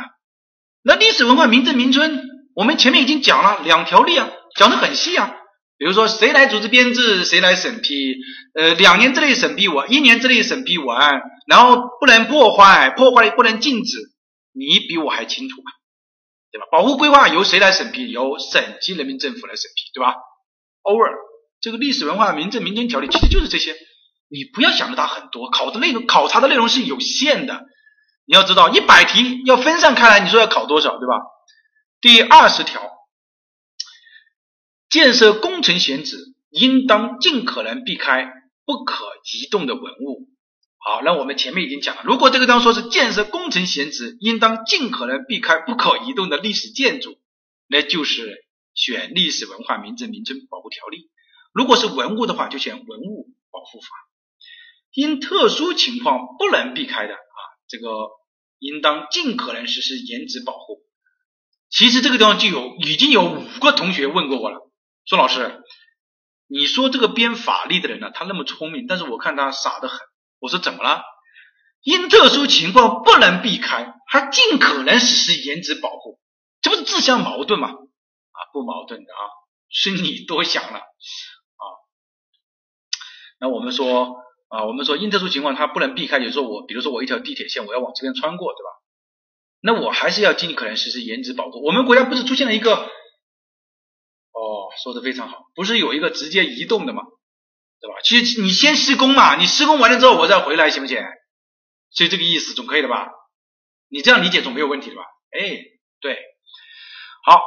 [0.84, 2.22] 那历史文化名镇名村，
[2.56, 5.36] 我们前面已经讲了两条例啊，讲的很细啊。
[5.78, 8.16] 比如说谁来组织编制，谁来审批，
[8.54, 13.98] 呃，两年之内审批完，一年之内审批完，然后不能破坏，破坏不能禁止，
[14.52, 15.72] 你比我还清楚吧？
[16.52, 16.66] 对吧？
[16.72, 18.10] 保护规划由谁来审批？
[18.12, 20.16] 由省级人民政府来审批，对吧
[20.84, 21.12] ？Over，
[21.62, 23.74] 这个历史文化名镇名村条例其实就是这些，
[24.30, 27.66] 你不要想着它很多，考的内容考察的内容是有限的。
[28.30, 31.16] 你要知道，一百题要分散开来，你说要考多少，对吧？
[32.00, 32.80] 第二十条，
[34.88, 38.32] 建设工程选址应当尽可能避开
[38.66, 39.04] 不可
[39.34, 40.30] 移动的文物。
[40.78, 47.18] 好，那我们前面已经讲了，如果这个地方说是建设工程选址应当尽可能避开不可移动的历史建筑，
[47.66, 48.46] 那就是
[48.76, 51.10] 选历史文化名镇名村保护条例。
[51.52, 53.88] 如果是文物的话，就选文物保护法。
[54.94, 58.19] 因特殊情况不能避开的啊，这个。
[58.60, 60.84] 应当尽可能实施颜值保护。
[61.69, 64.60] 其实这个地方就有已经有五个同学问过我了，
[65.06, 65.61] 说老师，
[66.48, 69.99] 你说这个编法律的人呢，他那么聪明，但是我看他傻得很。
[70.40, 71.03] 我说怎么了？
[71.81, 76.19] 因特殊情况不能避开，还尽可能实施颜值保护，
[76.61, 77.69] 这不是自相矛盾吗？
[77.69, 79.22] 啊，不矛盾的啊，
[79.69, 81.64] 是你多想了啊。
[83.40, 84.18] 那我们说。
[84.50, 88.70] 啊，我们说因特殊情况它不能避开，就是说我，比如说我一条地铁线我要往这边穿过，对吧？
[89.62, 91.64] 那我还是要尽可能实施原址保护。
[91.64, 97.04] 我们国家不是出现了一个，哦，说的非常好，不是有一个直接移动的嘛，
[97.80, 97.96] 对吧？
[98.04, 100.98] 其实你先施工嘛，你施工完了之后我再回来行不行？
[101.92, 103.08] 所以这个意思总可以的吧？
[103.88, 105.04] 你这样理解总没有问题的吧？
[105.32, 105.40] 哎，
[106.02, 106.18] 对，
[107.24, 107.44] 好，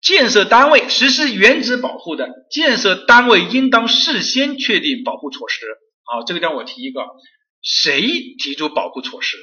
[0.00, 5.66] 建设单位实施原址保护的，建设单位应当事先确定保护措施。
[6.10, 7.06] 好，这个地方我提一个，
[7.62, 8.02] 谁
[8.36, 9.36] 提出保护措施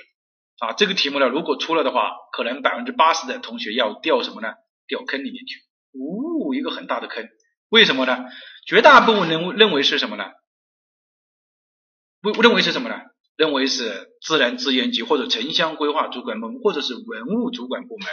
[0.60, 0.73] 啊？
[0.73, 4.49] 这个题目呢，如果出了的话，可能百分之八十的同学要掉什么呢？
[4.85, 5.61] 掉坑里面去，
[5.94, 7.26] 呜，一个很大的坑。
[7.69, 8.26] 为什么呢？
[8.65, 10.26] 绝大部分人认为是什么呢？
[12.22, 12.99] 认认为是什么呢？
[13.38, 18.07] 认为是自然资源局或者城乡规划主管部门或者是文物主管部门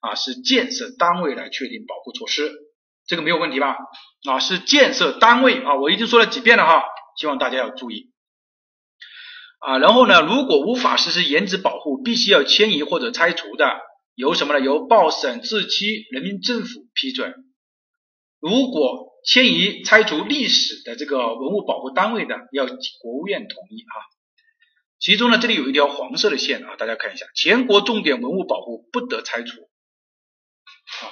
[0.00, 2.50] 啊，是建设单位来确定保护措施，
[3.06, 3.76] 这个没有问题吧？
[4.28, 6.82] 啊，是建设单位啊，我已经说了几遍了哈。
[7.16, 8.10] 希望大家要注意
[9.60, 13.80] 啊，然后呢，如果无法实施原址保护，必须要迁移或者拆除的
[14.14, 14.60] 由什么呢？
[14.60, 17.34] 由报省、自区、人民政府批准。
[18.40, 23.94] 如果迁移、拆除历史的这个文物保护单位的，要国务院同意啊。
[24.98, 29.62] 其中呢，这里有一条黄色的线啊，大家看一下，全国重点文物保护不得拆除
[31.00, 31.08] 啊。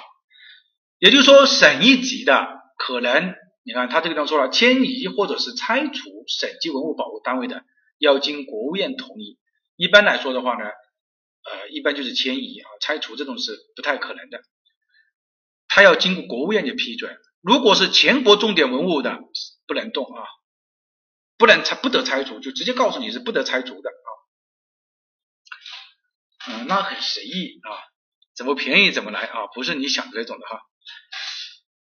[0.99, 3.35] 也就是说，省一级的可能，
[3.65, 7.63] 你看他这个地方说了，迁移或者是拆除省级文物保护单位的，
[7.97, 9.39] 要经国务院同意。
[9.75, 14.41] 一般来说的话呢，呃，一般就是迁移啊，拆除这种是不太可能的，
[15.67, 17.17] 他要经过国务院的批准。
[17.41, 19.19] 如果是全国重点文物的，
[19.65, 20.23] 不能动啊，
[21.37, 24.09] 不能拆，不得拆除，就直接告诉你是不得拆除的啊。
[26.47, 27.71] 嗯，那很随意啊，
[28.35, 30.61] 怎么便宜怎么来啊，不是你想的那种的哈。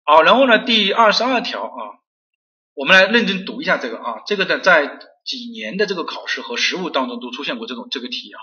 [0.09, 2.01] 好，然后呢，第二十二条啊，
[2.73, 8.41] 我们来认真读一下这个啊，这个呢，在几年的这个考试和实务当中都出现过这种这个题啊。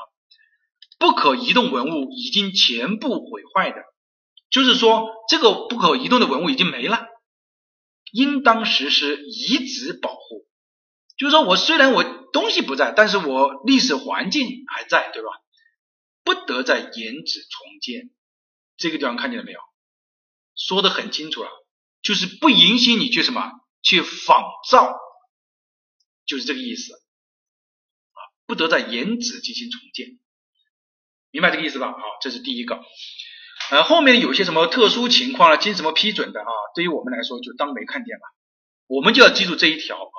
[1.01, 3.83] 不可移动文物已经全部毁坏的。
[4.49, 7.09] 就是说，这个不可移动的文物已经没了，
[8.13, 10.47] 应当实施遗址保护。
[11.19, 15.31] 就是说我虽然我东西不在，但是我历史环境还在，对吧？
[16.23, 18.11] 不得再延址重建。
[18.77, 19.59] 这个地方看见了没有？
[20.57, 21.51] 说的很清楚了，
[22.03, 23.53] 就是不允许你去什么
[23.83, 24.97] 去仿造，
[26.27, 30.19] 就是这个意思啊，不得在原址进行重建，
[31.31, 31.93] 明白这个意思吧？
[31.93, 32.83] 好，这是第一个。
[33.71, 36.51] 呃，后面有些什么特殊情况啊，经什么批准的啊？
[36.75, 38.25] 对于我们来说就当没看见吧，
[38.87, 40.19] 我们就要记住这一条啊，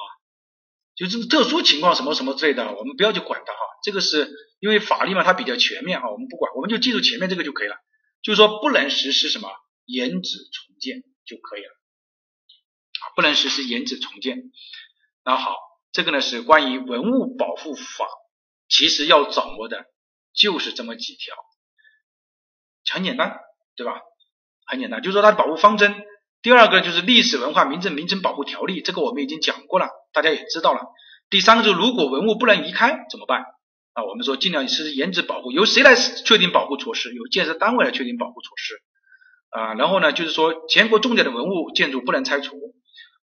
[0.96, 3.60] 就是特殊情况什么什么之类的，我们不要去管它哈。
[3.84, 7.78] 这个是因为法律嘛，它比较全面哈，我们不管，我们就记住前面这个就可以了。
[8.22, 9.50] 就是说不能实施什么
[9.88, 11.72] 延址重建就可以了
[13.02, 14.52] 啊，不能实施延址重建。
[15.24, 15.56] 那好，
[15.92, 18.06] 这个呢是关于文物保护法，
[18.70, 19.86] 其实要掌握的
[20.34, 21.36] 就是这么几条。
[22.92, 23.40] 很简单，
[23.76, 24.00] 对吧？
[24.66, 25.96] 很简单，就是说它的保护方针。
[26.42, 30.82] 第二个就是历史文化名镇名称保护条例，这个我们已经讲过了，大家也知道了。
[31.30, 33.44] 第三个就是如果文物不能移开怎么办？
[33.94, 37.14] 啊，我们说尽量实施延迟保护，由谁来确定保护措施？
[37.14, 38.82] 由建设单位来确定保护措施。
[39.50, 42.76] 啊，然后呢，就是说全国重点的文物建筑不能拆除，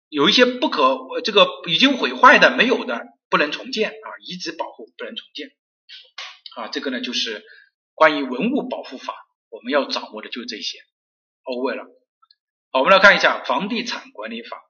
[0.08, 5.48] 有一些不可这个已经毁坏的没有的不能重建啊，遗址保护不能重建。
[6.56, 7.44] 啊，这个呢就是
[7.94, 9.14] 关于文物保护法。
[9.48, 10.78] 我们要掌握的就是这些
[11.44, 11.84] ，over 了。
[12.72, 14.62] 好，我们来看一下房地产管理法。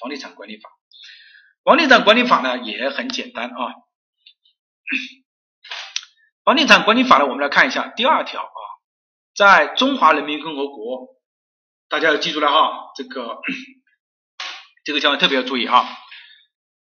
[0.00, 0.68] 房地产管理法，
[1.62, 3.74] 房地产管理法呢也很简单啊。
[6.44, 8.60] 房地产管理法呢，我们来看一下第二条啊，
[9.36, 11.08] 在中华人民共和国，
[11.88, 13.38] 大家要记住了哈，这个
[14.84, 15.86] 这个要特别要注意哈。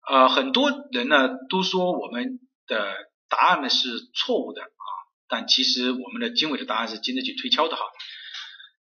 [0.07, 2.93] 呃，很多人呢都说我们的
[3.29, 4.85] 答案呢是错误的啊。
[5.27, 7.81] 但其实我们的经纬的答案是经得起推敲的哈，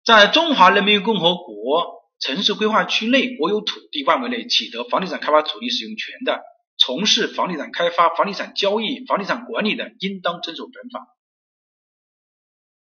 [0.03, 6.41] 在中华人民共和国城市规划区内国有土地范围内取得房地产开发土地使用权的，
[6.77, 11.07] 从事房地产开发、房地产交易、房地产管理的，应当遵守本法。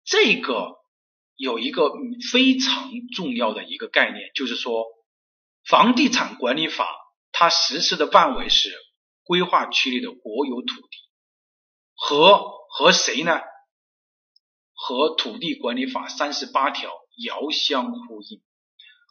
[0.05, 0.77] 这个
[1.35, 1.91] 有一个
[2.31, 4.85] 非常重要的一个概念，就是说，
[5.65, 6.87] 房地产管理法
[7.31, 8.73] 它实施的范围是
[9.23, 10.97] 规划区内的国有土地
[11.95, 12.55] 和。
[12.77, 13.39] 和谁呢？
[14.73, 16.91] 和土地管理法三十八条
[17.23, 18.41] 遥相呼应。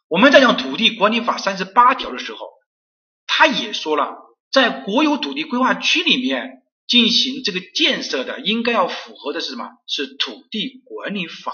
[0.06, 2.46] 我们在讲土地管理法三十八条的时候，
[3.26, 4.18] 他也说了，
[4.50, 6.63] 在国有土地规划区里面
[6.94, 9.68] 进行这个建设的，应该要符合的是什么？
[9.88, 11.52] 是土地管理法，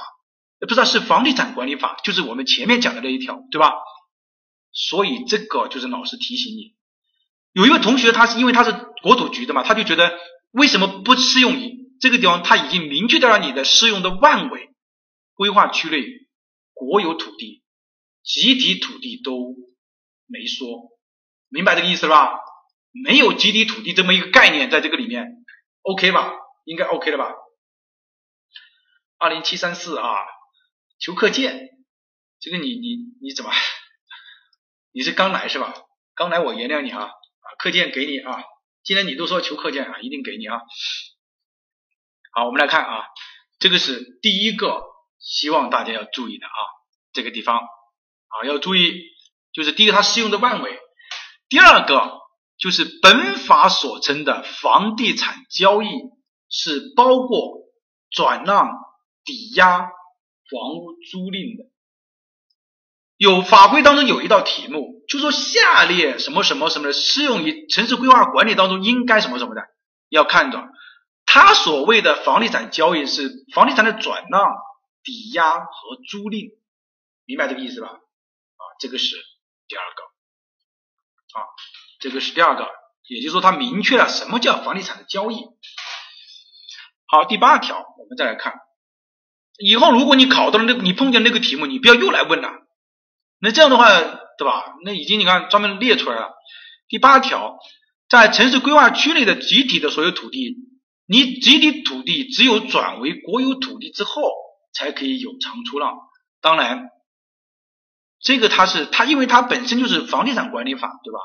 [0.58, 3.72] 不知道是房地产管理法，就是我们前面讲的那一条，对吧？
[4.70, 6.74] 所以这个就是老师提醒你，
[7.54, 8.72] 有一位同学他是因为他是
[9.02, 10.12] 国土局的嘛，他就觉得
[10.50, 11.80] 为什么不适用于？
[12.00, 14.68] 这个地方它已经明确到了你的适用的范围，
[15.34, 16.04] 规划区内
[16.74, 17.62] 国有土地、
[18.22, 19.54] 集体土地都
[20.26, 20.66] 没说，
[21.48, 22.38] 明白这个意思了吧？
[22.92, 25.44] 没有集体土地这么一个概念在这个里面
[25.82, 26.32] ，OK 吧？
[26.64, 27.32] 应该 OK 了吧？
[29.18, 30.16] 二零七三四啊，
[30.98, 31.70] 求课件，
[32.40, 33.50] 这个你你你怎么？
[34.92, 35.74] 你是刚来是吧？
[36.14, 38.42] 刚来我原谅你啊，啊课件给你啊，
[38.82, 40.60] 既然你都说求课件啊，一定给你啊。
[42.32, 43.06] 好，我们来看啊，
[43.58, 44.82] 这个是第一个，
[45.18, 46.58] 希望大家要注意的啊，
[47.12, 49.02] 这个地方啊要注意，
[49.52, 50.78] 就是第一个它适用的范围，
[51.48, 52.19] 第二个
[52.60, 55.88] 就是本法所称的房地产交易
[56.48, 57.62] 是包括
[58.10, 58.70] 转让、
[59.24, 61.70] 抵押、房屋租赁的。
[63.16, 69.62] 有法规当中有一道题目，就说下列什么什么什么的适用于城市规划管理当中应该什么什么的，
[70.08, 70.68] 要看着。
[71.26, 74.42] 他所谓的房地产交易是房地产的转让、
[75.02, 76.58] 抵押和租赁，
[77.24, 77.88] 明白这个意思吧？
[77.88, 79.16] 啊，这个是
[79.68, 80.02] 第二个，
[81.38, 81.46] 啊，
[82.00, 82.66] 这个是第二个，
[83.08, 85.44] 也就是说，它明确了什么叫房地产的交易。
[87.06, 88.54] 好，第八条，我们再来看，
[89.58, 92.48] 以后如果你考到了那个，你碰见那个题目，你不要又来问了。
[93.38, 93.86] 那这样的话，
[94.38, 94.74] 对吧？
[94.84, 96.32] 那已经你看专门列出来了。
[96.88, 97.58] 第八条，
[98.08, 100.56] 在城市规划区内的集体的所有土地。
[101.06, 104.22] 你集体土地只有转为国有土地之后，
[104.72, 105.98] 才可以有偿出让。
[106.40, 106.88] 当然，
[108.20, 111.18] 这个它是它，因为它本身就是房地产管理法，对吧？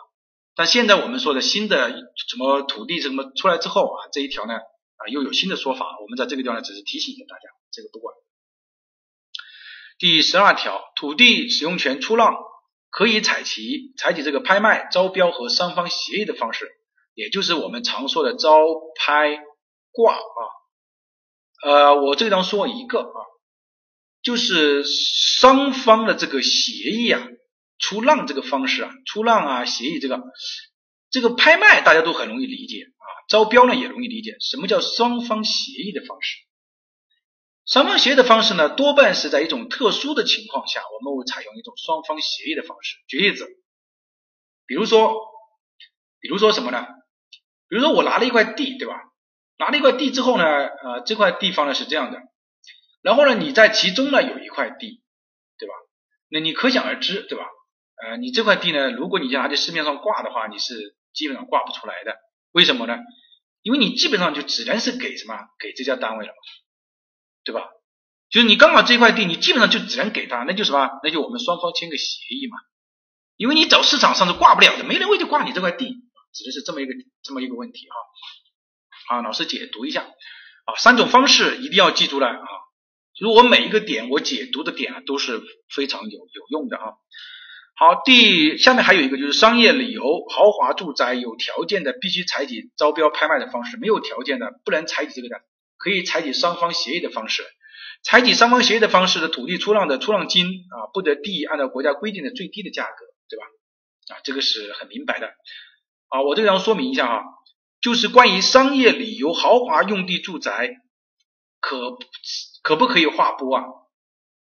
[0.56, 5.98] 但现在我们说的新的什么土地什么出来之后啊，这一条呢啊又有新的说法。
[6.02, 8.16] 我们在这个地方呢只是提醒一下大家，这个不管。
[9.98, 12.36] 第十二条，土地使用权出让
[12.90, 16.70] 可以采集采取这个拍卖、招标和双方协议的方式，
[17.14, 18.58] 也就是我们常说的招
[19.00, 19.40] 拍。
[19.98, 20.20] 挂啊，
[21.64, 23.20] 呃，我这地方说一个啊，
[24.22, 27.26] 就是双方的这个协议啊，
[27.78, 30.22] 出让这个方式啊，出让啊，协议这个，
[31.10, 34.38] 这个拍卖大家都很容易理解啊，招标呢也容易理解。
[34.40, 36.38] 什么叫双方协议的方式？
[37.66, 42.98] 双方协议的方式呢，多半是在一种特殊的情况下，我们会采用一种双方协议的方式。
[43.08, 43.48] 举例子，
[44.68, 45.16] 比如说，
[46.20, 46.86] 比如说什么呢？
[47.68, 48.96] 比如说我拿了一块地，对吧？
[49.58, 52.20] 拿了一块地之后呢，呃，这块地方呢是这样的，
[53.02, 55.02] 然后呢，你在其中呢有一块地，
[55.58, 55.74] 对吧？
[56.30, 57.46] 那你可想而知，对吧？
[58.04, 62.16] 呃，你这块地呢，如果你拿在市面上挂的话，你是基本上挂不出来的。
[62.52, 62.98] 为什么呢？
[63.62, 65.36] 因为你基本上就只能是给什么？
[65.60, 66.38] 给这家单位了嘛，
[67.44, 67.70] 对吧？
[68.30, 70.90] 就是你刚好这块地，你基本上就只能给他，那就什么？
[71.04, 72.58] 那就我们双方签个协议嘛。
[73.38, 75.86] 因为你找市场上是挂不了的，没人会去挂你这块地，
[76.34, 76.94] 只能是这么一个
[77.24, 79.16] 这么一个问题哈。
[79.16, 82.48] 啊，老师解读一下啊，三种方式一定要记住了啊。
[83.14, 86.94] 就是我每一个点，我解读的点啊都是非常有有用的啊。
[87.78, 95.42] 好，第下面还有一个就是商业旅游豪华住宅，有条件的必须采取招标拍卖的方式，没有条件的不能采取这个的，
[95.78, 97.44] 可以采取双方协议的方式。
[98.02, 103.46] 采取双方协议的方式的土地出让的出让金啊，不得低于按照国家规定的最低的价格，对吧？
[104.16, 105.28] 啊，这个是很明白的。
[106.08, 107.24] 啊，我这个要说明一下哈。
[107.82, 110.76] 就是关于商业旅游豪华用地住宅
[111.60, 111.98] 可
[112.64, 113.64] 可不可以划拨啊？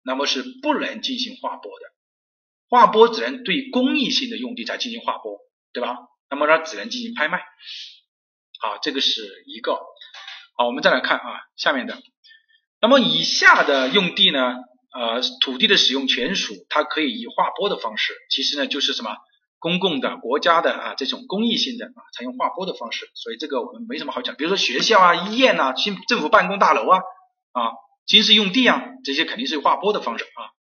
[0.04, 1.86] 那么是不能进行划拨的，
[2.70, 5.40] 划拨只能对公益性的用地才进行划拨，
[5.74, 5.98] 对吧？
[6.30, 7.40] 那么它只能进行拍卖。
[8.62, 9.80] 好，这个是一个。
[10.58, 11.98] 好，我们再来看啊，下面的。
[12.82, 14.56] 那么以下的用地呢，
[14.94, 19.18] 呃，土地的使用权属它可以以划拨的方式，其实呢就是什么？
[19.62, 24.36] 公共的、国家的啊，这种公益性的啊，采用划拨的方式，所以这个我们没什么好讲。
[24.38, 27.00] 比如说学校啊、医院呐、新政府办公大楼啊、
[27.52, 27.72] 啊
[28.06, 30.59] 军事用地啊，这些肯定是划拨的方式啊。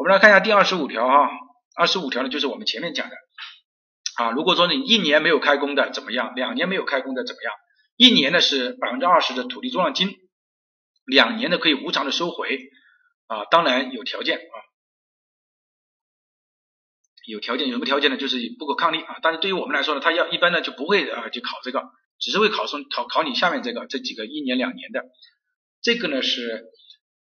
[0.00, 1.28] 我们来看一下第二十五条啊，
[1.76, 3.16] 二十五条呢就是我们前面讲的
[4.16, 6.34] 啊，如果说你一年没有开工的怎么样？
[6.34, 7.52] 两年没有开工的怎么样？
[7.96, 10.16] 一年呢是百分之二十的土地出让金，
[11.04, 12.58] 两年呢可以无偿的收回
[13.26, 14.56] 啊，当然有条件啊。
[17.26, 18.16] 有条件有什么条件呢？
[18.16, 19.18] 就是不可抗力啊。
[19.20, 25.04] 但是对于我们来说呢，他要一般呢就不会啊去考这个，只是会考生考考你下面这个这几个一年两年的。
[25.82, 26.70] 这个呢是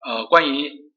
[0.06, 0.87] 呃关于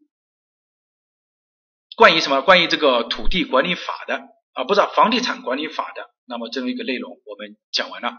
[1.96, 2.42] 关于什么？
[2.42, 4.22] 关于这个土地管理法的
[4.54, 6.10] 啊，不是房地产管理法的。
[6.26, 8.14] 那么这么一个内容我们讲完了。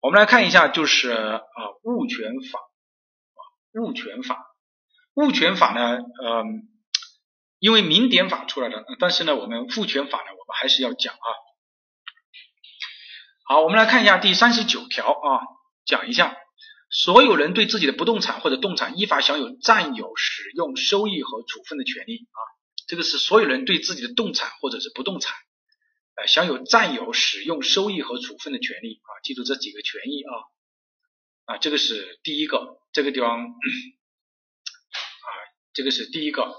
[0.00, 1.40] 我们来看一下，就是啊
[1.82, 3.40] 物权法啊
[3.80, 4.46] 物权法
[5.14, 6.68] 物权法呢，嗯。
[7.58, 11.28] 因为民典法出来的，但是呢，我们物权法呢，我们还是要讲啊。
[13.46, 15.40] 好，我们来看一下第三十九条啊，
[15.86, 16.36] 讲一下，
[16.90, 22.38] 所有人对自己的不动产或者动产依法享有占有、使用、收益和处分的权利啊。
[22.86, 25.34] 这个是所有人对自己的动产或者是不动产，
[26.14, 29.10] 呃，享有占有、使用、收益和处分的权利啊。
[29.22, 35.26] 记住这几个权益啊，啊，这个是第一个，这个地方 啊，
[35.74, 36.54] 这个是第一个。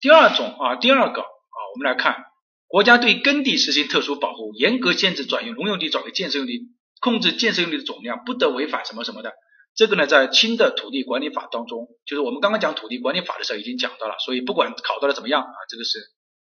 [0.00, 2.24] 第二种啊，第二个啊，我们来看，
[2.66, 6.60] 国家对耕地实行特殊保护，严格限制转用农用地转为建设用地，
[7.00, 9.32] 控制建设用地的总量，不得违反什么什么的。
[9.76, 15.98] 这个呢，在新的土地管理法当中，就是我们刚刚讲土地管理法的时候已经讲到了，所以不管考到了怎么样啊，这个是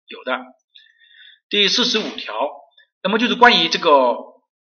[0.06, 0.38] 有的。
[1.50, 2.34] 第四十五条，
[3.02, 4.14] 那么就是关于这个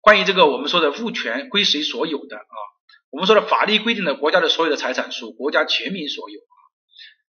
[0.00, 2.56] 关于这个我们说的物权归谁所有的啊，
[3.10, 6.56] 我们说的法律规定的国家的所有的财产属国家全民所有啊，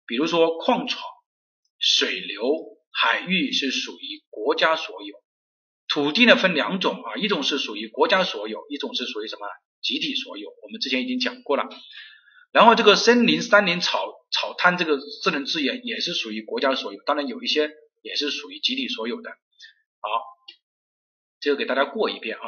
[0.06, 1.00] 比如说矿场。
[1.84, 2.44] 水流、
[2.92, 5.16] 海域是属于国家所有，
[5.88, 9.48] 土地呢分两种啊，一种是属于国家所有，一种是属于什么
[9.82, 11.68] 集体所有，我们之前已经讲过了。
[12.52, 17.70] 然后这个森林、山林、草草滩这个自然资源也是属于国家所有，当然有一些
[18.02, 19.30] 也是属于集体所有的。
[19.30, 20.08] 好，
[21.40, 22.42] 这个给大家过一遍啊。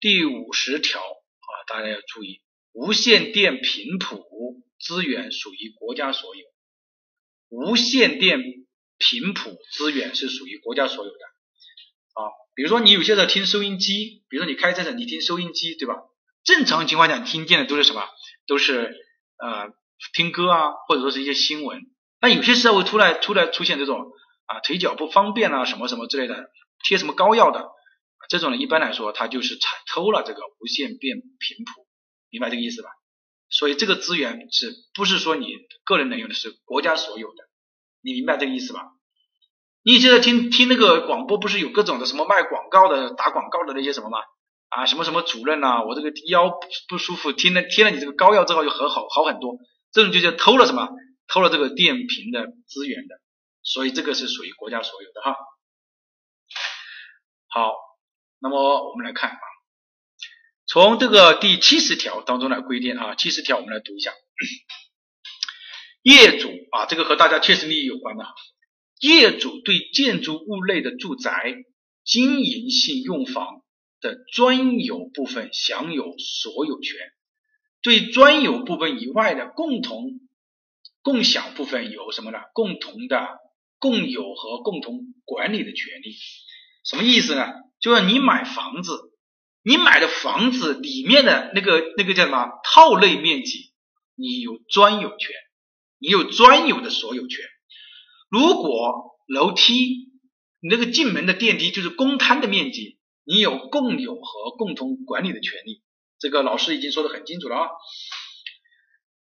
[0.00, 6.44] 第五十条啊，大家要注意，无线电频谱资源属于国家所有，
[7.48, 8.42] 无线电
[8.98, 11.24] 频谱资源是属于国家所有的
[12.14, 12.28] 啊。
[12.54, 15.94] 比如说你有些时候听收音机，比如说你开车时你听收音机，对吧？
[16.44, 18.04] 正常情况下听见的都是什么？
[18.46, 18.94] 都是
[19.38, 19.68] 呃
[20.14, 21.80] 听歌啊，或者说是一些新闻。
[22.20, 24.12] 那有些时候会突然突然出现这种
[24.46, 26.50] 啊腿脚不方便啊什么什么之类的，
[26.84, 27.68] 贴什么膏药的，
[28.28, 31.86] 这种呢一般来说他就是采偷了这个无线电频谱，
[32.30, 32.88] 明白这个意思吧？
[33.48, 35.46] 所以这个资源是不是说你
[35.84, 37.44] 个人能用的，是国家所有的？
[38.02, 38.80] 你明白这个意思吧？
[39.84, 44.18] 你现在听听那个广播，不是有各种的什么卖广告的、打广告的那些什么吗？
[44.74, 46.50] 啊，什么什么主任呐，我这个腰
[46.88, 49.58] 不舒服，贴了贴了你这个膏药之后就很好好很多，
[49.92, 50.88] 这种就叫偷了什么？
[51.28, 53.14] 偷了这个电瓶的资源的，
[53.62, 55.36] 所以这个是属于国家所有的哈。
[57.48, 57.74] 好，
[58.38, 59.38] 那么我们来看啊，
[60.66, 64.12] 从这个第七十条当中来规定啊，七十条我们来读一下，
[66.02, 68.24] 业主啊，这个和大家切实利益有关的。
[69.00, 71.54] 业主对建筑物内的住宅
[72.04, 73.61] 经营性用房
[74.02, 76.98] 的专有部分享有所有权，
[77.80, 80.20] 对专有部分以外的共同
[81.00, 82.38] 共享部分有什么呢？
[82.52, 83.28] 共同的
[83.78, 86.14] 共有和共同管理的权利。
[86.84, 87.46] 什么意思呢？
[87.80, 89.12] 就是你买房子，
[89.62, 93.72] 你买的房子里面的那个那个叫什么套内面积，
[94.16, 95.34] 你有专有权，
[95.98, 97.44] 你有专有的所有权。
[98.28, 100.10] 如果楼梯
[100.60, 105.82] 你那个进门的电梯就是公摊的面积，你有共有和共同管理的权利。
[106.18, 107.68] 这个老师已经说的很清楚了啊。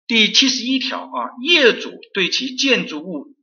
[0.08, 3.36] 第七十一条啊，业主对其建筑物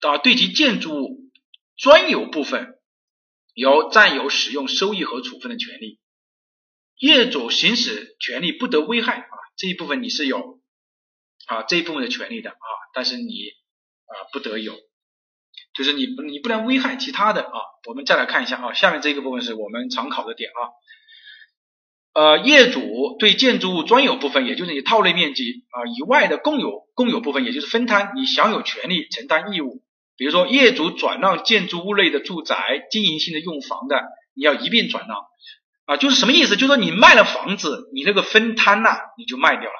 [0.00, 1.30] 啊对其建筑物
[1.76, 2.78] 专有部分
[3.54, 6.00] 有占有、使用、收益和处分的权利。
[6.98, 10.60] 业主行使权利不得危害啊这一部分你是有
[11.46, 13.52] 啊这一部分的权利的啊，但是你。
[14.08, 14.72] 啊，不得有，
[15.76, 17.58] 就是你你不能危害其他的啊。
[17.88, 20.60] 我们再来看一下啊，下面这个部分是我们常考的点啊。
[22.14, 29.82] 呃，业主对建筑物专有部分，也就是你套内面积啊以外的共有共有部分，也就是分摊，你享有权利承担义务。
[30.16, 34.02] 比如说，业主转让建筑物内的住宅经营性的用房的，
[34.34, 35.18] 你要一并转让
[35.84, 35.98] 啊。
[35.98, 36.56] 就是什么意思？
[36.56, 39.76] 就是说你卖了房子，你那个分摊呐，你就卖掉了。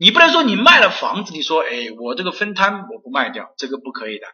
[0.00, 4.26] 你不能说你卖了房子，你说哎，我这个分摊我不卖掉，这个不可以的。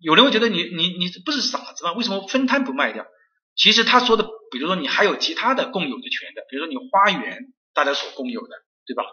[0.00, 1.92] 有人会觉得你你你不是傻子吗？
[1.92, 3.06] 为什么分摊不卖掉？
[3.54, 8.54] 其实他说的，比如说你还有其他的共有的权的，比如说你花园大家所共有的，
[8.86, 9.04] 对吧？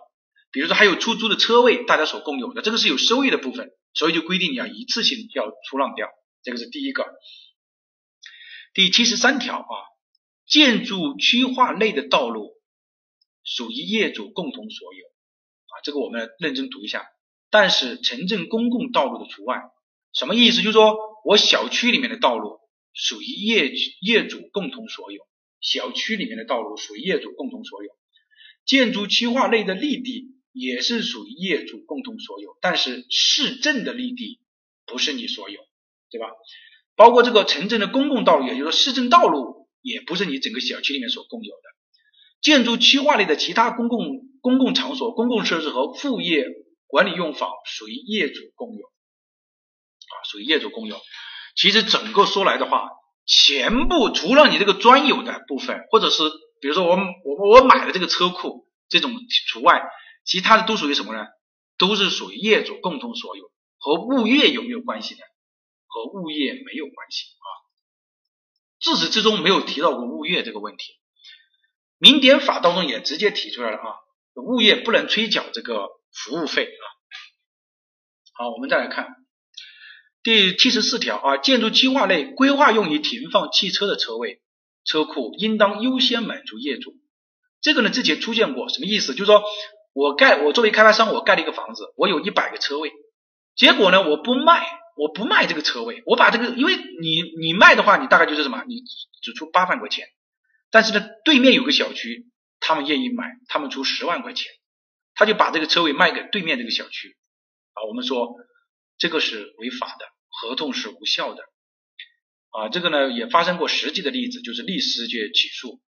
[0.51, 6.09] 比如说还有出租的车位大家所共有的，这个是有收益的部分，所以就规定你要一次性要出让掉，
[6.41, 7.05] 这个是第一个。
[8.73, 9.75] 第七十三条啊，
[10.47, 12.55] 建筑区划内的道路。
[13.49, 17.07] 属于业主共同所有啊，这个我们认真读一下。
[17.49, 19.61] 但是城镇公共道路的除外，
[20.13, 20.57] 什么意思？
[20.57, 22.59] 就是说我小区里面的道路
[22.93, 23.71] 属于业
[24.01, 25.21] 业主共同所有，
[25.61, 27.89] 小区里面的道路属于业主共同所有。
[28.65, 34.39] 建筑区划内的绿地也是属于业主共同所有，但是市政的绿地
[34.85, 35.61] 不是你所有，
[36.09, 36.27] 对吧？
[36.95, 41.61] 包括这个城镇的公共道路，也就是说市政道路，也不是你整个小区里面所共有的。
[42.41, 43.99] 建筑区划内的其他公共
[44.41, 46.45] 公共场所、公共设施和副业
[46.87, 48.91] 管理用房属于业主共有，
[50.07, 50.99] 啊，属于业主共有。
[51.55, 52.89] 其实整个说来的话，
[53.25, 56.23] 全部除了你这个专有的部分，或者是
[56.61, 59.13] 比如说我我我买的这个车库这种
[59.47, 59.81] 除外，
[60.23, 61.27] 其他的都属于什么呢？
[61.77, 63.51] 都是属于业主共同所有。
[63.79, 65.19] 和物业有没有关系呢？
[65.85, 67.47] 和物业没有关系啊，
[68.79, 70.95] 自始至终没有提到过物业这个问题。
[71.97, 73.95] 民典法当中也直接提出来了啊，
[74.35, 76.85] 物业不能催缴这个服务费啊。
[78.33, 79.07] 好，我们再来看
[80.27, 84.41] 第七十四条啊，建筑计划内规划用于停放汽车的车位、
[84.83, 86.93] 车库，应当优先满足业主。
[87.61, 89.13] 这个呢之前出现过，什么意思？
[89.13, 89.41] 就是说
[89.93, 92.91] 我盖我作为开发商，我盖了一个房子，我有一百个车位，
[93.55, 94.67] 结果呢我不卖，
[94.97, 98.81] 我不卖这个车位，我把这个，因为你你卖的话，你大概就是什么，你
[99.21, 100.09] 只出八万块钱。
[100.71, 102.25] 但是呢，对面有个小区，
[102.59, 104.51] 他们愿意买，他们出十万块钱，
[105.15, 107.15] 他就把这个车位卖给对面这个小区，
[107.75, 108.35] 啊，我们说
[108.97, 110.05] 这个是违法的，
[110.39, 111.43] 合同是无效的，
[112.51, 115.81] 啊，这个呢也发生过实际的例子，就是律师去起诉，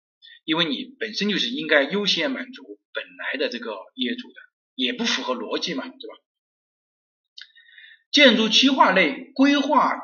[0.43, 4.35] 因为你本身就是应该优先满足本来的这个业主的，
[4.75, 6.15] 也不符合逻辑嘛，对吧？
[8.11, 9.99] 建筑区划内规划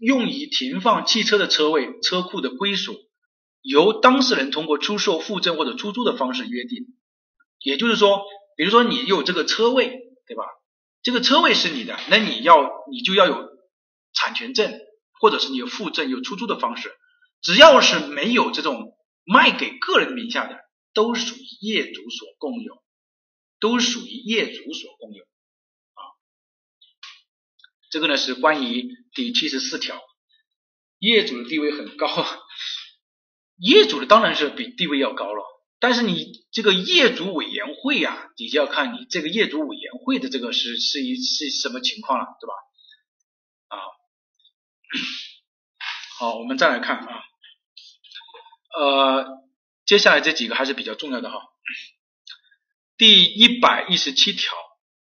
[0.00, 2.94] 用以停放汽车的车位、车库的归属，
[3.62, 6.86] 由当事人通过出售、附赠或者出租的方式约定。
[7.58, 8.22] 也就是说，
[8.56, 9.88] 比如说你有这个车位，
[10.28, 10.44] 对吧？
[11.02, 13.51] 这个车位是你的，那你要你就要有
[14.14, 14.80] 产权证，
[15.20, 16.92] 或者是你有附赠、有出租的方式。
[17.40, 20.58] 只要是没有这种卖给个人名下的，
[20.94, 22.82] 都属于业主所共有，
[23.58, 25.24] 都属于业主所共有。
[25.24, 26.02] 啊
[27.90, 30.00] 这个呢是关于第七十四条，
[30.98, 32.08] 业主的地位很高，
[33.58, 35.42] 业主的当然是比地位要高了，
[35.78, 42.54] 但是你这个业主委员会啊，你就要看你这个业主委员会的这个是是一是什么情况了，对吧？
[46.18, 47.22] 好，我们再来看啊，
[48.78, 49.26] 呃，
[49.84, 51.38] 接下来这几个还是比较重要的哈，
[52.96, 54.54] 第一百一十七条。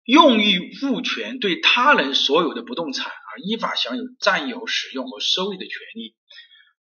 [0.07, 6.15] 用于物权对他人所有的不动产而依法享有占有、使用和收益的权利，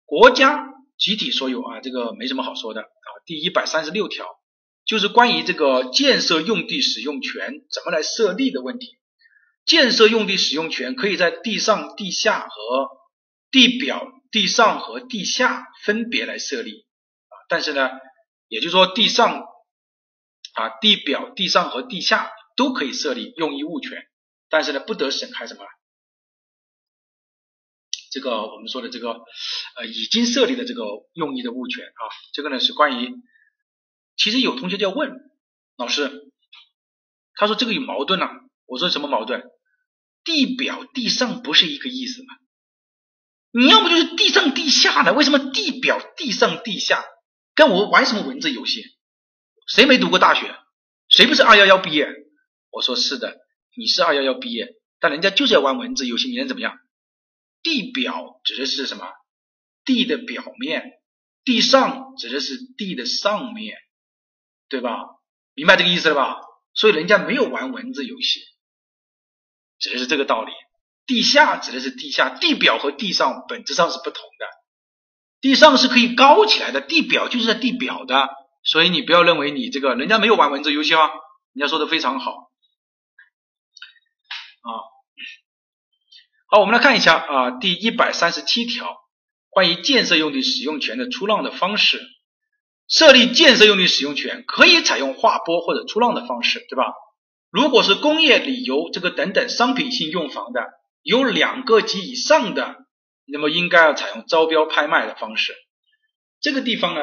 [0.05, 0.65] 国家
[0.97, 3.09] 集体所有啊，这个没什么好说的啊。
[3.27, 4.25] 第一百三十六条
[4.87, 8.97] 就是关于这个建设用地使用权怎么来设立的问题。
[9.65, 12.89] 建设用地使用权可以在地上、地下和
[13.51, 16.85] 地表、地上和地下分别来设立
[17.27, 17.89] 啊，但是呢，
[18.47, 19.45] 也就是说地上
[20.53, 22.31] 啊、地表、地上和地下。
[22.57, 24.03] 都可以设立用益物权，
[24.49, 25.65] 但是呢，不得损害什么？
[28.11, 29.13] 这个我们说的这个
[29.77, 30.83] 呃已经设立的这个
[31.13, 33.15] 用益的物权啊，这个呢是关于，
[34.17, 35.11] 其实有同学就要问
[35.77, 36.31] 老师，
[37.35, 38.29] 他说这个有矛盾啊，
[38.65, 39.41] 我说什么矛盾？
[40.23, 42.35] 地表地上不是一个意思吗？
[43.51, 47.03] 你要不就是地上地下的，为什么地表地上地下？
[47.53, 48.83] 跟我玩什么文字游戏？
[49.67, 50.55] 谁没读过大学？
[51.09, 52.07] 谁不是二幺幺毕业？
[52.69, 53.37] 我说是的，
[53.75, 56.77] 你是二幺幺毕业，但人家就是要玩文字游戏，你能怎么样？
[57.61, 59.05] 地表指的是什么？
[59.83, 60.83] 地的表面，
[61.43, 63.77] 地上指的是地的上面，
[64.69, 64.97] 对吧？
[65.53, 66.37] 明白这个意思了吧？
[66.73, 68.39] 所以人家没有玩文字游戏，
[69.81, 70.53] 指的是这个道理。
[71.05, 74.45] 地下指的是地下，地表和地上本质上是不同的。
[75.41, 78.29] 地上是可以高起来的，地表就是在地表的，
[78.63, 81.09] 所以你不要认为你这个人家没有玩文字游戏啊，
[81.53, 82.31] 人家说的非常好。
[84.61, 84.69] 啊，
[86.45, 88.95] 好，我们来看一下啊，第一百三十七条，
[89.49, 91.99] 关于建设用地使用权的出让的方式。
[92.87, 96.93] 设立建设用地使用权可以采用划拨或者出让的方式，对吧？
[97.51, 100.69] 如果是工业、旅游这个等等商品性用房的，
[101.03, 102.77] 有两个及以上的，
[103.25, 105.53] 那么应该要采用招标拍卖的方式。
[106.39, 107.01] 这个地方呢，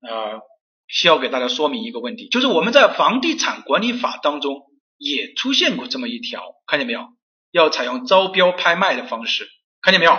[0.00, 0.40] 呃，
[0.88, 4.62] 需要给大家说明一个问题，就是我们在房地产管理法当中。
[4.98, 7.02] 也出现过这么一条，看见没有？
[7.50, 9.46] 要采用招标拍卖的方式，
[9.82, 10.18] 看见没有？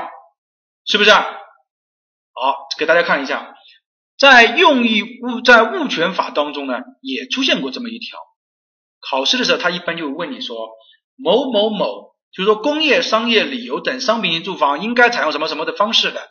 [0.85, 1.09] 是不是？
[1.09, 1.33] 好，
[2.77, 3.55] 给大家看一下，
[4.19, 8.19] 在用益物在物权法当中呢，也出现过这么一条。
[8.99, 10.69] 考试的时候，他一般就问你说，
[11.15, 16.29] 某某某，就是说工业、商业、旅游等商品型住房，应该采用什么什么的方式的？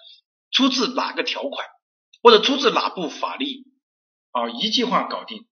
[0.50, 1.66] 出自哪个条款，
[2.22, 3.46] 或者出自哪部法律？
[4.30, 5.46] 啊，一句话搞定。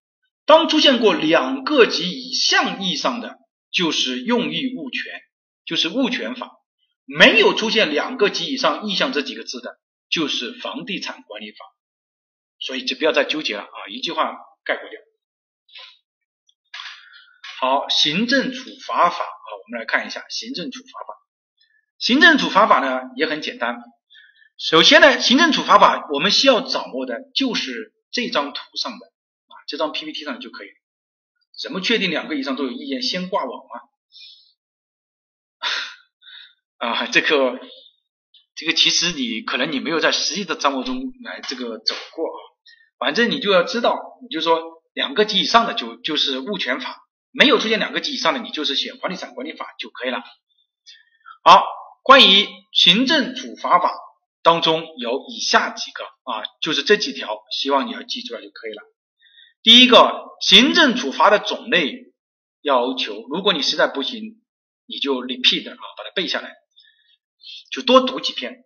[0.46, 3.38] 当出现过两个及以上意义上的，
[3.72, 5.20] 就是用益物权，
[5.64, 6.48] 就是物权法；
[7.06, 9.78] 没有出现两个及以上意向这几个字的，
[10.10, 11.56] 就是房地产管理法。
[12.60, 15.00] 所以就不要再纠结了啊，一句话概括掉。
[17.60, 21.14] 好，行政处罚法啊，我们来看一下行政处罚法。
[21.98, 23.76] 行政处罚法呢也很简单，
[24.58, 29.54] 首先呢，行政处罚法我们需要掌握的就是这张图上的啊。
[29.66, 30.68] 这张 PPT 上就可以。
[31.62, 33.00] 怎么确定两个以上都有意见？
[33.00, 33.80] 先挂网吗？
[36.88, 37.60] 啊，这个
[38.56, 42.38] 这个其实你可能你没有在实际的账目中来这个走过啊。
[42.98, 47.03] 反正你就要知道，你就说两个级以上的就就是物权法，
[47.36, 50.22] 没有出现两个级以上的，你就是写房地产管理法就可以了。
[51.42, 51.64] 好，
[52.04, 53.92] 关于行政处罚法
[54.42, 58.82] 当中有以下几个啊，就是这几条，希望你要记住了就可以了。
[59.64, 62.12] 第一个行政处罚的种类
[62.62, 64.40] 要求，如果你实在不行，
[64.86, 66.54] 你就 repeat 啊，把它背下来，
[67.72, 68.64] 就多读几篇。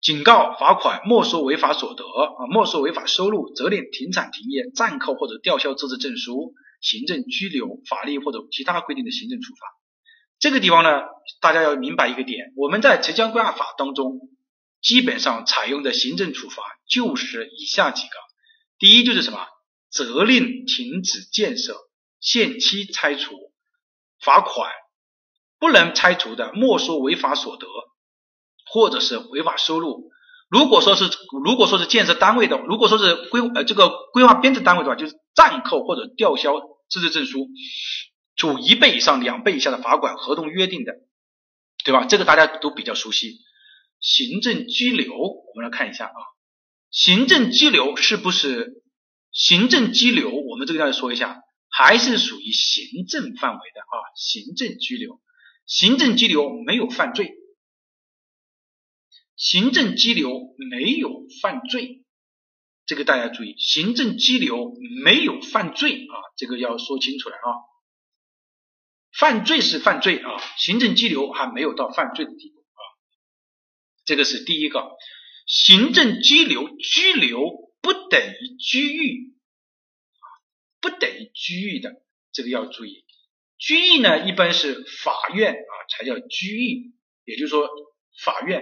[0.00, 9.66] 警告、罚款、没收违法所得啊，没收违法收入、责令停产停业、暂扣或者吊销资质证书、行政拘留、法律或者其他规定的行政处罚。
[10.38, 11.02] 这个地方呢，
[11.40, 14.20] 大家要明白一个点，我们在城乡规划法当中，
[14.80, 18.10] 基本上采用的行政处罚就是以下几个。
[18.78, 19.46] 第一就是什么？
[19.90, 21.74] 责令停止建设、
[22.20, 23.34] 限期拆除、
[24.20, 24.70] 罚款，
[25.58, 27.66] 不能拆除的没收违法所得
[28.66, 30.10] 或者是违法收入。
[30.48, 31.04] 如果说是
[31.44, 36.54] 如果说是建设单位的，如果说是规呃这个规划编制单位的话，就是暂扣或者吊销
[36.88, 37.48] 资质证书，
[38.36, 40.92] 处一倍以上两倍以下的罚款，合同约定的，
[41.84, 42.06] 对吧？
[42.06, 43.40] 这个大家都比较熟悉。
[44.00, 46.20] 行政拘留，我们来看一下啊，
[46.90, 48.82] 行政拘留是不是？
[49.30, 53.94] 行政拘留，我们这个要说一下，还是属于行政范围的啊。
[54.16, 55.20] 行政拘留，
[55.66, 57.34] 行政拘留没有犯罪，
[59.38, 62.04] 行政拘留没有犯罪，
[62.84, 67.48] 这个大家注意，行政拘留没有犯罪啊，这个要说清楚了啊。
[69.12, 72.82] 犯罪是犯罪啊，行政拘留还没有到犯罪的地步啊。
[74.04, 74.90] 这个是第一个，
[75.46, 77.66] 行政拘留拘留。
[77.80, 79.36] 不等于拘役，
[80.80, 82.02] 不等于拘役的，
[82.32, 83.04] 这个要注意。
[83.56, 86.92] 拘役呢，一般是法院啊才叫拘役，
[87.24, 87.68] 也就是说
[88.24, 88.60] 法院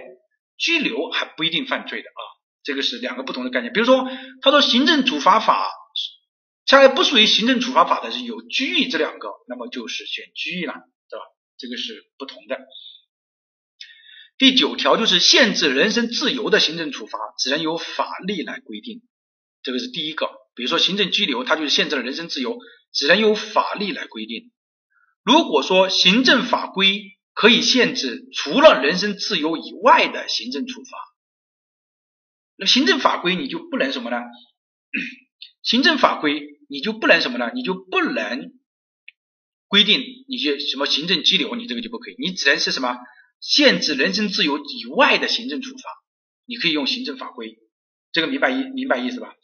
[0.57, 2.21] 拘留还不一定犯罪的啊，
[2.63, 3.71] 这个是两个不同的概念。
[3.73, 4.07] 比如说，
[4.41, 5.69] 他说行政处罚法，
[6.65, 10.73] 下来不属于行政处罚法的是有拘役这两个，那么就是选拘役了，
[11.09, 11.25] 对吧？
[11.57, 12.59] 这个是不同的。
[14.37, 19.01] 第九条就是限制人身自由的行政处罚，只能由法律来规定。
[19.63, 20.29] 这个是第一个。
[20.53, 22.57] 比如说行政拘留，它就是限制了人身自由，
[22.91, 24.51] 只能由法律来规定。
[25.23, 30.97] 如果说行政法规可以限制除了人身自由以外的行政处罚，
[32.55, 34.17] 那行政法规你就不能什么呢？
[35.61, 37.51] 行政法规你就不能什么呢？
[37.53, 38.53] 你就不能
[39.67, 42.97] 规定你些什么行政拘留，你这个就不可以，你只能是什么？
[43.39, 45.83] 限制人身自由以外的行政处罚，
[46.47, 47.59] 你可以用行政法规，
[48.11, 49.35] 这个明白意明白意思吧？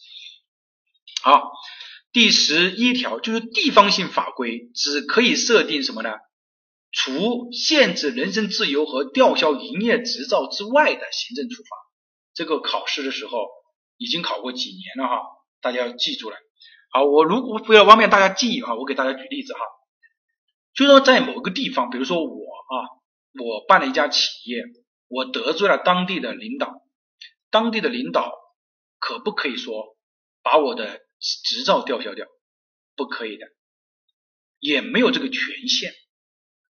[1.22, 1.52] 好，
[2.12, 6.10] 第十一条就是地方性法规只可以设定什么呢？
[6.94, 11.70] 除限制人身自由和吊销营业执照之外的行政处罚。
[12.34, 13.48] 这个考试的时候
[13.98, 15.22] 已经考过几年了哈，
[15.60, 16.38] 大家要记住了。
[16.92, 19.60] 好，我如果为了方便大家记忆哈，我给大家举例子哈，
[20.74, 23.04] 就说在某个地方，比如说我啊。
[23.36, 24.62] 我办了一家企业，
[25.08, 26.84] 我得罪了当地的领导，
[27.50, 28.32] 当地的领导
[29.00, 29.98] 可不可以说
[30.44, 31.02] 把我的
[31.44, 32.28] 执照吊销掉？
[32.96, 33.48] 不可以的，
[34.60, 35.96] 也没有这个权限。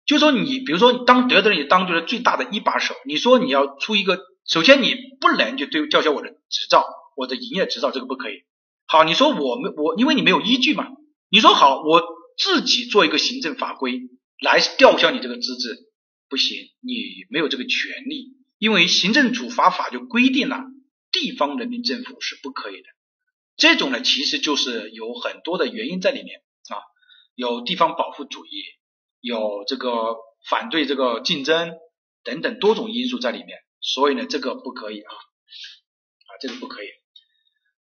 [0.06, 6.86] 就说你，比如说当得罪人你当就是最大的一把手，你说你要出一个，首先你不能就对吊销我的执照，
[7.16, 8.44] 我的营业执照这个不可以。
[8.86, 10.88] 好，你说我没我，因为你没有依据嘛。
[11.30, 12.02] 你说好，我
[12.36, 14.02] 自己做一个行政法规
[14.40, 15.90] 来吊销你这个资质。
[16.28, 16.94] 不行，你
[17.28, 20.64] 没有这个权利，因为行政处罚法就规定了，
[21.12, 22.88] 地方人民政府是不可以的。
[23.56, 26.40] 这种呢，其实就是有很多的原因在里面
[26.70, 26.82] 啊，
[27.36, 28.50] 有地方保护主义，
[29.24, 30.16] 有这个
[30.50, 31.72] 反对这个竞争
[32.24, 36.88] 等等多种因素在里面，所以呢，这个不可以啊，啊，这个不可以。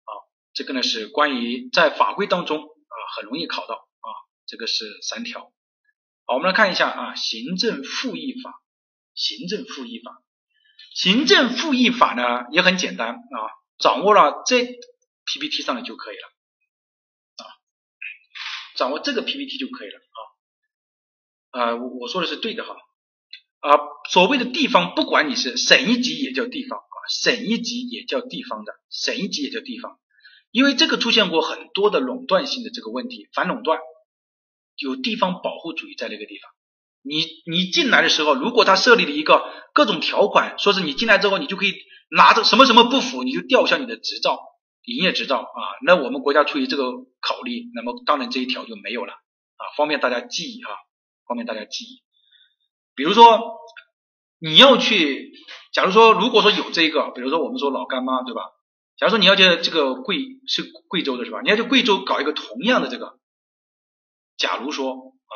[0.04, 0.12] 好，
[0.54, 4.08] 这个呢是关于在法规当中啊，很容易考到啊，
[4.46, 5.52] 这个是三条。
[6.26, 8.54] 好，我们来看一下啊，行政复议法，
[9.16, 10.22] 行政复议法，
[10.94, 13.38] 行政复议法呢也很简单啊，
[13.80, 14.64] 掌握了这
[15.26, 16.28] PPT 上的就可以了
[17.38, 17.44] 啊，
[18.76, 19.98] 掌握这个 PPT 就可以了
[21.52, 22.74] 啊，我，我说的是对的哈，
[23.60, 23.78] 啊，
[24.10, 29.98] 所谓的地方，不管你是省一级也叫地方啊，省一级也叫地方的，省一级也叫地方，
[30.50, 33.78] 因为这个出现过很多的垄断性的这个问题，反垄断。
[34.78, 36.50] 有地方保护主义在那个地方，
[37.02, 41.74] 你你进来的时候，如果他设立了一个各种条款，说是你进来之后，你就可以
[42.10, 44.40] 拿着什么什么不符，你就吊销你的执照、
[44.84, 45.60] 营业执照啊。
[45.84, 50.74] 那我们国家出于这个考虑，那么当然这一条就没有了啊，方便大家记忆哈，
[51.32, 52.02] 方便大家记忆。
[52.94, 53.56] 比如说
[54.38, 55.32] 你要去，
[55.72, 58.42] 假如说如果说有这个，比如说我们说老干妈对吧？
[58.98, 61.40] 假如说你要去这个贵是贵州的是吧？
[61.40, 63.18] 你要去贵州搞一个同样的这个。
[64.36, 65.34] 假如说啊，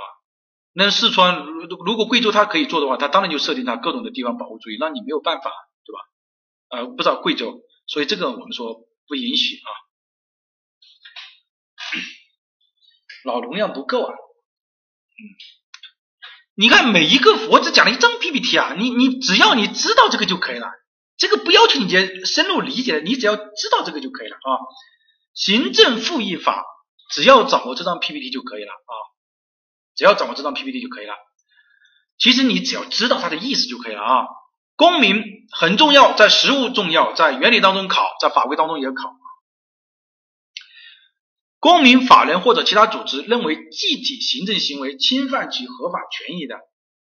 [0.75, 5.51] 那四川如如果贵州它可以做的话，它当然就设定它各种的地方保护主义，那你没有办法，
[5.85, 6.01] 对吧？
[6.69, 9.71] 呃，不知道贵州，所以这个我们说不允许啊。
[13.25, 15.23] 老容量不够啊，嗯，
[16.57, 20.69] 你看每一个我只讲了一张 PPT 啊，你你只要你知道这个就可以了，
[21.17, 24.51] 这个不要求你去深入理解，你只要知道这个就可以了啊。
[25.35, 26.65] 行政复议法。
[27.09, 28.95] 只要掌握这张 PPT 就可以了啊，
[29.95, 31.15] 只要掌握这张 PPT 就可以了。
[32.19, 34.25] 其实你只要知道它的意思就可以了啊。
[34.75, 35.23] 公民
[35.53, 39.15] 很重要，在实务重要，在原理当中考，在法规当中也考。
[41.67, 46.61] 公民、法人或者其他组织认为具体行政行为侵犯其合法权益的，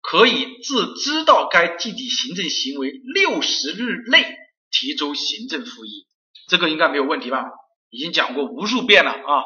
[0.01, 4.35] 可以自知道该具体行政行为六十日内
[4.71, 6.07] 提出行政复议。
[6.47, 7.43] 这个应该没有问题吧？
[7.91, 9.43] 已经讲过无数遍了啊。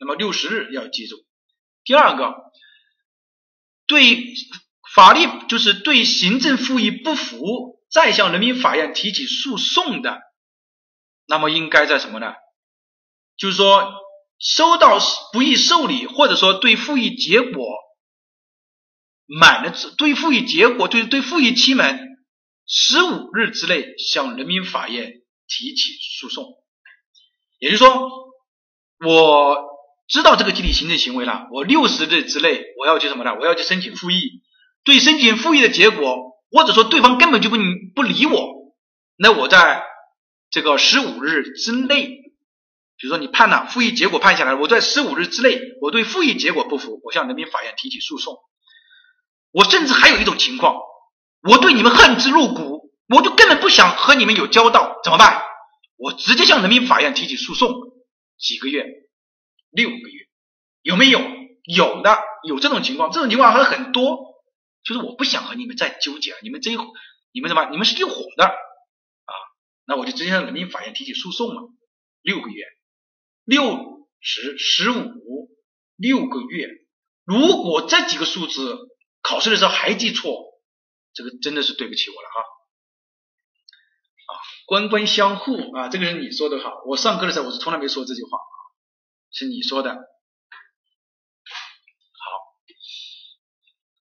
[0.00, 1.16] 那么六十日要记住。
[1.84, 2.34] 第二个，
[3.86, 4.32] 对
[4.94, 10.22] 法律就是对行政复议不服，再向人民法院提起诉讼的，
[11.26, 12.32] 那么应该在什么呢？
[13.36, 13.92] 就是说，
[14.38, 14.98] 收到
[15.32, 17.64] 不予受理，或者说对复议结果
[19.26, 22.00] 满了，对复议结果对对复议期满
[22.66, 25.12] 十五日之内向人民法院
[25.46, 26.44] 提起诉讼。
[27.58, 28.08] 也就是说，
[29.04, 29.58] 我
[30.06, 33.36] 知道这个集体行政行为了，我六十日之内我要去什么呢？
[33.40, 34.42] 我要去申请复议。
[34.84, 36.16] 对申请复议的结果，
[36.50, 37.56] 或者说对方根本就不
[37.94, 38.72] 不理我，
[39.16, 39.82] 那我在
[40.50, 42.27] 这个十五日之内，
[42.98, 48.36] 比如说你判了复议结果判下来，我在十五日之内，我对复议结果不服，我向人民法院提起诉讼。
[49.52, 50.76] 我甚至还有一种情况，
[51.42, 55.42] 我对你们恨之入骨，我就根本不想和你们有交道，怎么办？
[55.96, 57.72] 我直接向人民法院提起诉讼，
[58.36, 58.84] 几个月，
[59.70, 60.28] 六个月，
[60.82, 61.20] 有没有？
[61.64, 64.26] 有的，有这种情况，这种情况还很多。
[64.82, 66.86] 就是我不想和你们再纠结了，你们这一伙，
[67.30, 67.68] 你们什么？
[67.70, 69.32] 你们是一伙的啊？
[69.86, 71.60] 那我就直接向人民法院提起诉讼嘛。
[72.22, 72.64] 六个月，
[73.48, 75.48] 六十十五，
[75.96, 76.68] 六个月。
[77.24, 78.76] 如果这几个数字
[79.22, 80.44] 考试的时候还记错，
[81.14, 82.40] 这个真的是对不起我了哈。
[84.26, 86.82] 啊，官官相护啊，这个人你说的好。
[86.86, 88.38] 我上课的时候我是从来没说这句话，
[89.32, 89.94] 是你说的。
[89.94, 89.98] 好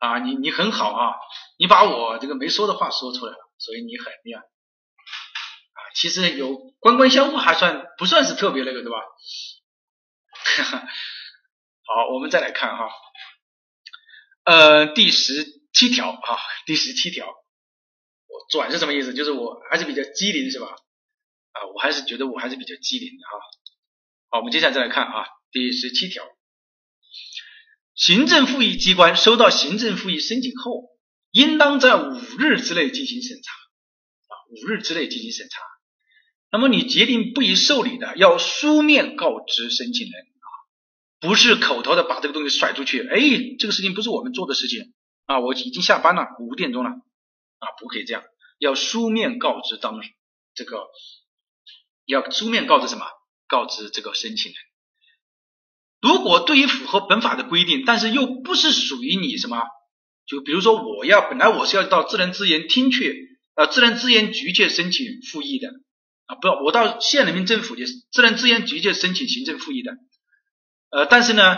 [0.07, 1.15] 啊，你你很好啊，
[1.57, 4.43] 你把我这个没说的话说出来了，所以你很厉害。
[5.95, 8.97] 其实有官官相护还算不算是特别那个对吧？
[11.83, 12.89] 好，我们再来看哈，
[14.45, 19.13] 呃，第十七条啊，第十七条，我转是什么意思？
[19.13, 20.67] 就是我还是比较机灵是吧？
[20.67, 23.39] 啊，我还是觉得我还是比较机灵的哈。
[24.29, 26.25] 好，我们接下来再来看啊，第十七条。
[27.93, 30.89] 行政复议机关收到行政复议申请后，
[31.31, 35.61] 应当在五日之内进行审查，啊，五日之内进行审查。
[36.51, 40.47] 那么你决定不予受理的，要书面告知申请人啊，
[41.21, 43.07] 不是口头的把这个东西甩出去。
[43.07, 43.19] 哎，
[43.57, 44.93] 这个事情不是我们做的事情
[45.25, 48.23] 啊，我已经下班了，五点钟了啊，不可以这样，
[48.59, 50.01] 要书面告知当
[50.53, 50.89] 这个，
[52.05, 53.05] 要书面告知什么？
[53.47, 54.61] 告知这个申请人。
[56.01, 59.61] 如果对于符合本法的规定，但是又不是属于你什么，
[60.25, 65.69] 就比如说我要本来我是要到自然资源厅去，呃，自然资源局去申请复议的
[66.31, 69.91] 啊，不，我到县人民政府去自然资源局去申请行政复议的，
[70.89, 71.57] 呃，但是呢，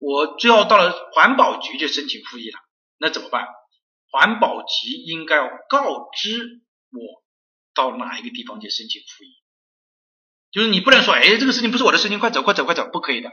[0.00, 2.58] 我最后到了环保局去申请复议了，
[2.98, 3.46] 那怎么办？
[4.10, 7.22] 环保局应该要告知我
[7.74, 9.28] 到哪一个地方去申请复议，
[10.50, 13.30] 就是你不能说，哎，这个事情不是我的事情，快走，快走，快走，不可以的。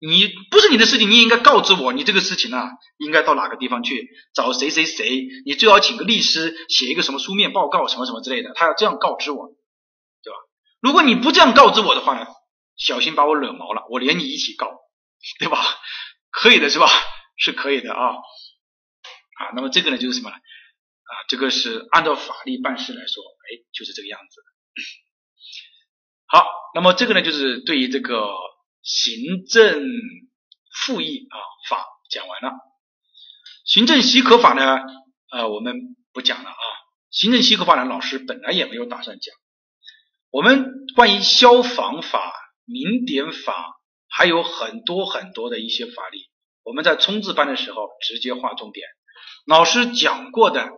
[0.00, 9.54] 你不是你的事情，你也应该告知我，你这个事情啊，应该到哪个地方去找谁谁谁，你最好请个律师写一个什么书面报告什么什么之类的，他要这样告知我，
[10.82, 12.26] 如果你不这样告知我的话呢，
[12.76, 14.68] 小心把我惹毛了，我连你一起告，
[15.38, 15.58] 对吧？
[16.30, 16.88] 可以的是吧？
[17.38, 20.36] 是可以的啊，啊，那么这个呢就是什么呢？
[20.36, 24.42] 啊，这个是按照法律办事来说，哎，就是这个样子。
[26.26, 28.34] 好，那么这个呢就是对于这个。
[28.84, 29.80] 行政
[30.74, 31.38] 复议啊
[31.68, 32.50] 法讲完了，
[33.64, 34.80] 行政许可法呢，
[35.30, 36.56] 呃，我们不讲了啊。
[37.12, 39.32] 行政许可法呢，老师本来也没有打算讲。
[40.32, 42.32] 我们关于消防法、
[42.64, 43.76] 民典法，
[44.08, 46.18] 还有很多很多的一些法律，
[46.64, 48.88] 我们在冲刺班的时候直接划重点。
[49.46, 50.70] 老师讲过的，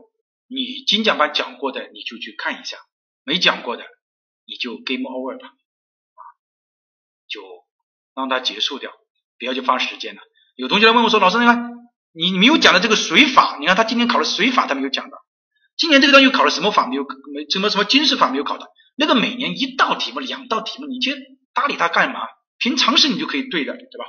[0.48, 2.78] 你精讲班讲过的，你就去看一下；
[3.22, 3.84] 没讲过的，
[4.44, 6.20] 你就 game over 吧，啊，
[7.28, 7.40] 就。
[8.16, 8.92] 让它结束掉，
[9.40, 10.22] 不要去花时间了。
[10.54, 11.72] 有同学来问我说：“老师，你看
[12.12, 15.18] 你没有讲的这个水法，你看他今天考了水法，他没有讲到。
[15.76, 17.02] 今年这个东西考了什么法没有？
[17.32, 18.68] 没什么什么军事法没有考的。
[18.96, 22.20] 那个每年一道题目、两道题目，你去搭理他干嘛？
[22.58, 24.06] 凭常识你就可以对的，对吧？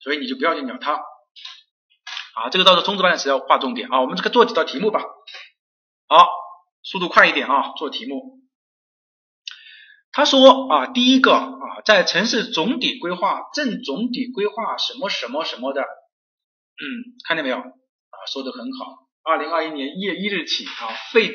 [0.00, 0.94] 所以你就不要去鸟他。
[0.94, 4.00] 啊，这个到时候冲刺班的时候划重点啊。
[4.00, 5.02] 我们这个做几道题目吧。
[6.08, 6.28] 好，
[6.82, 8.40] 速度快一点啊，做题目。
[10.12, 17.64] 他说啊，第一个啊，在城市总体规划正总体规划什么什么什么的，嗯，看见没有啊？
[18.30, 19.08] 说的很好。
[19.22, 21.34] 二零二一年一月一日起啊，废止，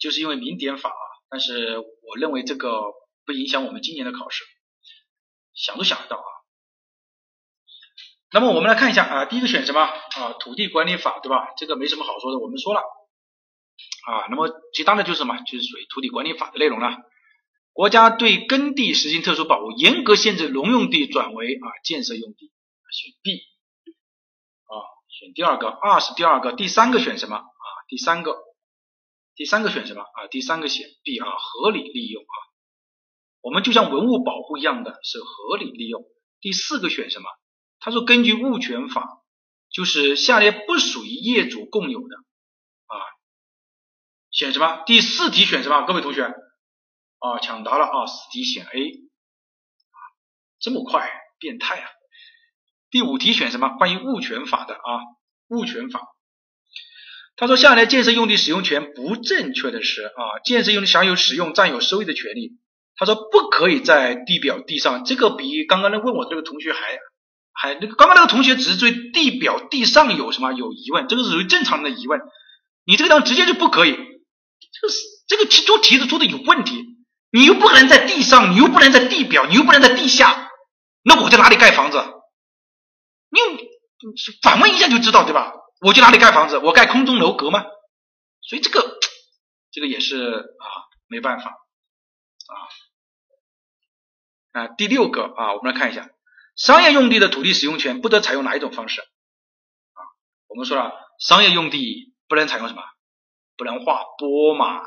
[0.00, 1.11] 就是因为民典法啊。
[1.32, 2.92] 但是我认为这个
[3.26, 4.44] 不影响我们今年的考试。
[5.54, 6.30] 想都想得到啊。
[8.32, 10.32] 那么我们来看一下啊，第一个选什么啊？
[10.40, 11.52] 土地管理法，对吧？
[11.58, 14.26] 这个没什么好说的，我们说了啊。
[14.30, 15.36] 那么其他的就是什么？
[15.44, 16.96] 就是属于土地管理法的内容了。
[17.74, 22.50] 国家对耕地实行特殊保护，严格限制农用地转为啊建设用地，
[22.90, 23.42] 选 B
[24.64, 24.72] 啊，
[25.10, 27.68] 选第二个，二是第二个，第三个选什么啊？
[27.88, 28.32] 第三个，
[29.34, 30.26] 第三个选什么啊？
[30.30, 32.34] 第三个选 B 啊，合理利用啊。
[33.40, 36.04] 我们就像文物保护一样的是合理利用。
[36.40, 37.28] 第四个选什么？
[37.80, 39.22] 他说根据物权法，
[39.70, 42.16] 就是下列不属于业主共有的
[42.86, 42.94] 啊，
[44.30, 44.84] 选什么？
[44.86, 45.82] 第四题选什么？
[45.86, 49.98] 各位同学啊，抢答了啊，四题选 A，啊
[50.60, 51.88] 这么快，变态啊！
[52.90, 53.70] 第五题选什么？
[53.78, 55.00] 关于物权法的啊，
[55.48, 56.11] 物权法。
[57.36, 62.58] 他说下列建设用地使用权不正确的是啊，建设用地享有使用、占有、收益的权利。
[62.94, 66.98] 他说不可以在地表地上，这个比刚刚那问我这个同学还
[67.52, 72.20] 还那个刚刚那个同学只是对地表地上有什么有疑问，这个是属于正常的疑问。
[72.84, 76.84] 你这个地方直接就不可以，这个是这个题出题子出的有问题。
[77.30, 80.50] 你又不可能在地上，你又不能在地表，你又不能在地下，
[81.02, 81.98] 那我在哪里盖房子？
[83.30, 83.40] 你
[84.42, 85.54] 反问一下就知道对吧？
[85.82, 86.58] 我去哪里盖房子？
[86.58, 87.64] 我盖空中楼阁吗？
[88.40, 88.98] 所以这个
[89.72, 90.66] 这个也是啊，
[91.08, 91.50] 没办法
[92.46, 92.54] 啊
[94.52, 94.68] 啊。
[94.68, 96.08] 第六个啊，我们来看一下，
[96.54, 100.00] 商业用地的土地使用权不得采用哪一种方式啊？
[100.46, 102.82] 我们说了，商业用地不能采用什么？
[103.56, 104.82] 不能划拨嘛？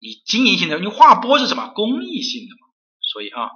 [0.00, 1.68] 你经营性的，你划拨是什么？
[1.68, 2.66] 公益性的嘛？
[3.00, 3.48] 所以啊，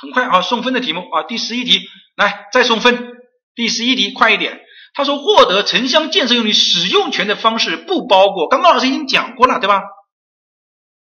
[0.00, 1.86] 很快啊，送分的题目啊，第十一题
[2.16, 3.14] 来再送分。
[3.54, 4.64] 第十一题快一点。
[4.98, 9.84] 他说获得城乡建设用地使用权的方式不包括，刚刚老师已经讲过了，对吧？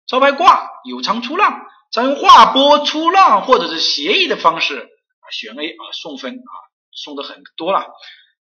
[0.07, 1.59] 招牌挂、有偿出让、
[1.91, 4.87] 采用划拨、出让或者是协议的方式，
[5.29, 6.53] 选 A 啊，送分啊，
[6.93, 7.85] 送的很多了。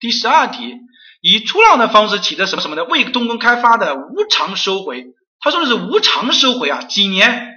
[0.01, 0.79] 第十二题，
[1.21, 5.09] 以出让的方式取得什么什么的未动工开发的无偿收回，
[5.41, 7.51] 他说的是无偿收回啊，几年？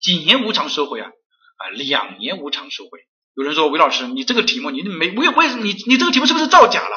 [0.00, 1.08] 几年无偿收回啊？
[1.08, 3.00] 啊，两年无偿收回。
[3.34, 6.96] 有人说韦老师，你这个题目你没我也为你你这个题目是不是造假了？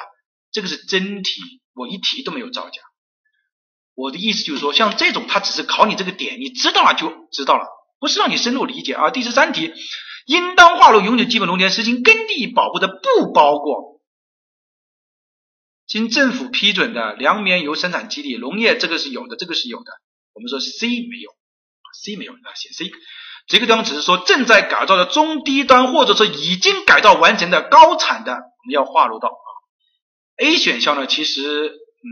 [0.55, 1.41] 这个是真题，
[1.73, 2.81] 我一题都没有造假。
[3.93, 7.67] 我的意思就是说，像这种，它只是考你这个点，你知道了就知道了，
[7.99, 9.11] 不是让你深入理解啊。
[9.11, 9.73] 第十三题，
[10.25, 13.99] 应当划入永久基本农田实行耕地保护的不包括
[15.85, 19.91] 经政府批准的粮棉油生产基地，农业这个是有的，这个是有的。
[20.31, 21.31] 我们说 C 没有
[22.01, 22.93] ，C 没有那，写 C。
[23.45, 29.29] 这个地方只是说正在改造的中低端，或者说已经改造完成的高产的，我们要划入到。
[30.37, 32.09] A 选项呢，其实嗯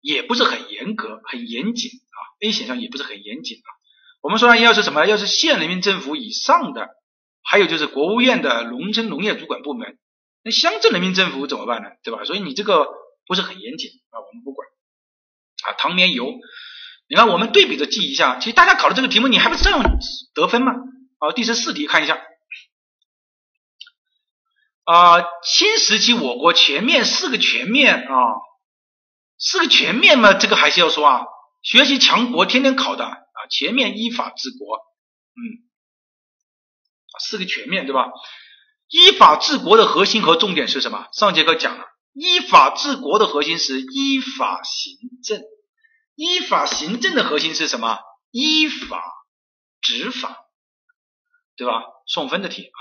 [0.00, 2.18] 也不是很严格、很严谨啊。
[2.40, 3.68] A 选项也不是很严谨啊。
[4.22, 6.88] 我们说，要是什么，要是县人民政府以上的，
[7.42, 9.98] 还有就是国务院的农村农业主管部门，
[10.42, 11.90] 那乡镇人民政府怎么办呢？
[12.02, 12.24] 对吧？
[12.24, 12.88] 所以你这个
[13.26, 14.66] 不是很严谨啊，我们不管
[15.64, 15.74] 啊。
[15.74, 16.32] 糖棉油，
[17.08, 19.82] 你看我们对比着记一下，其实大家考的这个题目，你还不是这样
[20.34, 20.72] 得分吗？
[21.18, 22.18] 好，第十四题看一下。
[24.86, 28.16] 啊，新时期我国全面四个全面啊，
[29.36, 31.26] 四个全面嘛，这个还是要说啊，
[31.60, 33.18] 学习强国天天考的啊，
[33.50, 35.42] 全面依法治国，嗯，
[37.18, 38.06] 四个全面对吧？
[38.88, 41.08] 依法治国的核心和重点是什么？
[41.12, 45.42] 上节课讲了，依法治国的核心是依法行政，
[46.14, 47.98] 依法行政的核心是什么？
[48.30, 49.02] 依法
[49.80, 50.36] 执法，
[51.56, 51.82] 对吧？
[52.06, 52.80] 送分的题啊。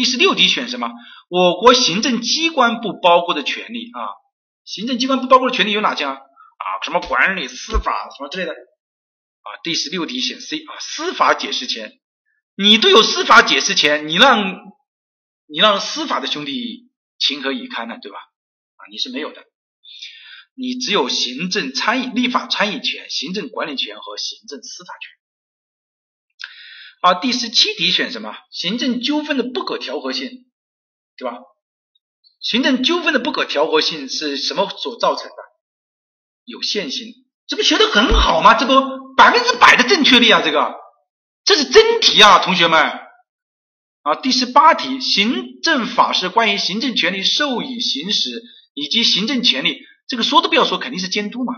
[0.00, 0.90] 第十六题选什么？
[1.28, 4.00] 我国行政机关不包括的权利啊，
[4.64, 6.12] 行政机关不包括的权利有哪些啊？
[6.12, 9.48] 啊，什么管理、司法什么之类的啊？
[9.62, 12.00] 第十六题选 C 啊，司法解释权，
[12.56, 14.72] 你都有司法解释权，你让
[15.46, 17.98] 你让司法的兄弟情何以堪呢？
[18.00, 18.16] 对吧？
[18.20, 19.44] 啊，你是没有的，
[20.56, 25.19] 你只有行政参与、立法参与权、行政管理权和行政司法权。
[27.00, 28.34] 啊，第十七题选什么？
[28.50, 30.28] 行政纠纷的不可调和性，
[31.16, 31.38] 对吧？
[32.40, 35.34] 行政纠纷的不可调和性是什么所造成的？
[36.44, 37.14] 有限性，
[37.46, 38.54] 这不学的很好吗？
[38.54, 40.42] 这不百分之百的正确率啊！
[40.42, 40.74] 这个
[41.44, 42.80] 这是真题啊，同学们。
[44.02, 51.54] 啊，第十八题，行政法是关于行政权力授予行使以及行政权力，这个说都不要说，肯定是监督嘛。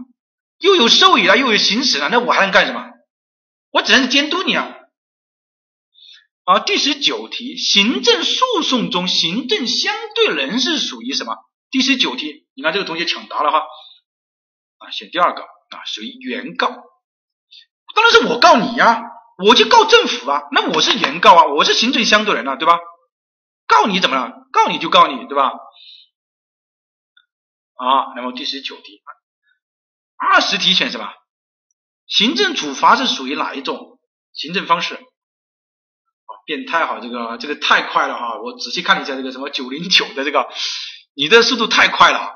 [0.59, 2.85] 又有授予了，又有行使了，那我还能干什么？
[3.71, 4.77] 我只能监督你啊。
[6.45, 11.37] 啊，第十九题，行政诉讼中行政相对人是属于什么？
[11.71, 13.59] 第十九题，你看这个同学抢答了哈，
[14.79, 19.03] 啊，选第二个啊，属于原告，当然是我告你呀，
[19.39, 22.79] 我就告政府啊，那我是原告啊，我是行政相对人啊，对吧？
[23.69, 24.49] 告你怎么了？
[24.53, 25.53] 告你就告你，对吧？
[27.75, 29.01] 啊，那么第十九题，
[30.17, 31.09] 二十题选什么？
[32.07, 34.01] 行政处罚是属于哪一种
[34.33, 34.99] 行政方式？
[36.53, 38.39] 变态哈，这个这个太快了哈！
[38.43, 40.47] 我仔细看了一下这个什么九零九的这个，
[41.15, 42.35] 你的速度太快了，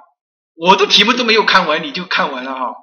[0.54, 2.74] 我的题目都没有看完你就看完了哈，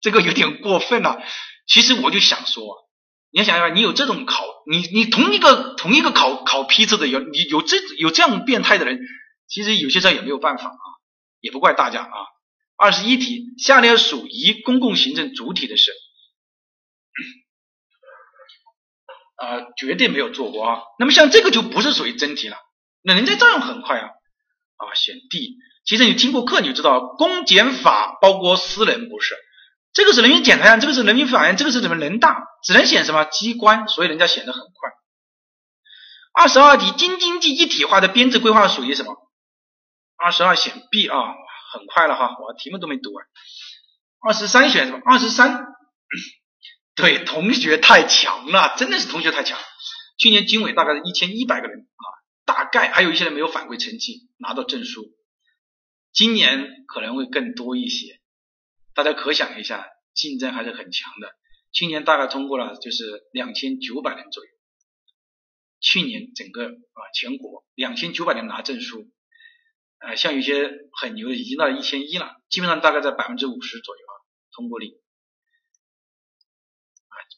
[0.00, 1.22] 这个有点过分了。
[1.68, 2.88] 其实我就想说，
[3.30, 8.98] 你要想想，你有这种考，你你同一个同一个考考批次的有你有这有这样变态的人，
[9.46, 10.82] 其实有些时候也没有办法啊，
[11.40, 12.10] 也不怪大家啊。
[12.76, 15.92] 二十一题，下列属于公共行政主体的是？
[19.40, 20.82] 啊，绝对没有做过啊。
[20.98, 22.56] 那么像这个就不是属于真题了，
[23.02, 24.10] 那人家照样很快啊。
[24.76, 25.56] 啊，选 D。
[25.84, 29.34] 其实你听过课你就知道，公检法包括私人不是？
[29.92, 34.90] 这个是人民检察院，这个是人民法院，这个是什么人大，只能选什么机关，所以人家选的很快。
[36.32, 39.16] 二十二题，京津冀一体化的编制规划属于什么？
[40.16, 41.16] 二十二选 B 啊，
[41.72, 43.24] 很快了哈，我题目都没读完。
[44.20, 45.00] 二十三选什么？
[45.04, 45.66] 二十三。
[47.00, 49.58] 对，同学太强了，真的是同学太强。
[50.18, 52.04] 去年经纬大概是一千一百个人啊，
[52.44, 55.04] 大概还有一些人没有反馈成绩拿到证书。
[56.12, 58.20] 今年可能会更多一些，
[58.94, 61.32] 大家可想一下，竞争还是很强的。
[61.72, 64.50] 去年大概通过了就是两千九百人左右，
[65.80, 69.10] 去年整个啊全国两千九百人拿证书，
[70.00, 70.70] 呃，像有些
[71.00, 74.12] 很牛的已经到一千一了，基本上大概在百分之五十左右啊
[74.54, 74.99] 通过率。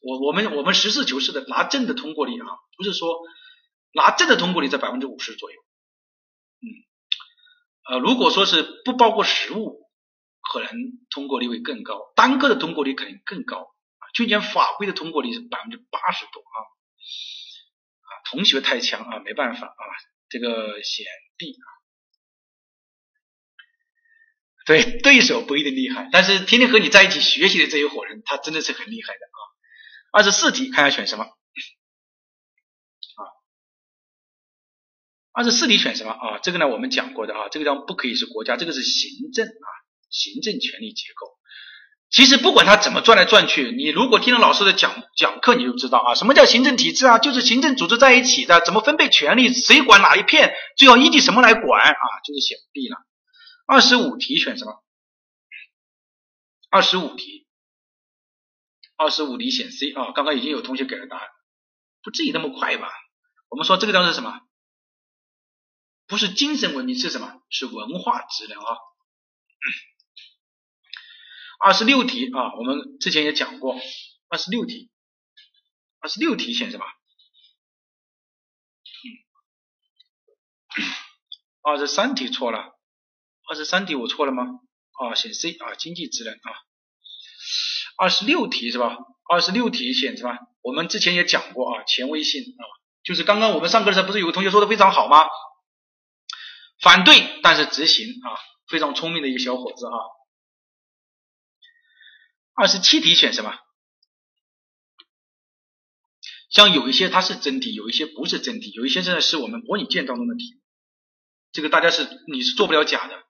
[0.03, 2.47] 我我们我们实事求是的拿证的通过率啊，
[2.77, 3.20] 不是说
[3.95, 5.61] 拿证的通过率在百分之五十左右，
[6.61, 6.66] 嗯，
[7.89, 9.89] 呃，如果说是不包括实物，
[10.53, 10.70] 可能
[11.09, 14.03] 通过率会更高，单个的通过率肯定更高啊。
[14.12, 16.59] 去年法规的通过率是百分之八十多啊，
[18.01, 19.85] 啊，同学太强啊，没办法啊，
[20.29, 21.07] 这个选
[21.37, 21.66] B 啊，
[24.66, 29.41] 对，对手不一定厉害，但是天天和你在一起学习的这一伙人，他真的是很厉害的啊。
[30.13, 31.25] 二十四题，看下选什么？
[31.25, 33.23] 啊，
[35.33, 36.39] 二十四题选什么啊？
[36.43, 39.69] 这个呢，我们讲过的啊，这个叫不可以是国家，这个是行政啊，
[40.11, 41.39] 行政权力结构。
[42.11, 47.19] 其实不管它怎么转来转去，你如果听了老师的讲讲课，你就知道啊，什么叫行政体制啊？
[47.19, 52.05] 就是行政组织在一起的，怎么分配权力，谁管哪一片，最后依据什么来管啊？
[52.23, 52.99] 就是选 B 了。
[53.65, 54.85] 二十五题选什么？
[56.69, 57.41] 二十五题。
[59.03, 61.29] 二十五题选 C 啊，刚刚已经有同学给了答案，
[62.03, 62.89] 不至于那么快吧？
[63.49, 64.41] 我们说这个叫是什么？
[66.07, 67.43] 不是精神文明是什么？
[67.51, 68.77] 是文化职能啊。
[71.59, 73.77] 二十六题啊，我们之前也讲过，
[74.29, 74.93] 二十六题，
[75.99, 76.87] 二十六题选什么？
[81.62, 82.79] 二十三题错了，
[83.49, 84.45] 二十三题我错了吗？
[84.93, 86.55] 啊，选 C 啊，经济职能啊。
[87.97, 88.97] 二十六题是吧？
[89.28, 90.36] 二十六题选什么？
[90.62, 92.64] 我们之前也讲过啊，权威性啊，
[93.02, 95.27] 就是刚刚我们上课的时候，不是有个同学说的非常好吗？
[96.81, 99.93] 反对但是执行啊，非常聪明的一个小伙子啊。
[102.55, 103.56] 二十七题选什么？
[106.51, 110.60] 像有一些它是真题，有一些不是真题，有一些真的是我们模拟卷当中的题，
[111.51, 113.23] 这个大家是你是做不了假的。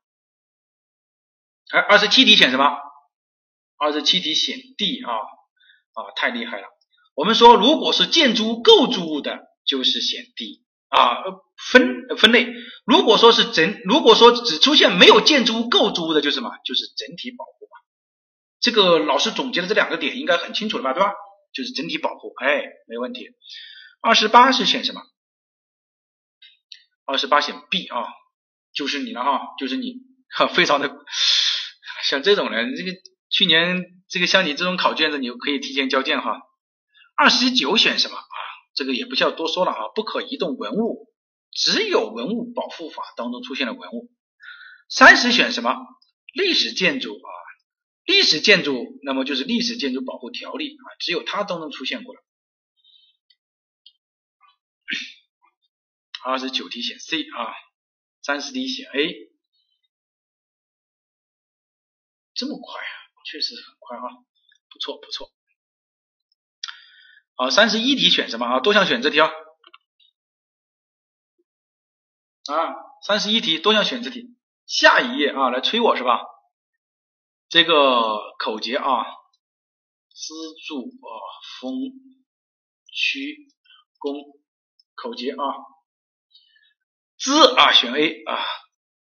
[1.70, 2.76] 而二十七题选什么？
[3.82, 6.68] 二十七题选 D 啊啊太厉害了！
[7.16, 11.16] 我们说，如果是建筑物构筑物的，就是选 D 啊
[11.68, 12.46] 分分类；
[12.86, 16.50] 如果说是整，如果说只出现没有建筑物构筑物的，就什么？
[16.64, 17.80] 就是整体保护嘛。
[18.60, 20.92] 这个老师总结的这两个点应该很清楚了吧？
[20.92, 21.12] 对吧？
[21.52, 23.30] 就是整体保护，哎，没问题。
[24.00, 25.02] 二十八是选什么？
[27.04, 28.06] 二十八选 B 啊，
[28.72, 29.96] 就是你了哈，就是你，
[30.54, 30.88] 非常的
[32.08, 32.92] 像这种人，这个。
[33.32, 36.42] 去年这个像你这种考卷子，你就可以提前交卷哈。
[37.16, 38.24] 二十九选什么啊？
[38.74, 39.88] 这个也不需要多说了啊。
[39.94, 41.10] 不可移动文物，
[41.50, 44.12] 只有文物保护法当中出现了文物。
[44.88, 45.74] 三十选什么？
[46.34, 47.30] 历史建筑啊，
[48.04, 52.20] 历史建筑，那么就是历史建筑保护条例啊，只有它当中出现过了。
[56.24, 57.52] 二十九题选 C 啊，
[58.22, 59.32] 三十题选 A，
[62.34, 63.01] 这么快啊？
[63.24, 64.02] 确实很快啊，
[64.70, 65.30] 不错不错。
[67.34, 68.60] 好，三十一题选什么啊？
[68.60, 69.30] 多项选择题啊。
[72.46, 72.74] 啊，
[73.06, 74.36] 三十一题多项选择题。
[74.66, 76.20] 下一页啊，来催我是吧？
[77.48, 79.04] 这个口诀啊，
[80.08, 80.34] 资
[80.66, 81.10] 助啊，
[81.60, 81.74] 风
[82.92, 83.48] 区
[83.98, 84.14] 公
[84.94, 85.44] 口诀啊，
[87.18, 88.44] 资啊选 A 啊，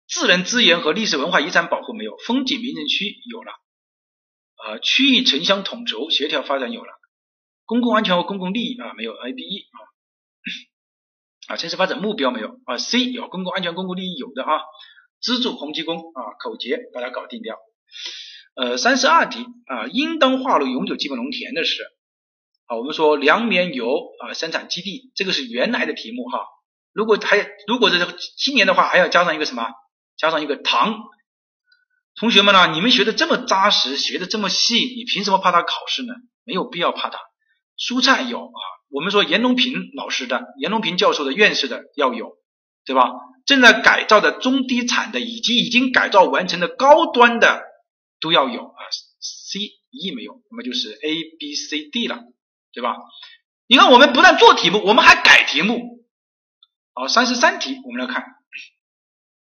[0.07, 3.53] 自然资源和历史文化遗产保护没有，风景名胜区有了，
[4.65, 6.91] 啊，区域城乡统筹协调发展有了，
[7.65, 9.77] 公共安全和公共利益啊没有 A B E 啊，
[11.53, 14.61] 啊，城市发展目标没有啊 C 有公共安全公共利益有的啊，
[15.21, 17.59] 资助洪基工啊口诀把它搞定掉。
[18.55, 21.83] 呃，三十二题啊，应当划入永久基本农田的是
[22.65, 23.87] 啊，我们说粮棉油
[24.19, 26.39] 啊生产基地，这个是原来的题目哈。
[26.91, 27.37] 如果还
[27.67, 29.67] 如果这个今年的话，还要加上一个什么？
[30.17, 31.03] 加上一个糖。
[32.15, 36.13] 同学们呢，你们学的这么扎实，学的这么细，你凭什么怕他考试呢？
[36.43, 37.19] 没有必要怕他。
[37.77, 38.59] 蔬菜有啊，
[38.89, 42.37] 我们说严隆平老师的、严隆平教授的、院士的要有，
[42.85, 43.11] 对吧？
[43.45, 47.63] 正在改造的中低产的，以及已经改造完成的高端的。
[48.21, 48.79] 都要有啊
[49.19, 49.59] ，C
[49.91, 52.23] E 没有，那么就是 A B C D 了，
[52.71, 52.95] 对吧？
[53.67, 56.05] 你看我们不但做题目，我们还改题目。
[56.93, 58.23] 好，三十三题我们来看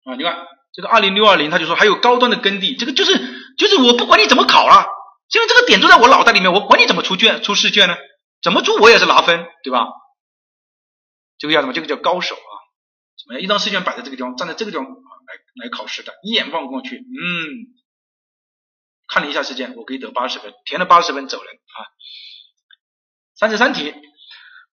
[0.06, 3.14] 啊，你看这个二零六二零，他就说还有高端的耕地，这个就是
[3.58, 4.86] 就是我不管你怎么考了，
[5.34, 7.96] 因为这个点都在我脑袋里面，我管你怎么出卷出试卷呢？
[8.42, 9.88] 怎么出我也是拿分，对吧？
[11.38, 11.74] 这个叫什么？
[11.74, 12.54] 这个叫高手啊！
[13.24, 13.42] 怎么样？
[13.42, 17.74] 一张试卷摆在这个地方，站在这个地方来来考试的，一眼望过去，嗯。
[19.08, 21.78] 看了一下时间，我可以得八十分，填了八十分走人啊。
[23.36, 23.94] 三十三题，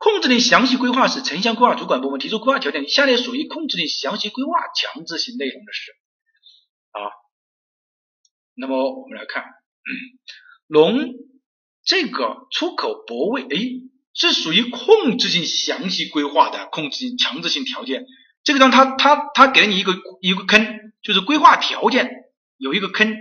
[0.01, 5.91] 控制令详细规划是城乡规划主管部门提出规划条件，下列属于控制令详细规划强制性内容的是
[6.89, 6.99] 啊。
[8.55, 9.43] 那么我们来看，
[10.65, 11.13] 龙
[11.85, 13.57] 这个出口泊位，哎，
[14.15, 18.05] 是属于控制性详细规划的控制性强制性条件。
[18.43, 20.65] 这个地方他他他给了你一个一个坑，
[21.03, 22.09] 就是规划条件
[22.57, 23.15] 有一个坑。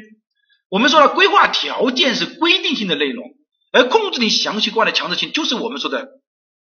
[0.70, 3.36] 我们说了，规划条件是规定性的内容，
[3.70, 6.19] 而控制令详细规划的强制性，就是我们说的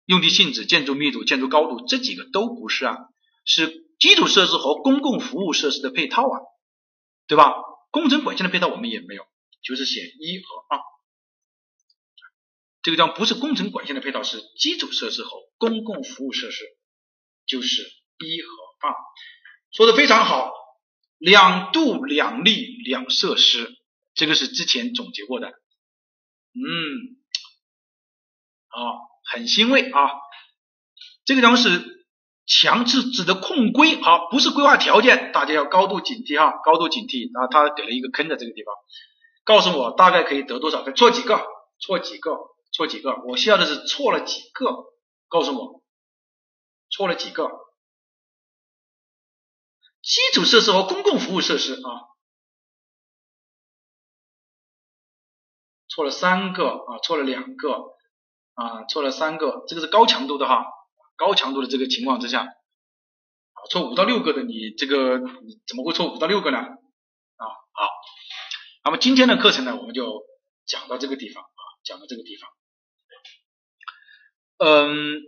[0.07, 2.97] 用地性质、建筑密度、建筑高度这几个都不是啊，
[3.45, 6.41] 是基础设施和公共服务设施的配套啊，
[7.27, 7.53] 对吧？
[7.91, 9.25] 工程管线的配套我们也没有，
[9.63, 10.81] 就是写一和二，
[12.83, 16.65] 这个地方不是工程管线的配套，是基础设施和公共服务设施，
[17.47, 18.49] 就是一和
[18.81, 18.95] 二，
[19.73, 20.53] 说的非常好，
[21.19, 23.75] 两度两立两设施。
[24.15, 27.17] 这个是之前总结过的，嗯，
[28.77, 29.01] 啊，
[29.33, 30.11] 很欣慰啊。
[31.25, 32.07] 这个地方是
[32.47, 37.49] 强制指的控规，好，不是规划条件，大家要高度警惕哈，高度警惕啊。
[37.49, 38.75] 他给了一个坑的这个地方，
[39.45, 40.95] 告诉我大概可以得多少分？
[40.95, 41.45] 错几个？
[41.81, 42.37] 错几个？
[42.73, 43.17] 错几个？
[43.27, 44.67] 我需要的是错了几个？
[45.29, 45.83] 告诉我，
[46.91, 47.51] 错了几个？
[50.03, 51.91] 基础设施和公共服务设施啊。
[55.89, 57.96] 错了三个啊，错了两个
[58.57, 60.65] 啊，错了三个，这个是高强度的哈，
[61.17, 62.49] 高强度的这个情况之下，
[63.71, 66.59] 错五到六个的，你这个你怎么会错五到六个呢？
[66.59, 67.89] 啊，好，
[68.83, 70.23] 那么今天的课程呢，我们就
[70.65, 72.51] 讲到这个地方啊，讲到这个地方。
[74.57, 75.21] 嗯，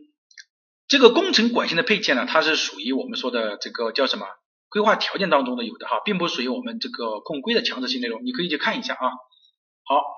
[0.86, 4.26] 这个工程管线的配件呢，它是属于我们说的这个叫什么
[4.70, 9.10] 规划条件当中的有的哈，并不属于我们这个控规的强制性内容，你可以去看一下啊。
[9.84, 10.16] 好。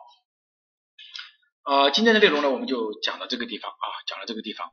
[1.70, 4.73] 呃，今天的内容呢，我们就讲到这个地方啊，讲到这个地方。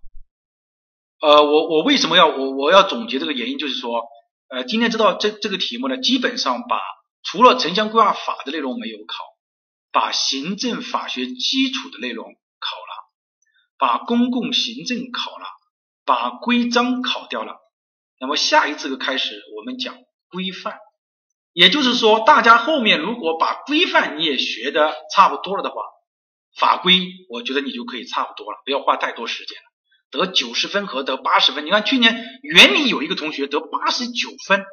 [1.21, 4.07] 呃，我我为什么要我我要总结这个原因，就是说，
[4.49, 6.81] 呃，今天知道这这个题目呢，基本上把
[7.21, 9.23] 除了城乡规划法的内容没有考，
[9.91, 13.11] 把行政法学基础的内容考了，
[13.77, 15.45] 把公共行政考了，
[16.03, 17.57] 把规章考掉了。
[18.19, 19.93] 那么下一次的开始，我们讲
[20.31, 20.79] 规范，
[21.53, 25.83] 也就是说，大家后面如果把规范你也学的差不多了的话。
[26.57, 29.63] 法规，我觉得你就可以差不多了，不要花太多时间了。
[30.09, 34.65] 得九十分和得八十分，你看去年原理有一个同学得八十九分，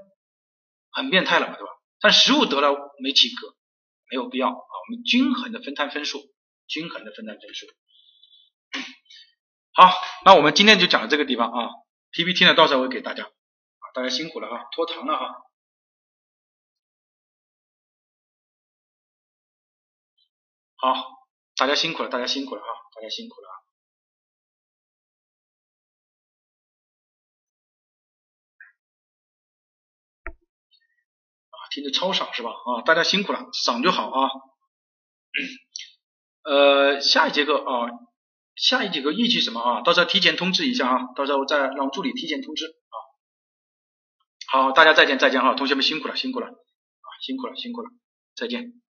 [0.90, 1.72] 很变态了嘛，对吧？
[2.00, 2.72] 但实物得了
[3.02, 3.56] 没及格，
[4.10, 4.52] 没有必要啊。
[4.52, 6.22] 我们均衡的分摊分数，
[6.68, 7.66] 均衡的分摊分数。
[9.72, 9.90] 好，
[10.24, 11.68] 那我们今天就讲到这个地方啊。
[12.12, 13.28] PPT 呢，到时候我给大家，
[13.92, 15.34] 大家辛苦了啊，拖堂了哈。
[20.76, 21.23] 好。
[21.56, 22.66] 大家辛苦了，大家辛苦了啊！
[22.94, 23.48] 大家辛苦了
[31.50, 31.56] 啊！
[31.70, 32.50] 听着超爽是吧？
[32.50, 34.30] 啊，大家辛苦了，爽就好啊。
[36.42, 37.88] 呃，下一节课啊，
[38.56, 39.82] 下一节课预计什么啊？
[39.82, 42.96] 到时候提前通知一下啊，到时候再让助理提前通知啊。
[44.48, 47.90] 好，大家再见再见哈，同学们辛苦了辛苦了啊，辛苦了辛苦了，
[48.34, 48.83] 再见。